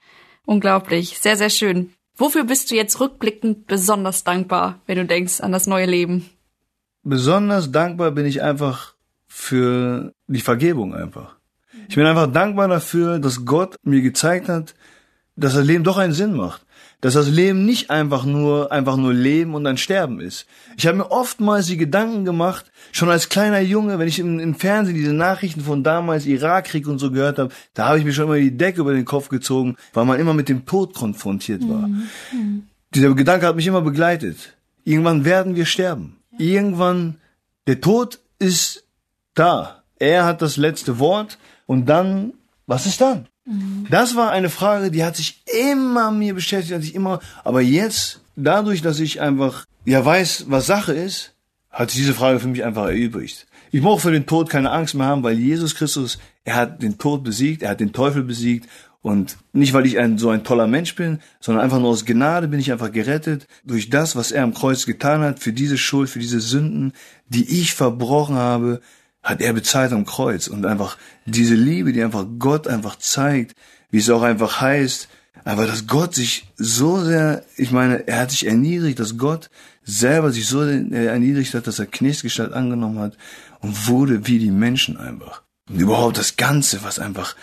Unglaublich, 0.45 1.19
sehr, 1.19 1.38
sehr 1.38 1.49
schön. 1.49 1.93
Wofür 2.15 2.45
bist 2.45 2.71
du 2.71 2.75
jetzt 2.75 2.99
rückblickend 2.99 3.67
besonders 3.67 4.23
dankbar, 4.23 4.79
wenn 4.88 4.97
du 4.97 5.05
denkst 5.05 5.41
an 5.41 5.51
das 5.51 5.67
neue 5.67 5.86
Leben? 5.86 6.29
Besonders 7.07 7.71
dankbar 7.71 8.11
bin 8.11 8.25
ich 8.25 8.41
einfach 8.41 8.93
für 9.27 10.13
die 10.27 10.41
Vergebung 10.41 10.93
einfach. 10.93 11.35
Ich 11.89 11.95
bin 11.95 12.05
einfach 12.05 12.31
dankbar 12.31 12.67
dafür, 12.67 13.19
dass 13.19 13.45
Gott 13.45 13.75
mir 13.83 14.01
gezeigt 14.01 14.49
hat, 14.49 14.75
dass 15.35 15.53
das 15.53 15.65
Leben 15.65 15.83
doch 15.83 15.97
einen 15.97 16.13
Sinn 16.13 16.33
macht. 16.33 16.65
Dass 16.99 17.13
das 17.13 17.29
Leben 17.29 17.63
nicht 17.63 17.91
einfach 17.91 18.25
nur, 18.25 18.71
einfach 18.71 18.97
nur 18.97 19.13
Leben 19.13 19.53
und 19.53 19.63
dann 19.63 19.77
Sterben 19.77 20.19
ist. 20.19 20.47
Ich 20.77 20.87
habe 20.87 20.97
mir 20.97 21.11
oftmals 21.11 21.67
die 21.67 21.77
Gedanken 21.77 22.25
gemacht, 22.25 22.71
schon 22.91 23.09
als 23.09 23.29
kleiner 23.29 23.59
Junge, 23.59 23.99
wenn 23.99 24.07
ich 24.07 24.17
im, 24.17 24.39
im 24.39 24.55
Fernsehen 24.55 24.95
diese 24.95 25.13
Nachrichten 25.13 25.61
von 25.61 25.83
damals 25.83 26.25
Irakkrieg 26.25 26.87
und 26.87 26.97
so 26.97 27.11
gehört 27.11 27.37
habe, 27.37 27.53
da 27.75 27.87
habe 27.87 27.99
ich 27.99 28.05
mir 28.05 28.13
schon 28.13 28.25
immer 28.25 28.37
die 28.37 28.57
Decke 28.57 28.81
über 28.81 28.93
den 28.93 29.05
Kopf 29.05 29.29
gezogen, 29.29 29.75
weil 29.93 30.05
man 30.05 30.19
immer 30.19 30.33
mit 30.33 30.49
dem 30.49 30.65
Tod 30.65 30.95
konfrontiert 30.95 31.61
war. 31.69 31.87
Mhm. 31.87 32.63
Dieser 32.95 33.13
Gedanke 33.13 33.45
hat 33.45 33.55
mich 33.55 33.67
immer 33.67 33.81
begleitet. 33.81 34.55
Irgendwann 34.83 35.23
werden 35.23 35.55
wir 35.55 35.65
sterben 35.65 36.16
irgendwann, 36.38 37.15
der 37.67 37.82
Tod 37.82 38.19
ist 38.39 38.86
da. 39.34 39.84
Er 40.00 40.26
hat 40.26 40.41
das 40.41 40.58
letzte 40.58 41.00
Wort 41.00 41.38
und 41.65 41.88
dann, 41.88 42.34
was 42.65 42.86
ist 42.86 43.02
dann? 43.02 43.28
Mhm. 43.45 43.88
Das 43.89 44.15
war 44.15 44.32
eine 44.32 44.50
Frage, 44.50 44.91
die 44.91 45.04
hat 45.04 45.15
sich 45.15 45.41
immer 45.69 46.12
mir 46.12 46.34
beschäftigt, 46.34 46.76
hat 46.76 46.84
sich 46.84 46.95
immer, 46.95 47.19
aber 47.43 47.62
jetzt, 47.62 48.21
dadurch, 48.36 48.82
dass 48.82 49.00
ich 49.00 49.21
einfach, 49.21 49.65
ja 49.86 50.04
weiß, 50.04 50.45
was 50.47 50.67
Sache 50.67 50.93
ist, 50.93 51.34
hat 51.69 51.91
sich 51.91 52.02
diese 52.02 52.13
Frage 52.13 52.39
für 52.39 52.47
mich 52.47 52.63
einfach 52.63 52.86
erübrigt. 52.86 53.47
Ich 53.71 53.82
brauche 53.82 54.02
für 54.02 54.12
den 54.12 54.26
Tod 54.26 54.50
keine 54.50 54.71
Angst 54.71 54.95
mehr 54.95 55.08
haben, 55.08 55.23
weil 55.23 55.38
Jesus 55.38 55.76
Christus, 55.76 56.19
er 56.43 56.56
hat 56.56 56.82
den 56.82 56.97
Tod 56.97 57.23
besiegt, 57.23 57.62
er 57.62 57.71
hat 57.71 57.80
den 57.80 57.93
Teufel 57.93 58.23
besiegt 58.23 58.69
Und 59.07 59.37
nicht, 59.53 59.71
weil 59.71 59.85
ich 59.85 59.99
ein, 59.99 60.17
so 60.17 60.29
ein 60.31 60.43
toller 60.43 60.67
Mensch 60.67 60.93
bin, 60.95 61.19
sondern 61.39 61.63
einfach 61.63 61.79
nur 61.79 61.91
aus 61.91 62.03
Gnade 62.03 62.49
bin 62.49 62.59
ich 62.59 62.73
einfach 62.73 62.91
gerettet 62.91 63.47
durch 63.63 63.89
das, 63.89 64.17
was 64.17 64.33
er 64.33 64.43
am 64.43 64.53
Kreuz 64.53 64.85
getan 64.85 65.21
hat, 65.21 65.39
für 65.39 65.53
diese 65.53 65.77
Schuld, 65.77 66.09
für 66.09 66.19
diese 66.19 66.41
Sünden, 66.41 66.91
die 67.29 67.61
ich 67.61 67.73
verbrochen 67.73 68.35
habe, 68.35 68.81
hat 69.23 69.39
er 69.39 69.53
bezahlt 69.53 69.93
am 69.93 70.05
Kreuz. 70.05 70.49
Und 70.49 70.65
einfach 70.65 70.97
diese 71.25 71.55
Liebe, 71.55 71.93
die 71.93 72.03
einfach 72.03 72.25
Gott 72.37 72.67
einfach 72.67 72.97
zeigt, 72.97 73.55
wie 73.91 73.99
es 73.99 74.09
auch 74.09 74.23
einfach 74.23 74.59
heißt, 74.59 75.07
aber 75.45 75.67
dass 75.67 75.87
Gott 75.87 76.13
sich 76.13 76.51
so 76.57 77.01
sehr, 77.01 77.45
ich 77.55 77.71
meine, 77.71 78.05
er 78.09 78.19
hat 78.19 78.31
sich 78.31 78.45
erniedrigt, 78.45 78.99
dass 78.99 79.17
Gott 79.17 79.49
selber 79.85 80.31
sich 80.31 80.47
so 80.47 80.63
erniedrigt 80.63 81.53
hat, 81.53 81.65
dass 81.65 81.79
er 81.79 81.85
Knechtsgestalt 81.85 82.51
angenommen 82.51 82.99
hat 82.99 83.17
und 83.61 83.87
wurde 83.87 84.27
wie 84.27 84.39
die 84.39 84.51
Menschen 84.51 84.97
einfach. 84.97 85.43
Und 85.69 85.79
überhaupt 85.79 86.17
das 86.17 86.35
Ganze, 86.35 86.83
was 86.83 86.99
einfach, 86.99 87.37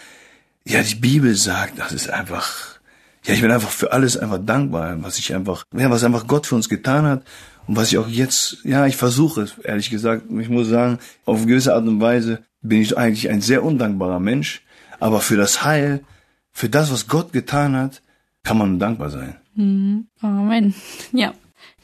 ja, 0.67 0.83
die 0.83 0.95
Bibel 0.95 1.35
sagt, 1.35 1.79
das 1.79 1.93
ist 1.93 2.11
einfach, 2.11 2.79
ja, 3.25 3.35
ich 3.35 3.41
bin 3.41 3.51
einfach 3.51 3.71
für 3.71 3.93
alles 3.93 4.17
einfach 4.17 4.39
dankbar, 4.45 5.03
was 5.03 5.19
ich 5.19 5.35
einfach, 5.35 5.65
ja, 5.75 5.91
was 5.91 6.05
einfach 6.05 6.27
Gott 6.27 6.47
für 6.47 6.55
uns 6.55 6.69
getan 6.69 7.05
hat 7.05 7.25
und 7.67 7.77
was 7.77 7.93
ich 7.93 7.99
auch 7.99 8.09
jetzt, 8.09 8.59
ja, 8.65 8.87
ich 8.87 8.97
versuche 8.97 9.43
es, 9.43 9.59
ehrlich 9.59 9.91
gesagt. 9.91 10.25
Ich 10.39 10.49
muss 10.49 10.69
sagen, 10.69 10.99
auf 11.25 11.45
gewisse 11.47 11.75
Art 11.75 11.87
und 11.87 12.01
Weise 12.01 12.45
bin 12.63 12.81
ich 12.81 12.97
eigentlich 12.97 13.29
ein 13.29 13.41
sehr 13.41 13.63
undankbarer 13.63 14.21
Mensch, 14.21 14.63
aber 15.01 15.21
für 15.21 15.37
das 15.37 15.65
Heil, 15.65 16.05
für 16.51 16.69
das, 16.69 16.91
was 16.91 17.09
Gott 17.09 17.33
getan 17.33 17.77
hat, 17.77 18.03
kann 18.43 18.59
man 18.59 18.79
dankbar 18.79 19.11
sein. 19.11 19.37
Mhm. 19.55 20.09
Amen. 20.21 20.75
Ja, 21.13 21.35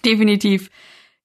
definitiv. 0.04 0.70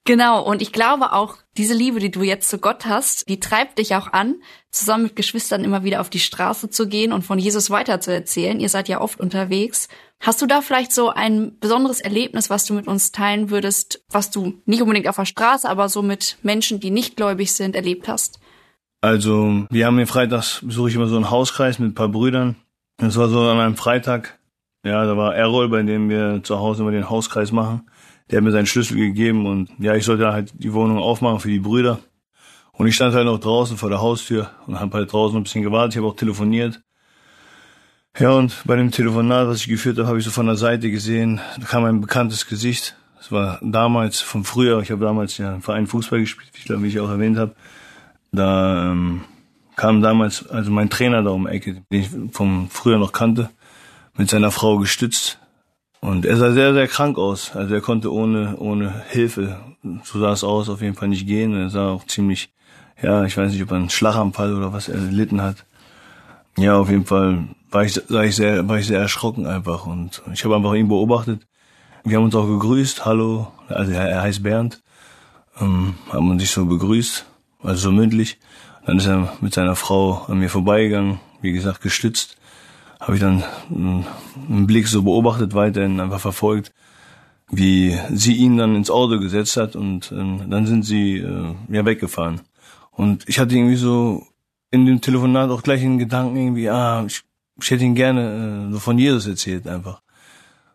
Genau, 0.07 0.43
und 0.43 0.61
ich 0.61 0.71
glaube 0.71 1.13
auch, 1.13 1.35
diese 1.57 1.73
Liebe, 1.73 1.99
die 1.99 2.11
du 2.11 2.21
jetzt 2.21 2.47
zu 2.47 2.59
Gott 2.59 2.85
hast, 2.85 3.27
die 3.27 3.39
treibt 3.39 3.79
dich 3.79 3.95
auch 3.95 4.13
an, 4.13 4.35
zusammen 4.69 5.05
mit 5.05 5.15
Geschwistern 5.15 5.63
immer 5.63 5.83
wieder 5.83 5.99
auf 5.99 6.11
die 6.11 6.19
Straße 6.19 6.69
zu 6.69 6.87
gehen 6.87 7.11
und 7.11 7.23
von 7.23 7.39
Jesus 7.39 7.71
weiterzuerzählen. 7.71 8.59
Ihr 8.59 8.69
seid 8.69 8.87
ja 8.87 9.01
oft 9.01 9.19
unterwegs. 9.19 9.87
Hast 10.19 10.43
du 10.43 10.45
da 10.45 10.61
vielleicht 10.61 10.93
so 10.93 11.09
ein 11.09 11.57
besonderes 11.59 12.01
Erlebnis, 12.01 12.51
was 12.51 12.65
du 12.65 12.75
mit 12.75 12.87
uns 12.87 13.11
teilen 13.11 13.49
würdest, 13.49 14.03
was 14.09 14.29
du 14.29 14.61
nicht 14.65 14.83
unbedingt 14.83 15.07
auf 15.07 15.15
der 15.15 15.25
Straße, 15.25 15.67
aber 15.67 15.89
so 15.89 16.03
mit 16.03 16.37
Menschen, 16.43 16.79
die 16.79 16.91
nicht 16.91 17.15
gläubig 17.15 17.53
sind, 17.53 17.75
erlebt 17.75 18.07
hast? 18.07 18.39
Also, 19.01 19.65
wir 19.71 19.87
haben 19.87 19.97
hier 19.97 20.07
freitags 20.07 20.61
besuche 20.63 20.89
ich 20.89 20.95
immer 20.95 21.07
so 21.07 21.15
einen 21.15 21.31
Hauskreis 21.31 21.79
mit 21.79 21.91
ein 21.91 21.95
paar 21.95 22.09
Brüdern. 22.09 22.55
Das 22.97 23.17
war 23.17 23.27
so 23.27 23.41
an 23.41 23.59
einem 23.59 23.75
Freitag. 23.75 24.37
Ja, 24.85 25.03
da 25.05 25.17
war 25.17 25.35
Errol, 25.35 25.67
bei 25.69 25.81
dem 25.81 26.09
wir 26.09 26.41
zu 26.43 26.59
Hause 26.59 26.83
immer 26.83 26.91
den 26.91 27.09
Hauskreis 27.09 27.51
machen. 27.51 27.89
Der 28.29 28.37
hat 28.37 28.43
mir 28.43 28.51
seinen 28.51 28.65
Schlüssel 28.65 28.97
gegeben 28.97 29.45
und 29.45 29.69
ja, 29.79 29.95
ich 29.95 30.05
sollte 30.05 30.31
halt 30.31 30.51
die 30.55 30.73
Wohnung 30.73 30.97
aufmachen 30.97 31.39
für 31.39 31.49
die 31.49 31.59
Brüder. 31.59 31.99
Und 32.71 32.87
ich 32.87 32.95
stand 32.95 33.13
halt 33.13 33.25
noch 33.25 33.39
draußen 33.39 33.77
vor 33.77 33.89
der 33.89 34.01
Haustür 34.01 34.51
und 34.67 34.79
habe 34.79 34.97
halt 34.97 35.11
draußen 35.11 35.37
ein 35.37 35.43
bisschen 35.43 35.63
gewartet. 35.63 35.93
Ich 35.93 35.97
habe 35.97 36.07
auch 36.07 36.15
telefoniert. 36.15 36.81
Ja, 38.17 38.31
und 38.31 38.55
bei 38.65 38.75
dem 38.75 38.91
Telefonat, 38.91 39.47
was 39.47 39.61
ich 39.61 39.67
geführt 39.67 39.97
habe, 39.97 40.07
habe 40.07 40.19
ich 40.19 40.25
so 40.25 40.31
von 40.31 40.45
der 40.45 40.55
Seite 40.55 40.89
gesehen, 40.89 41.41
da 41.59 41.65
kam 41.65 41.83
ein 41.83 42.01
bekanntes 42.01 42.47
Gesicht. 42.47 42.95
Das 43.17 43.31
war 43.31 43.59
damals, 43.61 44.21
von 44.21 44.43
früher, 44.43 44.79
ich 44.81 44.91
habe 44.91 45.03
damals 45.03 45.37
ja 45.37 45.55
im 45.55 45.61
Verein 45.61 45.87
Fußball 45.87 46.19
gespielt, 46.19 46.49
wie 46.53 46.59
ich 46.59 46.65
glaube, 46.65 46.83
wie 46.83 46.87
ich 46.87 46.99
auch 46.99 47.09
erwähnt 47.09 47.37
habe. 47.37 47.55
Da 48.31 48.91
ähm, 48.91 49.21
kam 49.75 50.01
damals, 50.01 50.47
also 50.47 50.71
mein 50.71 50.89
Trainer 50.89 51.23
da 51.23 51.31
um 51.31 51.45
die 51.45 51.51
Ecke, 51.51 51.83
den 51.91 52.01
ich 52.01 52.09
vom 52.31 52.69
früher 52.69 52.97
noch 52.97 53.11
kannte, 53.11 53.49
mit 54.15 54.29
seiner 54.29 54.51
Frau 54.51 54.77
gestützt. 54.77 55.39
Und 56.05 56.23
er 56.23 56.37
sah 56.37 56.51
sehr, 56.51 56.71
sehr 56.75 56.87
krank 56.87 57.17
aus. 57.17 57.55
Also 57.55 57.73
er 57.73 57.81
konnte 57.81 58.13
ohne, 58.13 58.57
ohne 58.57 58.93
Hilfe, 59.09 59.57
so 60.03 60.19
sah 60.19 60.33
es 60.33 60.43
aus, 60.43 60.69
auf 60.69 60.81
jeden 60.81 60.93
Fall 60.93 61.07
nicht 61.07 61.25
gehen. 61.25 61.55
Er 61.55 61.71
sah 61.71 61.89
auch 61.89 62.05
ziemlich, 62.05 62.53
ja, 63.01 63.23
ich 63.25 63.35
weiß 63.35 63.51
nicht, 63.51 63.63
ob 63.63 63.71
er 63.71 63.77
einen 63.77 63.89
Schlaganfall 63.89 64.53
oder 64.53 64.71
was 64.71 64.87
er 64.87 64.97
erlitten 64.97 65.41
hat. 65.41 65.65
Ja, 66.57 66.77
auf 66.77 66.91
jeden 66.91 67.07
Fall 67.07 67.45
war 67.71 67.85
ich, 67.85 67.99
war 68.09 68.23
ich 68.23 68.35
sehr, 68.35 68.67
war 68.67 68.77
ich 68.77 68.85
sehr 68.85 68.99
erschrocken 68.99 69.47
einfach. 69.47 69.87
Und 69.87 70.21
ich 70.31 70.45
habe 70.45 70.55
einfach 70.55 70.75
ihn 70.75 70.89
beobachtet. 70.89 71.47
Wir 72.03 72.17
haben 72.17 72.25
uns 72.25 72.35
auch 72.35 72.45
gegrüßt, 72.45 73.03
hallo, 73.03 73.51
also 73.67 73.91
er 73.91 74.21
heißt 74.21 74.43
Bernd, 74.43 74.83
ähm, 75.59 75.95
haben 76.11 76.29
uns 76.29 76.43
sich 76.43 76.51
so 76.51 76.67
begrüßt, 76.67 77.25
also 77.63 77.81
so 77.81 77.91
mündlich. 77.91 78.37
Dann 78.85 78.97
ist 78.97 79.07
er 79.07 79.33
mit 79.41 79.55
seiner 79.55 79.75
Frau 79.75 80.23
an 80.27 80.37
mir 80.37 80.51
vorbeigegangen, 80.51 81.19
wie 81.41 81.51
gesagt, 81.51 81.81
gestützt 81.81 82.37
habe 82.99 83.15
ich 83.15 83.19
dann 83.19 83.43
einen 83.69 84.67
Blick 84.67 84.87
so 84.87 85.03
beobachtet, 85.03 85.53
weiterhin 85.53 85.99
einfach 85.99 86.19
verfolgt, 86.19 86.71
wie 87.49 87.97
sie 88.11 88.35
ihn 88.35 88.57
dann 88.57 88.75
ins 88.75 88.89
Auto 88.89 89.19
gesetzt 89.19 89.57
hat 89.57 89.75
und 89.75 90.11
äh, 90.11 90.47
dann 90.47 90.65
sind 90.65 90.83
sie 90.83 91.17
äh, 91.17 91.55
ja 91.69 91.85
weggefahren. 91.85 92.41
Und 92.91 93.27
ich 93.27 93.39
hatte 93.39 93.55
irgendwie 93.55 93.75
so 93.75 94.25
in 94.71 94.85
dem 94.85 95.01
Telefonat 95.01 95.49
auch 95.49 95.61
gleich 95.61 95.81
einen 95.83 95.99
Gedanken 95.99 96.37
irgendwie, 96.37 96.69
ah, 96.69 97.03
ich, 97.05 97.21
ich 97.61 97.71
hätte 97.71 97.83
ihn 97.83 97.95
gerne 97.95 98.67
äh, 98.69 98.73
so 98.73 98.79
von 98.79 98.97
Jesus 98.97 99.27
erzählt 99.27 99.67
einfach. 99.67 100.01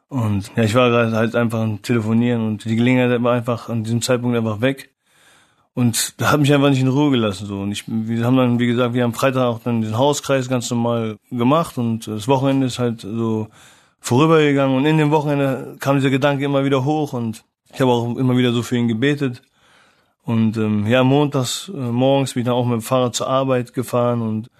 Und 0.08 0.50
ja, 0.56 0.64
ich 0.64 0.74
war 0.74 0.90
gerade 0.90 1.12
halt 1.12 1.36
einfach 1.36 1.60
am 1.60 1.82
Telefonieren 1.82 2.46
und 2.46 2.64
die 2.64 2.76
Gelegenheit 2.76 3.22
war 3.22 3.32
einfach 3.32 3.68
an 3.68 3.84
diesem 3.84 4.02
Zeitpunkt 4.02 4.36
einfach 4.36 4.60
weg. 4.60 4.90
Und 5.74 6.20
da 6.20 6.32
hat 6.32 6.40
mich 6.40 6.52
einfach 6.52 6.70
nicht 6.70 6.80
in 6.80 6.88
Ruhe 6.88 7.10
gelassen 7.10 7.46
so. 7.46 7.60
Und 7.60 7.72
ich, 7.72 7.84
wir 7.86 8.24
haben 8.24 8.36
dann, 8.36 8.58
wie 8.58 8.66
gesagt, 8.66 8.94
wir 8.94 9.04
haben 9.04 9.14
Freitag 9.14 9.44
auch 9.44 9.60
dann 9.60 9.82
den 9.82 9.96
Hauskreis 9.96 10.48
ganz 10.48 10.68
normal 10.70 11.16
gemacht 11.30 11.78
und 11.78 12.06
das 12.06 12.26
Wochenende 12.28 12.66
ist 12.66 12.78
halt 12.78 13.02
so 13.02 13.48
vorübergegangen 14.00 14.76
und 14.76 14.86
in 14.86 14.98
dem 14.98 15.10
Wochenende 15.10 15.76
kam 15.78 15.96
dieser 15.96 16.10
Gedanke 16.10 16.44
immer 16.44 16.64
wieder 16.64 16.84
hoch 16.84 17.12
und 17.12 17.44
ich 17.72 17.80
habe 17.80 17.92
auch 17.92 18.16
immer 18.16 18.36
wieder 18.36 18.52
so 18.52 18.62
für 18.62 18.76
ihn 18.76 18.88
gebetet. 18.88 19.42
Und 20.22 20.56
ähm, 20.56 20.86
ja, 20.86 21.02
montags 21.04 21.70
äh, 21.74 21.78
morgens 21.78 22.34
bin 22.34 22.42
ich 22.42 22.46
dann 22.46 22.54
auch 22.54 22.66
mit 22.66 22.74
dem 22.74 22.82
Fahrrad 22.82 23.14
zur 23.14 23.28
Arbeit 23.28 23.72
gefahren 23.72 24.22
und 24.22 24.50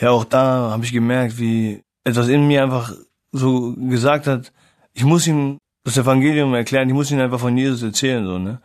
ja, 0.00 0.10
auch 0.10 0.24
da 0.24 0.70
habe 0.70 0.84
ich 0.84 0.92
gemerkt, 0.92 1.38
wie 1.38 1.82
etwas 2.04 2.28
in 2.28 2.46
mir 2.46 2.62
einfach 2.62 2.92
so 3.30 3.74
gesagt 3.74 4.26
hat, 4.26 4.52
ich 4.92 5.04
muss 5.04 5.26
ihm 5.26 5.58
das 5.84 5.96
Evangelium 5.96 6.54
erklären, 6.54 6.88
ich 6.88 6.94
muss 6.94 7.10
ihm 7.10 7.20
einfach 7.20 7.40
von 7.40 7.56
Jesus 7.56 7.82
erzählen, 7.82 8.24
so, 8.24 8.38
ne? 8.38 8.60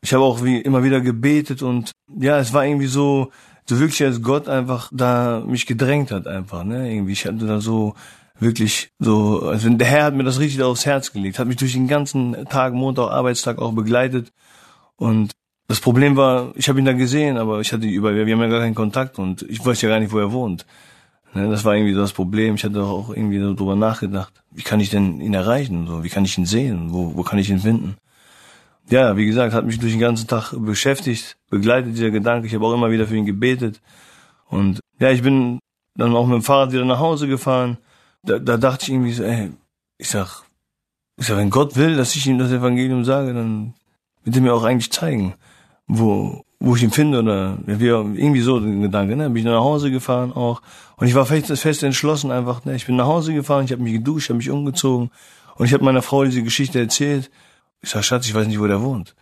Ich 0.00 0.14
habe 0.14 0.24
auch 0.24 0.44
wie 0.44 0.58
immer 0.58 0.84
wieder 0.84 1.00
gebetet 1.00 1.62
und 1.62 1.92
ja, 2.18 2.38
es 2.38 2.52
war 2.52 2.64
irgendwie 2.64 2.86
so, 2.86 3.30
so 3.68 3.80
wirklich 3.80 4.02
als 4.04 4.22
Gott 4.22 4.48
einfach 4.48 4.90
da 4.92 5.42
mich 5.46 5.66
gedrängt 5.66 6.10
hat 6.10 6.26
einfach, 6.26 6.64
ne? 6.64 6.92
Irgendwie, 6.92 7.12
ich 7.12 7.26
hatte 7.26 7.46
da 7.46 7.60
so 7.60 7.94
wirklich 8.38 8.90
so, 9.00 9.42
also 9.42 9.68
der 9.68 9.86
Herr 9.86 10.04
hat 10.04 10.14
mir 10.14 10.24
das 10.24 10.38
richtig 10.38 10.62
aufs 10.62 10.86
Herz 10.86 11.12
gelegt, 11.12 11.38
hat 11.38 11.48
mich 11.48 11.56
durch 11.56 11.72
den 11.72 11.88
ganzen 11.88 12.46
Tag, 12.48 12.72
Montag, 12.72 13.10
Arbeitstag 13.10 13.58
auch 13.58 13.72
begleitet 13.72 14.32
und 14.96 15.32
das 15.68 15.80
Problem 15.80 16.16
war, 16.16 16.52
ich 16.54 16.68
habe 16.70 16.78
ihn 16.78 16.86
da 16.86 16.94
gesehen, 16.94 17.36
aber 17.36 17.60
ich 17.60 17.72
hatte 17.74 17.86
über, 17.86 18.14
wir 18.14 18.32
haben 18.34 18.40
ja 18.40 18.48
gar 18.48 18.60
keinen 18.60 18.74
Kontakt 18.74 19.18
und 19.18 19.42
ich 19.42 19.64
weiß 19.64 19.82
ja 19.82 19.90
gar 19.90 20.00
nicht, 20.00 20.12
wo 20.12 20.18
er 20.18 20.32
wohnt. 20.32 20.64
Ne, 21.34 21.50
das 21.50 21.64
war 21.66 21.76
irgendwie 21.76 21.94
das 21.94 22.14
Problem. 22.14 22.54
Ich 22.54 22.64
hatte 22.64 22.82
auch 22.82 23.10
irgendwie 23.10 23.38
so 23.38 23.52
drüber 23.52 23.76
nachgedacht. 23.76 24.42
Wie 24.50 24.62
kann 24.62 24.80
ich 24.80 24.88
denn 24.88 25.20
ihn 25.20 25.34
erreichen? 25.34 25.86
So, 25.86 26.02
wie 26.02 26.08
kann 26.08 26.24
ich 26.24 26.38
ihn 26.38 26.46
sehen? 26.46 26.90
Wo, 26.90 27.14
wo 27.14 27.22
kann 27.22 27.38
ich 27.38 27.50
ihn 27.50 27.58
finden? 27.58 27.96
Ja, 28.90 29.16
wie 29.16 29.26
gesagt, 29.26 29.52
hat 29.54 29.66
mich 29.66 29.78
durch 29.78 29.92
den 29.92 30.00
ganzen 30.00 30.26
Tag 30.26 30.52
beschäftigt, 30.56 31.36
begleitet 31.50 31.94
dieser 31.94 32.10
Gedanke. 32.10 32.46
Ich 32.46 32.54
habe 32.54 32.66
auch 32.66 32.74
immer 32.74 32.90
wieder 32.90 33.06
für 33.06 33.16
ihn 33.16 33.26
gebetet. 33.26 33.80
Und 34.48 34.80
ja, 34.98 35.10
ich 35.10 35.22
bin 35.22 35.58
dann 35.94 36.14
auch 36.14 36.26
mit 36.26 36.34
dem 36.34 36.42
Fahrrad 36.42 36.72
wieder 36.72 36.84
nach 36.84 36.98
Hause 36.98 37.28
gefahren. 37.28 37.78
Da, 38.22 38.38
da 38.38 38.56
dachte 38.56 38.84
ich 38.84 38.90
irgendwie 38.90 39.12
so, 39.12 39.24
ey, 39.24 39.50
ich 39.98 40.08
sag, 40.08 40.42
ich 41.16 41.26
sag, 41.26 41.36
wenn 41.36 41.50
Gott 41.50 41.76
will, 41.76 41.96
dass 41.96 42.16
ich 42.16 42.26
ihm 42.26 42.38
das 42.38 42.50
Evangelium 42.50 43.04
sage, 43.04 43.34
dann 43.34 43.74
wird 44.24 44.36
er 44.36 44.42
mir 44.42 44.54
auch 44.54 44.64
eigentlich 44.64 44.90
zeigen, 44.90 45.34
wo, 45.86 46.44
wo 46.60 46.76
ich 46.76 46.82
ihn 46.82 46.90
finde 46.90 47.20
oder 47.20 47.58
wie 47.66 47.86
irgendwie 47.86 48.40
so 48.40 48.58
den 48.60 48.82
Gedanke, 48.82 49.16
ne? 49.16 49.28
Bin 49.28 49.36
ich 49.36 49.44
nach 49.44 49.60
Hause 49.60 49.90
gefahren 49.90 50.32
auch 50.32 50.62
und 50.96 51.06
ich 51.06 51.14
war 51.14 51.26
fest, 51.26 51.56
fest 51.58 51.82
entschlossen 51.82 52.30
einfach, 52.30 52.64
ne? 52.64 52.74
Ich 52.74 52.86
bin 52.86 52.96
nach 52.96 53.06
Hause 53.06 53.34
gefahren, 53.34 53.64
ich 53.64 53.72
habe 53.72 53.82
mich 53.82 53.94
geduscht, 53.94 54.28
habe 54.28 54.38
mich 54.38 54.50
umgezogen 54.50 55.10
und 55.56 55.66
ich 55.66 55.72
habe 55.72 55.84
meiner 55.84 56.02
Frau 56.02 56.24
diese 56.24 56.42
Geschichte 56.42 56.78
erzählt 56.78 57.30
ich 57.82 57.90
sag, 57.90 58.04
Schatz, 58.04 58.26
ich 58.26 58.34
weiß 58.34 58.46
nicht, 58.46 58.60
wo 58.60 58.66
der 58.66 58.82
wohnt. 58.82 59.14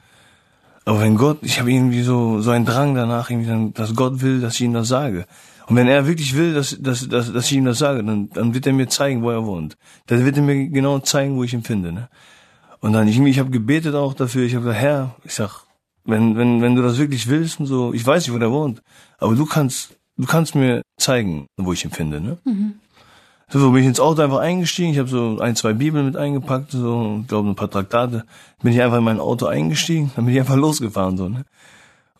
Aber 0.84 1.00
wenn 1.00 1.16
Gott, 1.16 1.38
ich 1.42 1.58
habe 1.58 1.72
irgendwie 1.72 2.02
so 2.02 2.40
so 2.40 2.50
einen 2.50 2.64
Drang 2.64 2.94
danach, 2.94 3.30
irgendwie, 3.30 3.72
dass 3.72 3.94
Gott 3.94 4.20
will, 4.20 4.40
dass 4.40 4.54
ich 4.54 4.62
ihm 4.62 4.72
das 4.72 4.88
sage. 4.88 5.26
Und 5.66 5.74
wenn 5.74 5.88
er 5.88 6.06
wirklich 6.06 6.36
will, 6.36 6.54
dass, 6.54 6.76
dass, 6.80 7.08
dass, 7.08 7.32
dass 7.32 7.46
ich 7.46 7.56
ihm 7.56 7.64
das 7.64 7.78
sage, 7.78 8.04
dann, 8.04 8.30
dann 8.30 8.54
wird 8.54 8.66
er 8.68 8.72
mir 8.72 8.88
zeigen, 8.88 9.22
wo 9.22 9.30
er 9.30 9.44
wohnt. 9.44 9.76
Dann 10.06 10.24
wird 10.24 10.36
er 10.36 10.42
mir 10.44 10.68
genau 10.68 11.00
zeigen, 11.00 11.36
wo 11.36 11.42
ich 11.42 11.52
ihn 11.52 11.64
finde. 11.64 11.92
Ne? 11.92 12.08
Und 12.80 12.92
dann, 12.92 13.08
ich, 13.08 13.18
ich 13.18 13.38
habe 13.40 13.50
gebetet 13.50 13.96
auch 13.96 14.14
dafür. 14.14 14.44
Ich 14.44 14.54
habe 14.54 14.64
gesagt, 14.66 14.80
Herr, 14.80 15.16
ich 15.24 15.34
sag, 15.34 15.64
wenn, 16.04 16.36
wenn, 16.36 16.62
wenn 16.62 16.76
du 16.76 16.82
das 16.82 16.98
wirklich 16.98 17.26
willst 17.26 17.58
und 17.58 17.66
so, 17.66 17.92
ich 17.92 18.06
weiß 18.06 18.24
nicht, 18.24 18.34
wo 18.34 18.38
der 18.38 18.52
wohnt, 18.52 18.80
aber 19.18 19.34
du 19.34 19.44
kannst, 19.44 19.96
du 20.16 20.26
kannst 20.26 20.54
mir 20.54 20.82
zeigen, 20.98 21.48
wo 21.56 21.72
ich 21.72 21.84
ihn 21.84 21.90
finde. 21.90 22.20
Ne? 22.20 22.38
Mhm. 22.44 22.74
So 23.48 23.70
bin 23.70 23.82
ich 23.82 23.86
ins 23.86 24.00
Auto 24.00 24.22
einfach 24.22 24.38
eingestiegen. 24.38 24.90
Ich 24.90 24.98
habe 24.98 25.08
so 25.08 25.38
ein, 25.38 25.54
zwei 25.54 25.72
Bibeln 25.72 26.06
mit 26.06 26.16
eingepackt, 26.16 26.72
so, 26.72 27.20
ich 27.22 27.28
glaube 27.28 27.48
ein 27.48 27.54
paar 27.54 27.70
Traktate. 27.70 28.24
Bin 28.62 28.72
ich 28.72 28.82
einfach 28.82 28.98
in 28.98 29.04
mein 29.04 29.20
Auto 29.20 29.46
eingestiegen, 29.46 30.10
dann 30.16 30.24
bin 30.24 30.34
ich 30.34 30.40
einfach 30.40 30.56
losgefahren 30.66 31.16
so. 31.16 31.28
Ne? 31.28 31.44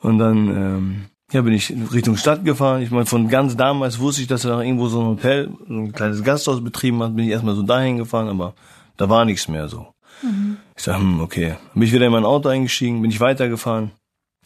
Und 0.00 0.18
dann 0.18 0.48
ähm, 0.48 1.04
ja, 1.32 1.42
bin 1.42 1.52
ich 1.52 1.74
Richtung 1.92 2.16
Stadt 2.16 2.44
gefahren. 2.44 2.82
Ich 2.82 2.92
meine, 2.92 3.06
von 3.06 3.28
ganz 3.28 3.56
damals 3.56 3.98
wusste 3.98 4.22
ich, 4.22 4.28
dass 4.28 4.44
er 4.44 4.52
da 4.56 4.62
irgendwo 4.62 4.86
so 4.86 5.00
ein 5.00 5.06
Hotel, 5.06 5.50
so 5.66 5.74
ein 5.74 5.92
kleines 5.92 6.22
Gasthaus 6.22 6.62
betrieben 6.62 7.02
hat. 7.02 7.16
Bin 7.16 7.24
ich 7.24 7.32
erstmal 7.32 7.56
so 7.56 7.62
dahin 7.62 7.96
gefahren, 7.96 8.28
aber 8.28 8.54
da 8.96 9.08
war 9.08 9.24
nichts 9.24 9.48
mehr 9.48 9.68
so. 9.68 9.88
Mhm. 10.22 10.58
Ich 10.76 10.84
sag, 10.84 10.98
hm, 10.98 11.20
okay. 11.20 11.48
Dann 11.48 11.74
bin 11.74 11.82
ich 11.82 11.92
wieder 11.92 12.06
in 12.06 12.12
mein 12.12 12.24
Auto 12.24 12.48
eingestiegen, 12.48 13.02
bin 13.02 13.10
ich 13.10 13.20
weitergefahren. 13.20 13.90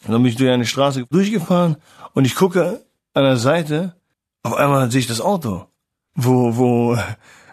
Und 0.03 0.11
dann 0.11 0.23
bin 0.23 0.31
ich 0.31 0.37
durch 0.37 0.49
eine 0.49 0.65
Straße 0.65 1.05
durchgefahren 1.11 1.77
und 2.13 2.25
ich 2.25 2.33
gucke 2.33 2.81
an 3.13 3.23
der 3.23 3.37
Seite, 3.37 3.93
auf 4.41 4.55
einmal 4.55 4.89
sehe 4.89 5.01
ich 5.01 5.07
das 5.07 5.21
Auto. 5.21 5.67
Wo, 6.15 6.55
wo, 6.57 6.97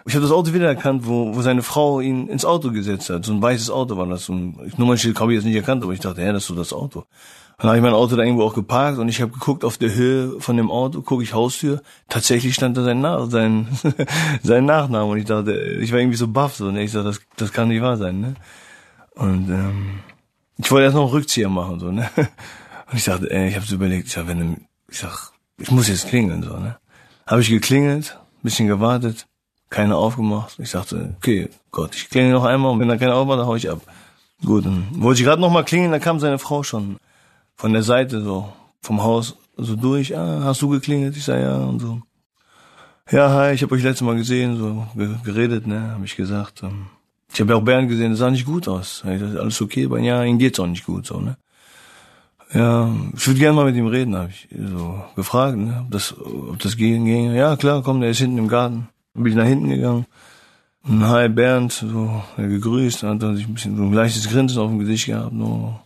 ich 0.06 0.14
habe 0.14 0.22
das 0.22 0.32
Auto 0.32 0.54
wiedererkannt, 0.54 1.06
wo, 1.06 1.34
wo 1.34 1.42
seine 1.42 1.62
Frau 1.62 2.00
ihn 2.00 2.28
ins 2.28 2.44
Auto 2.44 2.72
gesetzt 2.72 3.10
hat. 3.10 3.24
So 3.24 3.32
ein 3.32 3.42
weißes 3.42 3.70
Auto 3.70 3.96
war 3.96 4.06
das. 4.06 4.24
So 4.24 4.32
ein 4.32 4.72
Nummernschild 4.76 5.20
habe 5.20 5.32
ich 5.32 5.36
jetzt 5.36 5.44
nicht 5.44 5.56
erkannt, 5.56 5.82
aber 5.82 5.92
ich 5.92 6.00
dachte, 6.00 6.22
ja, 6.22 6.32
das 6.32 6.44
ist 6.44 6.48
so 6.48 6.54
das 6.54 6.72
Auto. 6.72 7.04
Dann 7.58 7.68
habe 7.68 7.78
ich 7.78 7.82
mein 7.82 7.92
Auto 7.92 8.14
da 8.14 8.22
irgendwo 8.22 8.44
auch 8.44 8.54
geparkt 8.54 8.98
und 8.98 9.08
ich 9.08 9.20
habe 9.20 9.32
geguckt 9.32 9.64
auf 9.64 9.78
der 9.78 9.92
Höhe 9.92 10.40
von 10.40 10.56
dem 10.56 10.70
Auto, 10.70 11.02
gucke 11.02 11.24
ich 11.24 11.34
Haustür, 11.34 11.82
tatsächlich 12.08 12.54
stand 12.54 12.76
da 12.76 12.84
sein, 12.84 13.00
Nach 13.00 13.28
sein, 13.28 13.66
sein 14.44 14.64
Nachname 14.64 15.10
und 15.10 15.18
ich 15.18 15.24
dachte, 15.24 15.60
ich 15.80 15.90
war 15.90 15.98
irgendwie 15.98 16.16
so 16.16 16.28
baff 16.28 16.54
so, 16.54 16.70
ne? 16.70 16.84
Ich 16.84 16.92
sag, 16.92 17.02
das, 17.02 17.20
das 17.36 17.52
kann 17.52 17.68
nicht 17.68 17.82
wahr 17.82 17.96
sein, 17.96 18.20
ne? 18.20 18.34
Und 19.16 19.50
ähm, 19.50 19.98
ich 20.56 20.70
wollte 20.70 20.84
erst 20.84 20.94
noch 20.94 21.02
einen 21.02 21.10
Rückzieher 21.10 21.48
machen, 21.48 21.80
so, 21.80 21.90
ne? 21.90 22.08
Und 22.90 22.96
ich 22.96 23.04
dachte, 23.04 23.30
ey, 23.30 23.48
ich 23.48 23.56
habe 23.56 23.66
so 23.66 23.74
überlegt, 23.74 24.06
ich 24.06 24.12
sag, 24.12 24.28
wenn 24.28 24.38
du, 24.38 24.56
ich 24.88 25.00
sag, 25.00 25.32
ich 25.58 25.70
muss 25.70 25.88
jetzt 25.88 26.08
klingeln, 26.08 26.42
so, 26.44 26.56
ne? 26.56 26.78
Habe 27.26 27.40
ich 27.40 27.50
geklingelt, 27.50 28.18
bisschen 28.42 28.68
gewartet, 28.68 29.26
keine 29.70 29.96
aufgemacht. 29.96 30.58
Ich 30.58 30.70
sagte, 30.70 31.14
okay, 31.18 31.48
Gott, 31.70 31.94
ich 31.94 32.08
klingel 32.08 32.32
noch 32.32 32.44
einmal 32.44 32.72
und 32.72 32.80
wenn 32.80 32.88
da 32.88 32.96
keiner 32.96 33.16
aufmacht, 33.16 33.40
dann 33.40 33.46
hau 33.46 33.56
ich 33.56 33.70
ab. 33.70 33.80
Gut, 34.44 34.66
dann 34.66 34.86
wollte 34.92 35.20
ich 35.20 35.26
gerade 35.26 35.40
noch 35.40 35.50
mal 35.50 35.64
klingeln, 35.64 35.90
dann 35.90 36.00
kam 36.00 36.20
seine 36.20 36.38
Frau 36.38 36.62
schon 36.62 36.96
von 37.56 37.72
der 37.72 37.82
Seite 37.82 38.22
so 38.22 38.52
vom 38.80 39.02
Haus 39.02 39.36
so 39.56 39.74
durch. 39.74 40.16
Ah, 40.16 40.42
hast 40.44 40.62
du 40.62 40.68
geklingelt? 40.68 41.16
Ich 41.16 41.24
sag 41.24 41.40
ja 41.40 41.56
und 41.56 41.80
so. 41.80 42.00
Ja, 43.10 43.30
hi, 43.30 43.54
ich 43.54 43.62
habe 43.62 43.74
euch 43.74 43.82
letztes 43.82 44.06
Mal 44.06 44.16
gesehen, 44.16 44.58
so 44.58 44.86
geredet, 45.24 45.66
ne, 45.66 45.92
habe 45.92 46.04
ich 46.04 46.14
gesagt. 46.14 46.62
Ähm, 46.62 46.86
ich 47.32 47.40
habe 47.40 47.52
ja 47.52 47.58
auch 47.58 47.64
Bernd 47.64 47.88
gesehen, 47.88 48.10
das 48.10 48.20
sah 48.20 48.30
nicht 48.30 48.44
gut 48.44 48.68
aus. 48.68 49.02
Ich 49.10 49.20
dachte, 49.20 49.40
alles 49.40 49.60
okay, 49.60 49.86
aber 49.86 49.98
ja, 49.98 50.22
ihm 50.24 50.38
geht's 50.38 50.60
auch 50.60 50.66
nicht 50.66 50.84
gut, 50.84 51.06
so, 51.06 51.18
ne. 51.20 51.36
Ja, 52.52 52.90
ich 53.14 53.26
würde 53.26 53.40
gerne 53.40 53.56
mal 53.56 53.66
mit 53.66 53.76
ihm 53.76 53.86
reden, 53.86 54.16
habe 54.16 54.30
ich 54.30 54.48
so 54.50 55.04
gefragt, 55.16 55.58
ne, 55.58 55.82
ob 55.84 55.90
das, 55.90 56.14
ob 56.18 56.58
das 56.60 56.76
ging, 56.76 57.04
ging. 57.04 57.34
Ja, 57.34 57.56
klar, 57.56 57.82
komm, 57.82 58.00
der 58.00 58.10
ist 58.10 58.18
hinten 58.18 58.38
im 58.38 58.48
Garten. 58.48 58.88
Dann 59.14 59.22
bin 59.22 59.32
ich 59.32 59.38
nach 59.38 59.44
hinten 59.44 59.68
gegangen. 59.68 60.06
Und 60.88 61.06
hi 61.06 61.28
Bernd, 61.28 61.72
so, 61.72 62.22
er 62.38 62.48
gegrüßt, 62.48 63.02
hat 63.02 63.22
er 63.22 63.36
sich 63.36 63.46
ein 63.46 63.54
bisschen 63.54 63.76
so 63.76 63.82
ein 63.82 63.92
leichtes 63.92 64.28
Grinsen 64.30 64.58
auf 64.58 64.70
dem 64.70 64.78
Gesicht 64.78 65.06
gehabt, 65.06 65.32
no. 65.32 65.78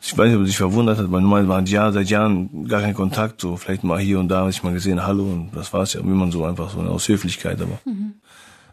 Ich 0.00 0.18
weiß 0.18 0.26
nicht, 0.26 0.36
ob 0.36 0.42
er 0.42 0.46
sich 0.46 0.58
verwundert 0.58 0.98
hat, 0.98 1.10
weil 1.10 1.22
normal 1.22 1.48
waren 1.48 1.64
ja 1.64 1.90
seit 1.90 2.10
Jahren 2.10 2.68
gar 2.68 2.82
kein 2.82 2.92
Kontakt, 2.92 3.40
so 3.40 3.56
vielleicht 3.56 3.84
mal 3.84 3.98
hier 3.98 4.20
und 4.20 4.28
da, 4.28 4.46
ich 4.50 4.62
mal 4.62 4.74
gesehen, 4.74 5.06
hallo 5.06 5.22
und 5.22 5.50
das 5.54 5.72
war's 5.72 5.94
ja, 5.94 6.02
wie 6.02 6.08
man 6.08 6.30
so 6.30 6.44
einfach 6.44 6.68
so 6.68 6.80
aus 6.80 7.08
Höflichkeit, 7.08 7.62
aber 7.62 7.78
mhm. 7.86 8.14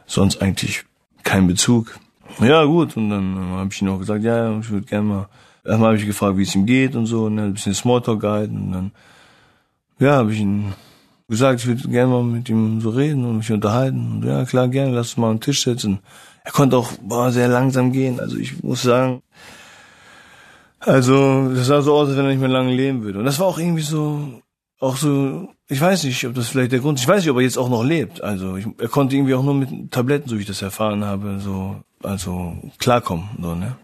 sonst 0.05 0.41
eigentlich 0.41 0.83
kein 1.23 1.47
Bezug. 1.47 1.97
Ja, 2.41 2.65
gut, 2.65 2.97
und 2.97 3.09
dann 3.09 3.37
äh, 3.37 3.57
habe 3.57 3.69
ich 3.71 3.81
ihm 3.81 3.89
auch 3.89 3.99
gesagt, 3.99 4.25
ja, 4.25 4.59
ich 4.59 4.69
würde 4.69 4.87
gerne 4.87 5.07
mal, 5.07 5.29
erstmal 5.63 5.89
habe 5.89 5.97
ich 5.97 6.05
gefragt, 6.05 6.37
wie 6.37 6.43
es 6.43 6.55
ihm 6.55 6.65
geht 6.65 6.95
und 6.95 7.05
so, 7.05 7.25
und 7.25 7.35
ne, 7.35 7.43
ein 7.43 7.53
bisschen 7.53 7.73
Smalltalk 7.73 8.19
gehalten 8.19 8.57
und 8.57 8.71
dann, 8.71 8.91
ja, 9.99 10.15
habe 10.15 10.33
ich 10.33 10.39
ihn 10.39 10.73
gesagt, 11.31 11.61
ich 11.61 11.67
würde 11.67 11.87
gerne 11.87 12.11
mal 12.11 12.23
mit 12.23 12.49
ihm 12.49 12.81
so 12.81 12.89
reden 12.89 13.25
und 13.25 13.37
mich 13.37 13.51
unterhalten. 13.51 14.11
Und 14.11 14.25
ja, 14.25 14.43
klar, 14.45 14.67
gerne, 14.67 14.91
lass 14.91 15.09
uns 15.09 15.17
mal 15.17 15.31
am 15.31 15.39
Tisch 15.39 15.63
setzen. 15.63 15.99
Er 16.43 16.51
konnte 16.51 16.77
auch 16.77 16.91
boah, 17.01 17.31
sehr 17.31 17.47
langsam 17.47 17.91
gehen. 17.91 18.19
Also 18.19 18.37
ich 18.37 18.61
muss 18.63 18.81
sagen, 18.81 19.21
also 20.79 21.53
das 21.53 21.67
sah 21.67 21.81
so 21.81 21.93
aus, 21.93 22.09
als 22.09 22.17
wenn 22.17 22.25
er 22.25 22.31
nicht 22.31 22.41
mehr 22.41 22.49
lange 22.49 22.73
leben 22.73 23.03
würde. 23.03 23.19
Und 23.19 23.25
das 23.25 23.39
war 23.39 23.47
auch 23.47 23.59
irgendwie 23.59 23.81
so, 23.83 24.41
auch 24.79 24.97
so, 24.97 25.49
ich 25.67 25.79
weiß 25.79 26.03
nicht, 26.03 26.25
ob 26.25 26.33
das 26.33 26.49
vielleicht 26.49 26.71
der 26.71 26.79
Grund 26.79 26.97
ist. 26.97 27.03
Ich 27.03 27.07
weiß 27.07 27.21
nicht, 27.21 27.31
ob 27.31 27.37
er 27.37 27.43
jetzt 27.43 27.57
auch 27.57 27.69
noch 27.69 27.83
lebt. 27.83 28.21
Also 28.21 28.57
ich, 28.57 28.67
er 28.79 28.89
konnte 28.89 29.15
irgendwie 29.15 29.35
auch 29.35 29.43
nur 29.43 29.53
mit 29.53 29.91
Tabletten, 29.91 30.27
so 30.27 30.37
wie 30.37 30.41
ich 30.41 30.47
das 30.47 30.61
erfahren 30.61 31.05
habe, 31.05 31.39
so, 31.39 31.77
also 32.03 32.57
klarkommen. 32.79 33.29
So, 33.39 33.55
ne? 33.55 33.77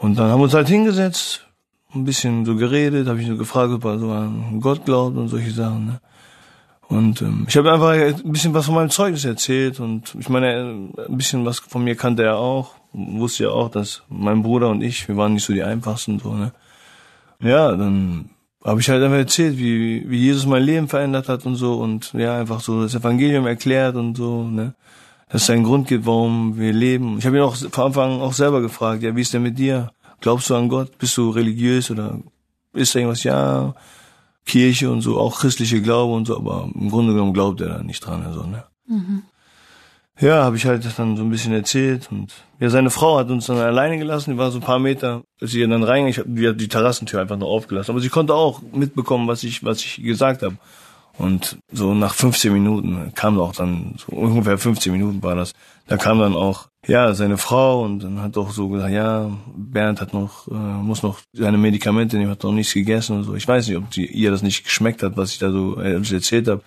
Und 0.00 0.18
dann 0.18 0.30
haben 0.30 0.40
wir 0.40 0.44
uns 0.44 0.54
halt 0.54 0.68
hingesetzt, 0.68 1.46
ein 1.94 2.04
bisschen 2.04 2.44
so 2.44 2.56
geredet, 2.56 3.08
habe 3.08 3.20
ich 3.20 3.28
so 3.28 3.36
gefragt, 3.36 3.72
ob 3.72 3.84
er 3.84 3.98
so 3.98 4.10
an 4.10 4.60
Gott 4.60 4.84
glaubt 4.84 5.16
und 5.16 5.28
solche 5.28 5.50
Sachen. 5.50 5.86
Ne? 5.86 6.00
Und 6.88 7.22
ähm, 7.22 7.46
ich 7.48 7.56
habe 7.56 7.72
einfach 7.72 7.90
ein 7.90 8.32
bisschen 8.32 8.54
was 8.54 8.66
von 8.66 8.74
meinem 8.74 8.90
Zeugnis 8.90 9.24
erzählt 9.24 9.80
und 9.80 10.14
ich 10.18 10.28
meine, 10.28 10.90
ein 11.08 11.16
bisschen 11.16 11.44
was 11.44 11.58
von 11.58 11.82
mir 11.82 11.96
kannte 11.96 12.24
er 12.24 12.36
auch, 12.36 12.74
wusste 12.92 13.44
ja 13.44 13.50
auch, 13.50 13.70
dass 13.70 14.02
mein 14.08 14.42
Bruder 14.42 14.68
und 14.68 14.82
ich, 14.82 15.08
wir 15.08 15.16
waren 15.16 15.34
nicht 15.34 15.44
so 15.44 15.52
die 15.52 15.62
einfachsten 15.62 16.18
so, 16.18 16.34
ne? 16.34 16.52
Ja, 17.40 17.74
dann 17.74 18.30
habe 18.64 18.80
ich 18.80 18.88
halt 18.88 19.02
einfach 19.02 19.18
erzählt, 19.18 19.58
wie, 19.58 20.08
wie 20.08 20.18
Jesus 20.18 20.46
mein 20.46 20.62
Leben 20.62 20.88
verändert 20.88 21.28
hat 21.28 21.44
und 21.46 21.56
so 21.56 21.74
und 21.74 22.12
ja, 22.14 22.38
einfach 22.38 22.60
so 22.60 22.82
das 22.82 22.94
Evangelium 22.94 23.46
erklärt 23.46 23.96
und 23.96 24.16
so, 24.16 24.44
ne? 24.44 24.74
Dass 25.34 25.42
es 25.42 25.50
einen 25.50 25.64
Grund 25.64 25.88
gibt, 25.88 26.06
warum 26.06 26.56
wir 26.60 26.72
leben. 26.72 27.18
Ich 27.18 27.26
habe 27.26 27.36
ihn 27.36 27.42
auch 27.42 27.56
von 27.56 27.86
Anfang 27.86 28.20
auch 28.20 28.32
selber 28.32 28.60
gefragt, 28.60 29.02
ja, 29.02 29.16
wie 29.16 29.20
ist 29.20 29.34
denn 29.34 29.42
mit 29.42 29.58
dir? 29.58 29.90
Glaubst 30.20 30.48
du 30.48 30.54
an 30.54 30.68
Gott? 30.68 30.96
Bist 30.96 31.16
du 31.16 31.28
religiös 31.30 31.90
oder 31.90 32.20
ist 32.72 32.94
da 32.94 33.00
irgendwas? 33.00 33.24
Ja, 33.24 33.74
Kirche 34.46 34.88
und 34.92 35.00
so, 35.00 35.18
auch 35.18 35.40
christliche 35.40 35.82
Glaube 35.82 36.12
und 36.12 36.26
so, 36.26 36.36
aber 36.36 36.70
im 36.72 36.88
Grunde 36.88 37.14
genommen 37.14 37.34
glaubt 37.34 37.60
er 37.60 37.68
da 37.68 37.82
nicht 37.82 37.98
dran, 37.98 38.22
also, 38.22 38.44
ne? 38.44 38.62
Mhm. 38.86 39.22
Ja, 40.20 40.44
habe 40.44 40.56
ich 40.56 40.66
halt 40.66 40.86
dann 40.96 41.16
so 41.16 41.24
ein 41.24 41.30
bisschen 41.30 41.52
erzählt 41.52 42.12
und 42.12 42.32
ja, 42.60 42.70
seine 42.70 42.90
Frau 42.90 43.18
hat 43.18 43.28
uns 43.28 43.46
dann 43.46 43.58
alleine 43.58 43.98
gelassen, 43.98 44.30
die 44.30 44.38
war 44.38 44.52
so 44.52 44.58
ein 44.58 44.64
paar 44.64 44.78
Meter, 44.78 45.24
als 45.40 45.50
sie 45.50 45.66
dann 45.66 45.82
rein, 45.82 46.06
ich 46.06 46.20
habe 46.20 46.54
die 46.54 46.68
Terrassentür 46.68 47.20
einfach 47.20 47.36
nur 47.36 47.48
aufgelassen, 47.48 47.90
aber 47.90 48.00
sie 48.00 48.08
konnte 48.08 48.34
auch 48.34 48.62
mitbekommen, 48.72 49.26
was 49.26 49.42
ich 49.42 49.64
was 49.64 49.80
ich 49.80 50.00
gesagt 50.00 50.44
habe. 50.44 50.58
Und 51.16 51.58
so 51.70 51.94
nach 51.94 52.14
15 52.14 52.52
Minuten 52.52 53.12
kam 53.14 53.38
auch 53.38 53.52
dann, 53.52 53.94
so 53.98 54.16
ungefähr 54.16 54.58
15 54.58 54.92
Minuten 54.92 55.22
war 55.22 55.36
das, 55.36 55.52
da 55.86 55.96
kam 55.96 56.18
dann 56.18 56.34
auch, 56.34 56.68
ja, 56.86 57.14
seine 57.14 57.38
Frau 57.38 57.82
und 57.82 58.00
dann 58.00 58.20
hat 58.20 58.36
auch 58.36 58.50
so 58.50 58.68
gesagt, 58.68 58.92
ja, 58.92 59.30
Bernd 59.54 60.00
hat 60.00 60.12
noch, 60.12 60.48
äh, 60.48 60.54
muss 60.54 61.02
noch 61.02 61.20
seine 61.32 61.56
Medikamente 61.56 62.16
nehmen, 62.16 62.30
hat 62.30 62.42
noch 62.42 62.52
nichts 62.52 62.74
gegessen 62.74 63.18
und 63.18 63.24
so. 63.24 63.34
Ich 63.34 63.46
weiß 63.46 63.68
nicht, 63.68 63.76
ob 63.76 63.90
die, 63.90 64.06
ihr 64.06 64.30
das 64.30 64.42
nicht 64.42 64.64
geschmeckt 64.64 65.02
hat, 65.02 65.16
was 65.16 65.32
ich 65.32 65.38
da 65.38 65.50
so 65.50 65.80
äh, 65.80 65.94
erzählt 65.94 66.48
habe. 66.48 66.62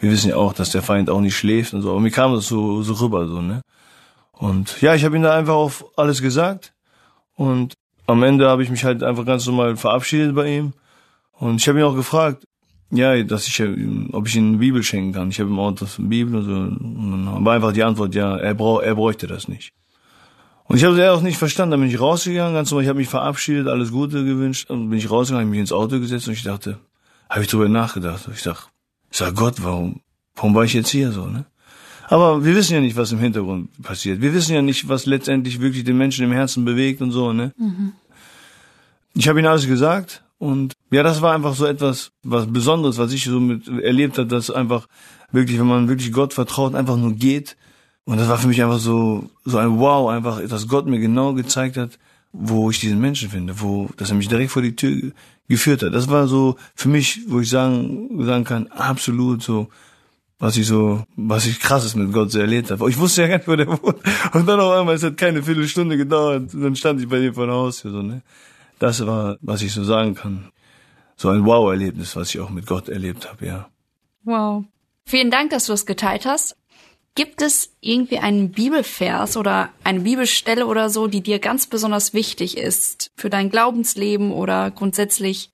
Wir 0.00 0.10
wissen 0.10 0.30
ja 0.30 0.36
auch, 0.36 0.54
dass 0.54 0.70
der 0.70 0.82
Feind 0.82 1.10
auch 1.10 1.20
nicht 1.20 1.36
schläft 1.36 1.74
und 1.74 1.82
so. 1.82 1.90
Aber 1.90 2.00
mir 2.00 2.10
kam 2.10 2.34
das 2.34 2.46
so, 2.46 2.82
so 2.82 2.94
rüber, 2.94 3.28
so, 3.28 3.42
ne? 3.42 3.60
Und 4.32 4.80
ja, 4.80 4.94
ich 4.94 5.04
habe 5.04 5.16
ihm 5.16 5.22
da 5.22 5.36
einfach 5.36 5.54
auf 5.54 5.84
alles 5.96 6.22
gesagt. 6.22 6.72
Und 7.36 7.74
am 8.06 8.22
Ende 8.22 8.48
habe 8.48 8.62
ich 8.62 8.70
mich 8.70 8.84
halt 8.84 9.02
einfach 9.02 9.26
ganz 9.26 9.46
normal 9.46 9.76
verabschiedet 9.76 10.34
bei 10.34 10.56
ihm. 10.56 10.72
Und 11.32 11.56
ich 11.56 11.68
habe 11.68 11.78
ihn 11.78 11.84
auch 11.84 11.94
gefragt, 11.94 12.44
ja, 12.90 13.22
dass 13.22 13.46
ich, 13.46 13.62
ob 14.12 14.26
ich 14.26 14.36
ihm 14.36 14.48
eine 14.48 14.56
Bibel 14.58 14.82
schenken 14.82 15.12
kann. 15.12 15.30
Ich 15.30 15.40
habe 15.40 15.50
ihm 15.50 15.58
auch 15.58 15.72
das 15.72 15.96
Bibel 15.98 16.36
und 16.36 16.44
so. 16.44 16.52
Und 16.52 17.24
dann 17.24 17.44
war 17.44 17.54
einfach 17.54 17.72
die 17.72 17.84
Antwort, 17.84 18.14
ja, 18.14 18.36
er, 18.36 18.54
brauch, 18.54 18.82
er 18.82 18.94
bräuchte 18.94 19.26
das 19.26 19.48
nicht. 19.48 19.72
Und 20.64 20.76
ich 20.76 20.84
habe 20.84 21.00
es 21.00 21.10
auch 21.10 21.22
nicht 21.22 21.38
verstanden. 21.38 21.72
Dann 21.72 21.80
bin 21.80 21.90
ich 21.90 22.00
rausgegangen, 22.00 22.54
ganz 22.54 22.70
normal. 22.70 22.84
Ich 22.84 22.88
habe 22.88 22.98
mich 22.98 23.08
verabschiedet, 23.08 23.68
alles 23.68 23.92
Gute 23.92 24.24
gewünscht. 24.24 24.70
Und 24.70 24.90
bin 24.90 24.98
ich 24.98 25.10
rausgegangen, 25.10 25.46
habe 25.46 25.50
mich 25.50 25.60
ins 25.60 25.72
Auto 25.72 25.98
gesetzt 26.00 26.28
und 26.28 26.34
ich 26.34 26.42
dachte, 26.42 26.78
habe 27.28 27.42
ich 27.42 27.48
drüber 27.48 27.68
nachgedacht. 27.68 28.28
Ich 28.32 28.42
sag, 28.42 28.68
ich 29.10 29.18
sag 29.18 29.34
Gott, 29.34 29.62
warum, 29.62 30.00
warum 30.34 30.54
war 30.54 30.64
ich 30.64 30.74
jetzt 30.74 30.90
hier 30.90 31.12
so, 31.12 31.26
ne? 31.26 31.46
Aber 32.08 32.44
wir 32.44 32.56
wissen 32.56 32.74
ja 32.74 32.80
nicht, 32.80 32.96
was 32.96 33.12
im 33.12 33.20
Hintergrund 33.20 33.70
passiert. 33.82 34.20
Wir 34.20 34.34
wissen 34.34 34.52
ja 34.52 34.62
nicht, 34.62 34.88
was 34.88 35.06
letztendlich 35.06 35.60
wirklich 35.60 35.84
den 35.84 35.96
Menschen 35.96 36.24
im 36.24 36.32
Herzen 36.32 36.64
bewegt 36.64 37.00
und 37.02 37.12
so, 37.12 37.32
ne? 37.32 37.52
Mhm. 37.56 37.92
Ich 39.14 39.28
habe 39.28 39.38
ihm 39.38 39.46
alles 39.46 39.68
gesagt 39.68 40.24
und 40.38 40.74
ja, 40.90 41.02
das 41.02 41.22
war 41.22 41.34
einfach 41.34 41.54
so 41.54 41.66
etwas, 41.66 42.12
was 42.22 42.46
Besonderes, 42.46 42.98
was 42.98 43.12
ich 43.12 43.24
so 43.24 43.38
mit 43.38 43.68
erlebt 43.68 44.18
habe, 44.18 44.28
dass 44.28 44.50
einfach 44.50 44.88
wirklich, 45.32 45.58
wenn 45.58 45.66
man 45.66 45.88
wirklich 45.88 46.12
Gott 46.12 46.34
vertraut, 46.34 46.74
einfach 46.74 46.96
nur 46.96 47.14
geht. 47.14 47.56
Und 48.04 48.18
das 48.18 48.28
war 48.28 48.38
für 48.38 48.48
mich 48.48 48.62
einfach 48.62 48.80
so, 48.80 49.30
so 49.44 49.58
ein 49.58 49.78
Wow, 49.78 50.10
einfach, 50.10 50.40
dass 50.48 50.66
Gott 50.66 50.86
mir 50.86 50.98
genau 50.98 51.34
gezeigt 51.34 51.76
hat, 51.76 51.98
wo 52.32 52.70
ich 52.70 52.80
diesen 52.80 53.00
Menschen 53.00 53.30
finde, 53.30 53.60
wo, 53.60 53.88
dass 53.96 54.10
er 54.10 54.16
mich 54.16 54.28
direkt 54.28 54.50
vor 54.50 54.62
die 54.62 54.74
Tür 54.74 55.12
geführt 55.48 55.82
hat. 55.82 55.94
Das 55.94 56.08
war 56.08 56.26
so 56.26 56.56
für 56.74 56.88
mich, 56.88 57.20
wo 57.28 57.40
ich 57.40 57.50
sagen, 57.50 58.24
sagen 58.24 58.44
kann, 58.44 58.66
absolut 58.68 59.42
so, 59.42 59.68
was 60.38 60.56
ich 60.56 60.66
so, 60.66 61.04
was 61.16 61.46
ich 61.46 61.60
krasses 61.60 61.94
mit 61.94 62.12
Gott 62.12 62.30
so 62.30 62.38
erlebt 62.38 62.70
habe. 62.70 62.88
Ich 62.88 62.98
wusste 62.98 63.22
ja 63.22 63.28
gar 63.28 63.36
nicht, 63.36 63.48
wo 63.48 63.56
der 63.56 63.68
wohnt. 63.68 63.98
Und 64.32 64.48
dann 64.48 64.58
auf 64.58 64.72
einmal, 64.72 64.94
es 64.94 65.02
hat 65.02 65.16
keine 65.16 65.42
Viertelstunde 65.42 65.96
gedauert, 65.96 66.54
und 66.54 66.62
dann 66.62 66.74
stand 66.74 67.00
ich 67.00 67.08
bei 67.08 67.18
dem 67.18 67.34
vor 67.34 67.46
der 67.46 67.54
Haustür, 67.54 67.90
so, 67.90 68.02
ne. 68.02 68.22
Das 68.78 69.04
war, 69.06 69.36
was 69.42 69.60
ich 69.60 69.72
so 69.72 69.84
sagen 69.84 70.14
kann. 70.14 70.46
So 71.20 71.28
ein 71.28 71.44
Wow-Erlebnis, 71.44 72.16
was 72.16 72.30
ich 72.30 72.40
auch 72.40 72.48
mit 72.48 72.64
Gott 72.64 72.88
erlebt 72.88 73.28
habe, 73.28 73.44
ja. 73.44 73.68
Wow. 74.24 74.64
Vielen 75.04 75.30
Dank, 75.30 75.50
dass 75.50 75.66
du 75.66 75.74
es 75.74 75.84
geteilt 75.84 76.24
hast. 76.24 76.56
Gibt 77.14 77.42
es 77.42 77.76
irgendwie 77.80 78.20
einen 78.20 78.52
Bibelvers 78.52 79.36
oder 79.36 79.68
eine 79.84 80.00
Bibelstelle 80.00 80.66
oder 80.66 80.88
so, 80.88 81.08
die 81.08 81.20
dir 81.20 81.38
ganz 81.38 81.66
besonders 81.66 82.14
wichtig 82.14 82.56
ist 82.56 83.10
für 83.16 83.28
dein 83.28 83.50
Glaubensleben 83.50 84.32
oder 84.32 84.70
grundsätzlich? 84.70 85.50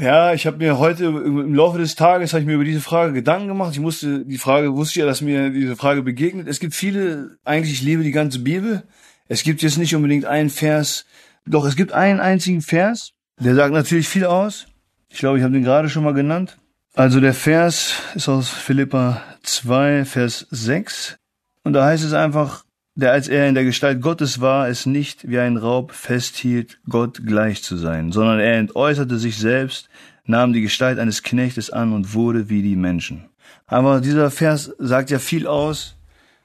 Ja, 0.00 0.32
ich 0.32 0.46
habe 0.46 0.56
mir 0.56 0.78
heute 0.78 1.04
im 1.04 1.54
Laufe 1.54 1.76
des 1.76 1.94
Tages 1.94 2.32
habe 2.32 2.40
ich 2.40 2.46
mir 2.46 2.54
über 2.54 2.64
diese 2.64 2.80
Frage 2.80 3.12
Gedanken 3.12 3.48
gemacht. 3.48 3.74
Ich 3.74 3.80
musste 3.80 4.24
die 4.24 4.38
Frage 4.38 4.74
wusste 4.76 5.00
ja, 5.00 5.04
dass 5.04 5.20
mir 5.20 5.50
diese 5.50 5.76
Frage 5.76 6.00
begegnet. 6.00 6.48
Es 6.48 6.58
gibt 6.58 6.74
viele, 6.74 7.36
eigentlich 7.44 7.74
ich 7.74 7.82
lebe 7.82 8.02
die 8.02 8.12
ganze 8.12 8.38
Bibel. 8.38 8.84
Es 9.26 9.42
gibt 9.42 9.60
jetzt 9.60 9.76
nicht 9.76 9.94
unbedingt 9.94 10.24
einen 10.24 10.48
Vers, 10.48 11.04
doch 11.44 11.66
es 11.66 11.76
gibt 11.76 11.92
einen 11.92 12.18
einzigen 12.18 12.62
Vers, 12.62 13.12
der 13.38 13.54
sagt 13.54 13.72
natürlich 13.72 14.08
viel 14.08 14.24
aus. 14.24 14.66
Ich 15.08 15.18
glaube, 15.18 15.38
ich 15.38 15.44
habe 15.44 15.54
den 15.54 15.64
gerade 15.64 15.88
schon 15.88 16.04
mal 16.04 16.14
genannt. 16.14 16.58
Also 16.94 17.20
der 17.20 17.34
Vers 17.34 17.94
ist 18.14 18.28
aus 18.28 18.48
Philippa 18.48 19.22
2, 19.42 20.04
Vers 20.04 20.46
6. 20.50 21.16
Und 21.62 21.72
da 21.72 21.84
heißt 21.84 22.04
es 22.04 22.12
einfach, 22.12 22.64
der 22.94 23.12
als 23.12 23.28
er 23.28 23.48
in 23.48 23.54
der 23.54 23.64
Gestalt 23.64 24.02
Gottes 24.02 24.40
war, 24.40 24.68
es 24.68 24.84
nicht 24.84 25.28
wie 25.30 25.38
ein 25.38 25.56
Raub 25.56 25.92
festhielt, 25.92 26.80
Gott 26.88 27.24
gleich 27.24 27.62
zu 27.62 27.76
sein, 27.76 28.10
sondern 28.10 28.40
er 28.40 28.58
entäußerte 28.58 29.18
sich 29.18 29.38
selbst, 29.38 29.88
nahm 30.24 30.52
die 30.52 30.62
Gestalt 30.62 30.98
eines 30.98 31.22
Knechtes 31.22 31.70
an 31.70 31.92
und 31.92 32.14
wurde 32.14 32.48
wie 32.48 32.62
die 32.62 32.74
Menschen. 32.74 33.28
Aber 33.66 34.00
dieser 34.00 34.30
Vers 34.32 34.72
sagt 34.78 35.10
ja 35.10 35.20
viel 35.20 35.46
aus 35.46 35.96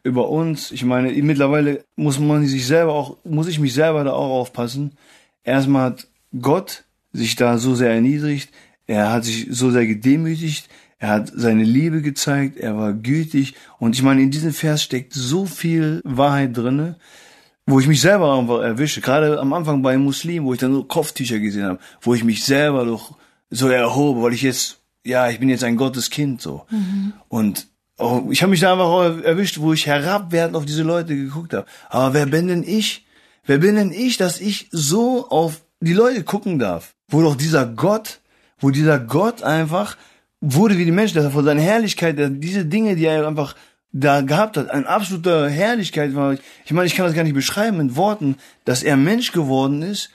über 0.04 0.30
uns. 0.30 0.72
Ich 0.72 0.84
meine, 0.84 1.12
mittlerweile 1.24 1.84
muss 1.96 2.20
man 2.20 2.46
sich 2.46 2.68
selber 2.68 2.94
auch, 2.94 3.18
muss 3.24 3.48
ich 3.48 3.60
mich 3.60 3.74
selber 3.74 4.04
da 4.04 4.12
auch 4.12 4.40
aufpassen. 4.42 4.92
Erstmal 5.44 5.86
hat 5.86 6.08
Gott 6.40 6.84
sich 7.12 7.36
da 7.36 7.58
so 7.58 7.76
sehr 7.76 7.92
erniedrigt, 7.92 8.50
er 8.88 9.12
hat 9.12 9.24
sich 9.26 9.48
so 9.50 9.72
sehr 9.72 9.86
gedemütigt, 9.86 10.68
er 10.98 11.10
hat 11.10 11.32
seine 11.36 11.64
Liebe 11.64 12.02
gezeigt, 12.02 12.58
er 12.58 12.78
war 12.78 12.94
gütig 12.94 13.56
und 13.80 13.96
ich 13.96 14.02
meine, 14.02 14.22
in 14.22 14.32
diesem 14.32 14.54
Vers 14.54 14.84
steckt 14.84 15.14
so 15.14 15.46
viel 15.46 16.02
Wahrheit 16.04 16.56
drinne, 16.56 16.98
wo 17.66 17.80
ich 17.80 17.88
mich 17.88 18.02
selber 18.02 18.38
einfach 18.38 18.62
erwische. 18.62 19.02
Gerade 19.02 19.40
am 19.40 19.54
Anfang 19.54 19.82
bei 19.82 19.98
Muslimen, 19.98 20.46
wo 20.46 20.54
ich 20.54 20.60
dann 20.60 20.74
so 20.74 20.84
Kopftücher 20.84 21.40
gesehen 21.40 21.66
habe, 21.66 21.80
wo 22.02 22.14
ich 22.14 22.24
mich 22.24 22.44
selber 22.44 22.86
doch 22.86 23.18
so 23.50 23.70
erhobe, 23.70 24.22
weil 24.22 24.34
ich 24.34 24.42
jetzt, 24.42 24.80
ja, 25.06 25.30
ich 25.30 25.40
bin 25.40 25.50
jetzt 25.50 25.64
ein 25.64 25.78
Gotteskind 25.78 26.42
so. 26.42 26.66
Mhm. 26.70 27.14
Und 27.30 27.68
auch, 27.98 28.30
ich 28.32 28.42
habe 28.42 28.50
mich 28.50 28.60
da 28.60 28.74
einfach 28.74 29.24
erwischt, 29.24 29.60
wo 29.60 29.72
ich 29.74 29.86
herabwertend 29.86 30.56
auf 30.56 30.66
diese 30.66 30.84
Leute 30.84 31.16
geguckt 31.16 31.54
habe. 31.54 31.68
Aber 31.90 32.14
wer 32.14 32.26
bin 32.26 32.48
denn 32.48 32.64
ich? 32.64 33.06
Wer 33.46 33.60
bin 33.60 33.76
denn 33.76 33.92
ich, 33.92 34.18
dass 34.18 34.42
ich 34.42 34.68
so 34.72 35.30
auf 35.30 35.62
die 35.84 35.94
Leute 35.94 36.24
gucken 36.24 36.60
darf? 36.60 36.94
Wo 37.10 37.22
doch 37.22 37.36
dieser 37.36 37.66
Gott, 37.66 38.20
wo 38.60 38.70
dieser 38.70 39.00
Gott 39.00 39.44
einfach 39.44 39.98
wurde 40.42 40.78
wie 40.78 40.86
die 40.86 40.92
Menschen, 40.92 41.16
dass 41.16 41.26
er 41.26 41.32
von 41.32 41.46
seiner 41.46 41.62
Herrlichkeit, 41.62 42.18
diese 42.18 42.66
Dinge, 42.66 42.96
die 42.96 43.06
er 43.06 43.28
einfach 43.28 43.56
da 43.94 44.22
gehabt 44.22 44.58
hat, 44.58 44.70
eine 44.70 44.88
absolute 44.88 45.50
Herrlichkeit 45.50 46.16
war. 46.16 46.36
Ich 46.66 46.72
meine, 46.72 46.88
ich 46.88 46.96
kann 46.96 47.06
das 47.06 47.16
gar 47.16 47.24
nicht 47.24 47.36
beschreiben 47.36 47.80
in 47.80 47.96
Worten, 47.96 48.38
dass 48.66 48.84
er 48.84 48.98
Mensch 48.98 49.32
geworden 49.32 49.84
ist 49.84 50.10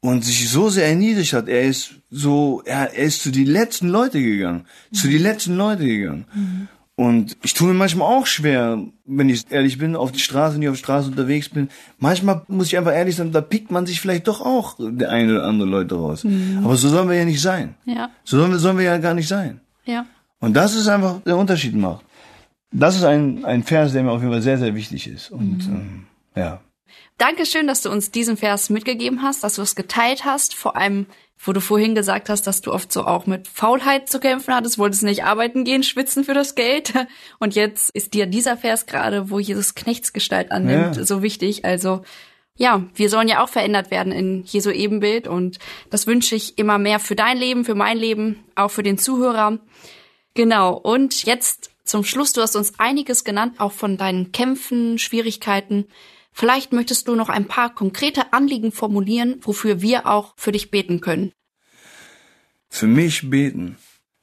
und 0.00 0.24
sich 0.24 0.48
so 0.48 0.68
sehr 0.68 0.86
erniedrigt 0.88 1.32
hat. 1.32 1.48
Er 1.48 1.62
ist 1.62 1.94
so, 2.10 2.62
er, 2.64 2.92
er 2.92 3.04
ist 3.04 3.22
zu 3.22 3.30
die 3.30 3.44
letzten 3.44 3.88
Leute 3.88 4.20
gegangen, 4.20 4.66
mhm. 4.90 4.94
zu 4.94 5.08
die 5.08 5.18
letzten 5.18 5.56
Leute 5.56 5.86
gegangen. 5.86 6.26
Mhm. 6.34 6.68
Und 7.00 7.38
ich 7.42 7.54
tue 7.54 7.68
mir 7.68 7.72
manchmal 7.72 8.14
auch 8.14 8.26
schwer, 8.26 8.78
wenn 9.06 9.30
ich 9.30 9.50
ehrlich 9.50 9.78
bin, 9.78 9.96
auf 9.96 10.12
die 10.12 10.18
Straße, 10.18 10.56
wenn 10.56 10.62
ich 10.62 10.68
auf 10.68 10.74
die 10.74 10.82
Straße 10.82 11.08
unterwegs 11.08 11.48
bin. 11.48 11.70
Manchmal 11.96 12.42
muss 12.46 12.66
ich 12.66 12.76
einfach 12.76 12.92
ehrlich 12.92 13.16
sein, 13.16 13.32
da 13.32 13.40
pickt 13.40 13.70
man 13.70 13.86
sich 13.86 14.02
vielleicht 14.02 14.28
doch 14.28 14.42
auch 14.42 14.76
der 14.78 15.08
eine 15.08 15.32
oder 15.32 15.44
andere 15.46 15.66
Leute 15.66 15.94
raus. 15.94 16.24
Mhm. 16.24 16.60
Aber 16.62 16.76
so 16.76 16.90
sollen 16.90 17.08
wir 17.08 17.16
ja 17.16 17.24
nicht 17.24 17.40
sein. 17.40 17.74
Ja. 17.86 18.10
So 18.24 18.36
sollen 18.36 18.50
wir, 18.50 18.58
sollen 18.58 18.76
wir 18.76 18.84
ja 18.84 18.98
gar 18.98 19.14
nicht 19.14 19.28
sein. 19.28 19.62
Ja. 19.86 20.04
Und 20.40 20.52
das 20.52 20.74
ist 20.74 20.88
einfach 20.88 21.22
der 21.22 21.38
Unterschied 21.38 21.74
macht. 21.74 22.04
Das 22.70 22.96
ist 22.96 23.04
ein, 23.04 23.46
ein 23.46 23.62
Vers, 23.62 23.94
der 23.94 24.02
mir 24.02 24.10
auf 24.10 24.20
jeden 24.20 24.34
Fall 24.34 24.42
sehr, 24.42 24.58
sehr 24.58 24.74
wichtig 24.74 25.06
ist. 25.06 25.30
Und 25.30 25.70
mhm. 25.70 25.74
ähm, 25.74 26.06
ja. 26.36 26.60
Dankeschön, 27.16 27.66
dass 27.66 27.80
du 27.80 27.88
uns 27.88 28.10
diesen 28.10 28.36
Vers 28.36 28.68
mitgegeben 28.68 29.22
hast, 29.22 29.42
dass 29.42 29.54
du 29.54 29.62
es 29.62 29.74
geteilt 29.74 30.26
hast, 30.26 30.54
vor 30.54 30.76
allem 30.76 31.06
wo 31.42 31.52
du 31.52 31.60
vorhin 31.60 31.94
gesagt 31.94 32.28
hast, 32.28 32.46
dass 32.46 32.60
du 32.60 32.72
oft 32.72 32.92
so 32.92 33.06
auch 33.06 33.26
mit 33.26 33.48
Faulheit 33.48 34.10
zu 34.10 34.20
kämpfen 34.20 34.54
hattest, 34.54 34.78
wolltest 34.78 35.02
nicht 35.02 35.24
arbeiten 35.24 35.64
gehen, 35.64 35.82
schwitzen 35.82 36.24
für 36.24 36.34
das 36.34 36.54
Geld. 36.54 36.92
Und 37.38 37.54
jetzt 37.54 37.90
ist 37.90 38.12
dir 38.12 38.26
dieser 38.26 38.56
Vers 38.56 38.86
gerade, 38.86 39.30
wo 39.30 39.38
Jesus 39.38 39.74
Knechtsgestalt 39.74 40.52
annimmt, 40.52 40.96
ja. 40.96 41.04
so 41.04 41.22
wichtig. 41.22 41.64
Also 41.64 42.02
ja, 42.56 42.84
wir 42.94 43.08
sollen 43.08 43.28
ja 43.28 43.42
auch 43.42 43.48
verändert 43.48 43.90
werden 43.90 44.12
in 44.12 44.44
Jesu 44.44 44.70
Ebenbild 44.70 45.26
und 45.26 45.58
das 45.88 46.06
wünsche 46.06 46.34
ich 46.34 46.58
immer 46.58 46.76
mehr 46.76 47.00
für 47.00 47.16
dein 47.16 47.38
Leben, 47.38 47.64
für 47.64 47.74
mein 47.74 47.96
Leben, 47.96 48.44
auch 48.54 48.70
für 48.70 48.82
den 48.82 48.98
Zuhörer. 48.98 49.58
Genau. 50.34 50.74
Und 50.74 51.24
jetzt 51.24 51.70
zum 51.84 52.04
Schluss, 52.04 52.34
du 52.34 52.42
hast 52.42 52.56
uns 52.56 52.78
einiges 52.78 53.24
genannt, 53.24 53.54
auch 53.58 53.72
von 53.72 53.96
deinen 53.96 54.32
Kämpfen, 54.32 54.98
Schwierigkeiten. 54.98 55.86
Vielleicht 56.32 56.72
möchtest 56.72 57.08
du 57.08 57.14
noch 57.14 57.28
ein 57.28 57.46
paar 57.46 57.74
konkrete 57.74 58.32
Anliegen 58.32 58.72
formulieren, 58.72 59.40
wofür 59.42 59.82
wir 59.82 60.06
auch 60.06 60.34
für 60.36 60.52
dich 60.52 60.70
beten 60.70 61.00
können. 61.00 61.32
Für 62.68 62.86
mich 62.86 63.28
beten. 63.28 63.76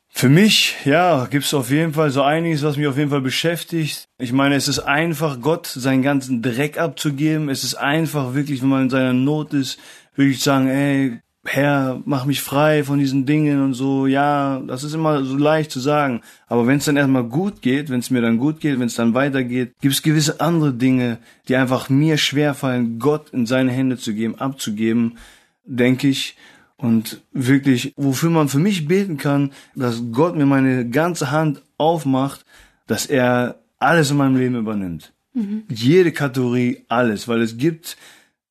Für 0.09 0.29
mich, 0.29 0.75
ja, 0.83 1.27
gibt's 1.29 1.53
auf 1.53 1.69
jeden 1.69 1.93
Fall 1.93 2.09
so 2.09 2.23
einiges, 2.23 2.63
was 2.63 2.75
mich 2.75 2.87
auf 2.87 2.97
jeden 2.97 3.11
Fall 3.11 3.21
beschäftigt. 3.21 4.05
Ich 4.17 4.33
meine, 4.33 4.55
es 4.55 4.67
ist 4.67 4.79
einfach, 4.79 5.41
Gott 5.41 5.67
seinen 5.67 6.01
ganzen 6.01 6.41
Dreck 6.41 6.79
abzugeben. 6.79 7.49
Es 7.49 7.63
ist 7.63 7.75
einfach 7.75 8.33
wirklich, 8.33 8.63
wenn 8.63 8.69
man 8.69 8.83
in 8.83 8.89
seiner 8.89 9.13
Not 9.13 9.53
ist, 9.53 9.77
wirklich 10.15 10.41
sagen, 10.41 10.69
ey, 10.69 11.19
Herr, 11.49 12.01
mach 12.03 12.25
mich 12.25 12.41
frei 12.41 12.83
von 12.83 12.99
diesen 12.99 13.25
Dingen 13.25 13.63
und 13.63 13.73
so. 13.73 14.05
Ja, 14.05 14.59
das 14.67 14.83
ist 14.83 14.93
immer 14.93 15.23
so 15.23 15.37
leicht 15.37 15.71
zu 15.71 15.79
sagen. 15.79 16.21
Aber 16.47 16.67
wenn 16.67 16.77
es 16.77 16.85
dann 16.85 16.97
erstmal 16.97 17.23
gut 17.23 17.61
geht, 17.61 17.89
wenn 17.89 18.01
es 18.01 18.09
mir 18.09 18.21
dann 18.21 18.37
gut 18.37 18.59
geht, 18.59 18.79
wenn 18.79 18.87
es 18.87 18.95
dann 18.95 19.13
weitergeht, 19.13 19.73
gibt 19.79 19.93
es 19.93 20.01
gewisse 20.01 20.41
andere 20.41 20.73
Dinge, 20.73 21.19
die 21.47 21.55
einfach 21.55 21.89
mir 21.89 22.17
schwerfallen, 22.17 22.99
Gott 22.99 23.29
in 23.29 23.45
seine 23.45 23.71
Hände 23.71 23.97
zu 23.97 24.13
geben, 24.13 24.35
abzugeben, 24.35 25.17
denke 25.63 26.09
ich. 26.09 26.35
Und 26.75 27.21
wirklich, 27.31 27.93
wofür 27.95 28.29
man 28.29 28.49
für 28.49 28.59
mich 28.59 28.87
beten 28.87 29.17
kann, 29.17 29.51
dass 29.73 30.03
Gott 30.11 30.35
mir 30.35 30.45
meine 30.45 30.89
ganze 30.89 31.31
Hand 31.31 31.63
aufmacht, 31.77 32.45
dass 32.87 33.05
er 33.05 33.55
alles 33.79 34.11
in 34.11 34.17
meinem 34.17 34.35
Leben 34.35 34.55
übernimmt. 34.55 35.13
Mhm. 35.33 35.63
Jede 35.69 36.11
Kategorie, 36.11 36.83
alles. 36.89 37.27
Weil 37.27 37.41
es 37.41 37.57
gibt 37.57 37.97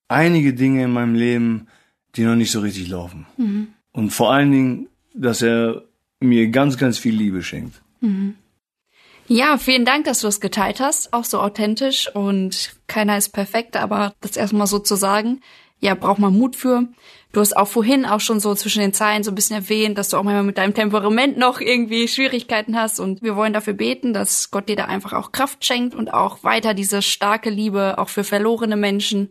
einige 0.09 0.55
Dinge 0.55 0.85
in 0.85 0.93
meinem 0.93 1.15
Leben, 1.15 1.67
die 2.17 2.25
noch 2.25 2.37
nicht 2.37 2.51
so 2.51 2.61
richtig 2.61 2.89
laufen. 2.89 3.27
Mhm. 3.37 3.69
Und 3.93 4.11
vor 4.11 4.33
allen 4.33 4.51
Dingen, 4.51 4.89
dass 5.15 5.43
er 5.43 5.83
mir 6.21 6.49
ganz, 6.49 6.77
ganz 6.77 6.99
viel 6.99 7.15
Liebe 7.15 7.43
schenkt. 7.43 7.83
Mhm. 8.01 8.35
Ja, 9.29 9.59
vielen 9.59 9.85
Dank, 9.85 10.05
dass 10.05 10.21
du 10.21 10.29
es 10.29 10.41
geteilt 10.41 10.79
hast, 10.79 11.13
auch 11.13 11.25
so 11.25 11.41
authentisch 11.41 12.09
und 12.15 12.77
keiner 12.87 13.17
ist 13.17 13.31
perfekt, 13.31 13.77
aber 13.77 14.15
das 14.21 14.37
erstmal 14.37 14.69
so 14.69 14.79
zu 14.79 14.95
sagen, 14.95 15.41
ja, 15.81 15.95
braucht 15.95 16.21
man 16.21 16.33
Mut 16.33 16.55
für. 16.55 16.87
Du 17.33 17.41
hast 17.41 17.57
auch 17.57 17.67
vorhin 17.69 18.07
auch 18.07 18.21
schon 18.21 18.41
so 18.41 18.55
zwischen 18.55 18.81
den 18.81 18.93
Zeilen 18.93 19.25
so 19.25 19.31
ein 19.31 19.35
bisschen 19.35 19.57
erwähnt, 19.57 19.99
dass 19.99 20.09
du 20.09 20.17
auch 20.17 20.23
manchmal 20.23 20.45
mit 20.45 20.59
deinem 20.59 20.75
Temperament 20.75 21.37
noch 21.39 21.61
irgendwie 21.61 22.09
Schwierigkeiten 22.09 22.77
hast 22.77 23.01
und 23.01 23.21
wir 23.21 23.37
wollen 23.37 23.53
dafür 23.53 23.75
beten, 23.75 24.15
dass 24.15 24.51
Gott 24.51 24.69
dir 24.69 24.77
da 24.77 24.85
einfach 24.85 25.13
auch 25.13 25.33
Kraft 25.33 25.65
schenkt 25.65 25.95
und 25.95 26.15
auch 26.15 26.45
weiter 26.45 26.73
diese 26.73 27.03
starke 27.03 27.51
Liebe 27.51 27.99
auch 27.99 28.09
für 28.09 28.25
verlorene 28.25 28.77
Menschen 28.77 29.31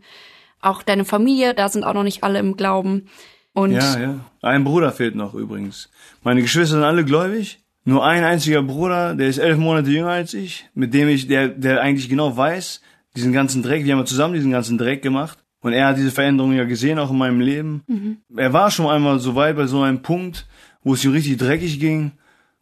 auch 0.66 0.84
deine 0.84 1.06
Familie, 1.06 1.54
da 1.54 1.70
sind 1.70 1.84
auch 1.84 1.94
noch 1.94 2.04
nicht 2.04 2.24
alle 2.24 2.40
im 2.40 2.58
Glauben. 2.58 3.08
Und 3.54 3.72
ja, 3.72 4.00
ja. 4.00 4.20
Ein 4.42 4.64
Bruder 4.64 4.92
fehlt 4.92 5.16
noch 5.16 5.34
übrigens. 5.34 5.90
Meine 6.24 6.42
Geschwister 6.42 6.76
sind 6.76 6.84
alle 6.84 7.06
gläubig. 7.06 7.60
Nur 7.86 8.04
ein 8.04 8.24
einziger 8.24 8.64
Bruder, 8.64 9.16
der 9.16 9.28
ist 9.28 9.38
elf 9.38 9.58
Monate 9.58 9.92
jünger 9.92 10.10
als 10.10 10.34
ich, 10.34 10.68
mit 10.74 10.94
dem 10.94 11.08
ich, 11.08 11.28
der, 11.28 11.50
der 11.50 11.82
eigentlich 11.82 12.10
genau 12.10 12.36
weiß, 12.36 12.82
diesen 13.16 13.32
ganzen 13.32 13.62
Dreck, 13.62 13.86
wir 13.86 13.96
haben 13.96 14.06
zusammen 14.06 14.34
diesen 14.34 14.52
ganzen 14.52 14.78
Dreck 14.78 15.02
gemacht. 15.02 15.38
Und 15.62 15.74
er 15.74 15.88
hat 15.88 15.98
diese 15.98 16.12
Veränderung 16.12 16.54
ja 16.54 16.66
gesehen, 16.66 17.00
auch 17.00 17.12
in 17.12 17.18
meinem 17.18 17.40
Leben. 17.40 17.84
Mhm. 17.88 18.18
Er 18.36 18.54
war 18.54 18.70
schon 18.72 18.88
einmal 18.88 19.20
so 19.20 19.36
weit 19.36 19.56
bei 19.56 19.68
so 19.68 19.82
einem 19.82 20.02
Punkt, 20.02 20.48
wo 20.84 20.94
es 20.94 21.04
ihm 21.04 21.12
richtig 21.12 21.38
dreckig 21.38 21.80
ging, 21.80 22.12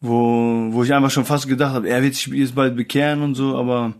wo, 0.00 0.68
wo 0.70 0.82
ich 0.84 0.94
einfach 0.94 1.10
schon 1.10 1.24
fast 1.24 1.48
gedacht 1.48 1.74
habe, 1.74 1.88
er 1.88 2.02
wird 2.02 2.14
sich 2.14 2.26
jetzt 2.28 2.54
bald 2.54 2.76
bekehren 2.76 3.22
und 3.22 3.34
so, 3.34 3.56
aber 3.56 3.94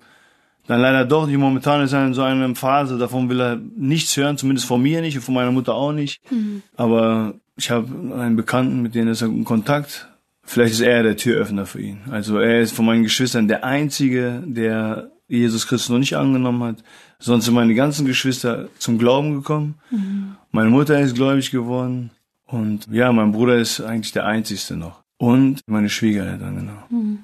dann 0.67 0.81
leider 0.81 1.05
doch 1.05 1.27
nicht. 1.27 1.39
Momentan 1.39 1.83
ist 1.83 1.93
er 1.93 2.07
in 2.07 2.15
so 2.15 2.23
einer 2.23 2.55
Phase, 2.55 2.99
davon 2.99 3.29
will 3.29 3.41
er 3.41 3.61
nichts 3.77 4.17
hören, 4.17 4.39
zumindest 4.39 4.67
von 4.67 4.83
mir 4.83 5.01
nicht 5.01 5.17
und 5.17 5.23
von 5.23 5.35
meiner 5.35 5.53
Mutter 5.53 5.75
auch 5.75 5.93
nicht. 5.93 6.21
Mhm. 6.31 6.63
Aber 6.77 7.35
ich 7.57 7.71
habe 7.71 7.89
einen 8.15 8.37
Bekannten, 8.37 8.83
mit 8.83 8.95
dem 8.95 9.09
ist 9.09 9.23
er 9.23 9.29
in 9.29 9.45
Kontakt. 9.45 10.09
Vielleicht 10.43 10.75
ist 10.75 10.81
er 10.81 11.03
der 11.03 11.17
Türöffner 11.17 11.67
für 11.67 11.81
ihn. 11.81 12.01
Also 12.11 12.39
er 12.39 12.61
ist 12.61 12.75
von 12.75 12.85
meinen 12.85 13.03
Geschwistern 13.03 13.49
der 13.49 13.65
Einzige, 13.65 14.43
der 14.45 15.11
Jesus 15.27 15.67
Christus 15.67 15.89
noch 15.89 15.99
nicht 15.99 16.17
angenommen 16.17 16.63
hat. 16.63 16.85
Sonst 17.19 17.47
sind 17.47 17.55
meine 17.55 17.75
ganzen 17.75 18.07
Geschwister 18.07 18.69
zum 18.79 18.99
Glauben 18.99 19.35
gekommen. 19.35 19.77
Mhm. 19.91 20.37
Meine 20.51 20.71
Mutter 20.71 21.01
ist 21.01 21.15
gläubig 21.15 21.51
geworden. 21.51 22.11
Und 22.47 22.87
ja, 22.91 23.11
mein 23.13 23.33
Bruder 23.33 23.57
ist 23.57 23.81
eigentlich 23.81 24.13
der 24.13 24.27
Einzigste 24.27 24.77
noch. 24.77 25.03
Und 25.17 25.61
meine 25.67 25.89
Schwiegereltern, 25.89 26.57
genau. 26.57 26.83
Mhm. 26.91 27.21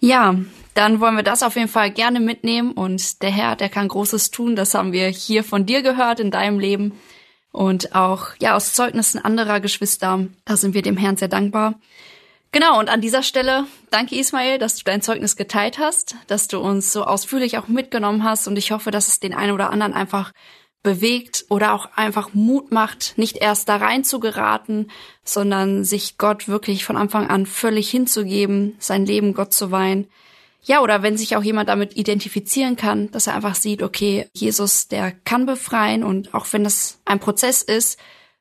Ja, 0.00 0.34
dann 0.74 1.00
wollen 1.00 1.16
wir 1.16 1.22
das 1.22 1.42
auf 1.42 1.56
jeden 1.56 1.68
Fall 1.68 1.90
gerne 1.90 2.20
mitnehmen 2.20 2.72
und 2.72 3.22
der 3.22 3.30
Herr, 3.30 3.56
der 3.56 3.68
kann 3.68 3.88
Großes 3.88 4.30
tun. 4.30 4.56
Das 4.56 4.74
haben 4.74 4.92
wir 4.92 5.08
hier 5.08 5.44
von 5.44 5.66
dir 5.66 5.82
gehört 5.82 6.20
in 6.20 6.30
deinem 6.30 6.58
Leben 6.58 6.92
und 7.50 7.94
auch 7.94 8.28
ja 8.40 8.56
aus 8.56 8.72
Zeugnissen 8.72 9.22
anderer 9.22 9.60
Geschwister. 9.60 10.26
Da 10.44 10.56
sind 10.56 10.74
wir 10.74 10.82
dem 10.82 10.96
Herrn 10.96 11.16
sehr 11.16 11.28
dankbar. 11.28 11.74
Genau, 12.52 12.78
und 12.78 12.90
an 12.90 13.00
dieser 13.00 13.22
Stelle 13.22 13.64
danke 13.90 14.14
Ismail, 14.18 14.58
dass 14.58 14.76
du 14.76 14.84
dein 14.84 15.00
Zeugnis 15.00 15.36
geteilt 15.36 15.78
hast, 15.78 16.16
dass 16.26 16.48
du 16.48 16.58
uns 16.60 16.92
so 16.92 17.04
ausführlich 17.04 17.56
auch 17.56 17.68
mitgenommen 17.68 18.24
hast 18.24 18.46
und 18.46 18.58
ich 18.58 18.72
hoffe, 18.72 18.90
dass 18.90 19.08
es 19.08 19.20
den 19.20 19.32
einen 19.32 19.52
oder 19.52 19.70
anderen 19.70 19.94
einfach 19.94 20.32
bewegt 20.82 21.46
oder 21.48 21.72
auch 21.72 21.88
einfach 21.96 22.34
Mut 22.34 22.70
macht, 22.70 23.14
nicht 23.16 23.36
erst 23.38 23.68
da 23.68 23.76
rein 23.76 24.04
zu 24.04 24.20
geraten, 24.20 24.88
sondern 25.24 25.84
sich 25.84 26.18
Gott 26.18 26.48
wirklich 26.48 26.84
von 26.84 26.96
Anfang 26.96 27.30
an 27.30 27.46
völlig 27.46 27.88
hinzugeben, 27.90 28.74
sein 28.78 29.06
Leben 29.06 29.32
Gott 29.32 29.52
zu 29.54 29.70
weihen. 29.70 30.08
Ja, 30.64 30.80
oder 30.80 31.02
wenn 31.02 31.16
sich 31.16 31.36
auch 31.36 31.42
jemand 31.42 31.68
damit 31.68 31.96
identifizieren 31.96 32.76
kann, 32.76 33.10
dass 33.10 33.26
er 33.26 33.34
einfach 33.34 33.56
sieht, 33.56 33.82
okay, 33.82 34.28
Jesus, 34.32 34.86
der 34.86 35.10
kann 35.10 35.44
befreien 35.44 36.04
und 36.04 36.34
auch 36.34 36.46
wenn 36.52 36.62
das 36.62 37.00
ein 37.04 37.18
Prozess 37.18 37.62
ist, 37.62 37.98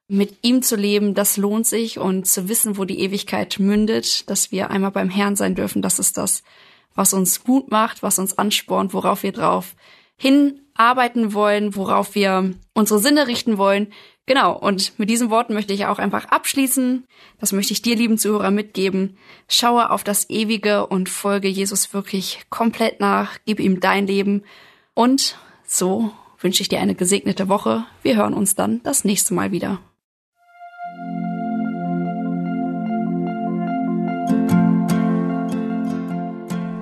mit 0.08 0.40
ihm 0.42 0.62
zu 0.62 0.76
leben, 0.76 1.14
das 1.16 1.38
lohnt 1.38 1.66
sich 1.66 1.98
und 1.98 2.28
zu 2.28 2.50
wissen, 2.50 2.78
wo 2.78 2.86
die 2.86 3.00
Ewigkeit 3.00 3.60
mündet, 3.60 4.30
dass 4.30 4.52
wir 4.52 4.70
einmal 4.70 4.92
beim 4.92 5.10
Herrn 5.10 5.36
sein 5.36 5.56
dürfen, 5.56 5.82
das 5.82 6.00
ist 6.00 6.18
das, 6.18 6.44
was 6.94 7.14
uns 7.14 7.44
gut 7.44 7.72
macht, 7.72 8.04
was 8.04 8.20
uns 8.20 8.38
anspornt, 8.38 8.94
worauf 8.94 9.24
wir 9.24 9.32
drauf 9.32 9.74
hin 10.18 10.60
arbeiten 10.76 11.34
wollen, 11.34 11.76
worauf 11.76 12.14
wir 12.14 12.54
unsere 12.74 13.00
Sinne 13.00 13.28
richten 13.28 13.58
wollen. 13.58 13.88
Genau, 14.32 14.58
und 14.58 14.98
mit 14.98 15.10
diesen 15.10 15.30
Worten 15.30 15.54
möchte 15.54 15.74
ich 15.74 15.88
auch 15.88 16.00
einfach 16.00 16.24
abschließen. 16.24 17.06
Das 17.42 17.52
möchte 17.52 17.74
ich 17.74 17.82
dir, 17.82 17.98
lieben 17.98 18.18
Zuhörer, 18.18 18.50
mitgeben. 18.50 19.18
Schaue 19.50 19.90
auf 19.90 20.06
das 20.06 20.30
Ewige 20.30 20.88
und 20.88 21.10
folge 21.10 21.50
Jesus 21.50 21.94
wirklich 21.94 22.40
komplett 22.50 23.02
nach. 23.02 23.40
Gib 23.46 23.60
ihm 23.60 23.82
dein 23.82 24.08
Leben. 24.08 24.44
Und 24.94 25.38
so 25.68 26.14
wünsche 26.40 26.62
ich 26.62 26.70
dir 26.70 26.80
eine 26.80 26.96
gesegnete 26.96 27.50
Woche. 27.50 27.84
Wir 28.04 28.16
hören 28.16 28.34
uns 28.34 28.56
dann 28.56 28.82
das 28.84 29.04
nächste 29.04 29.34
Mal 29.34 29.52
wieder. 29.52 29.82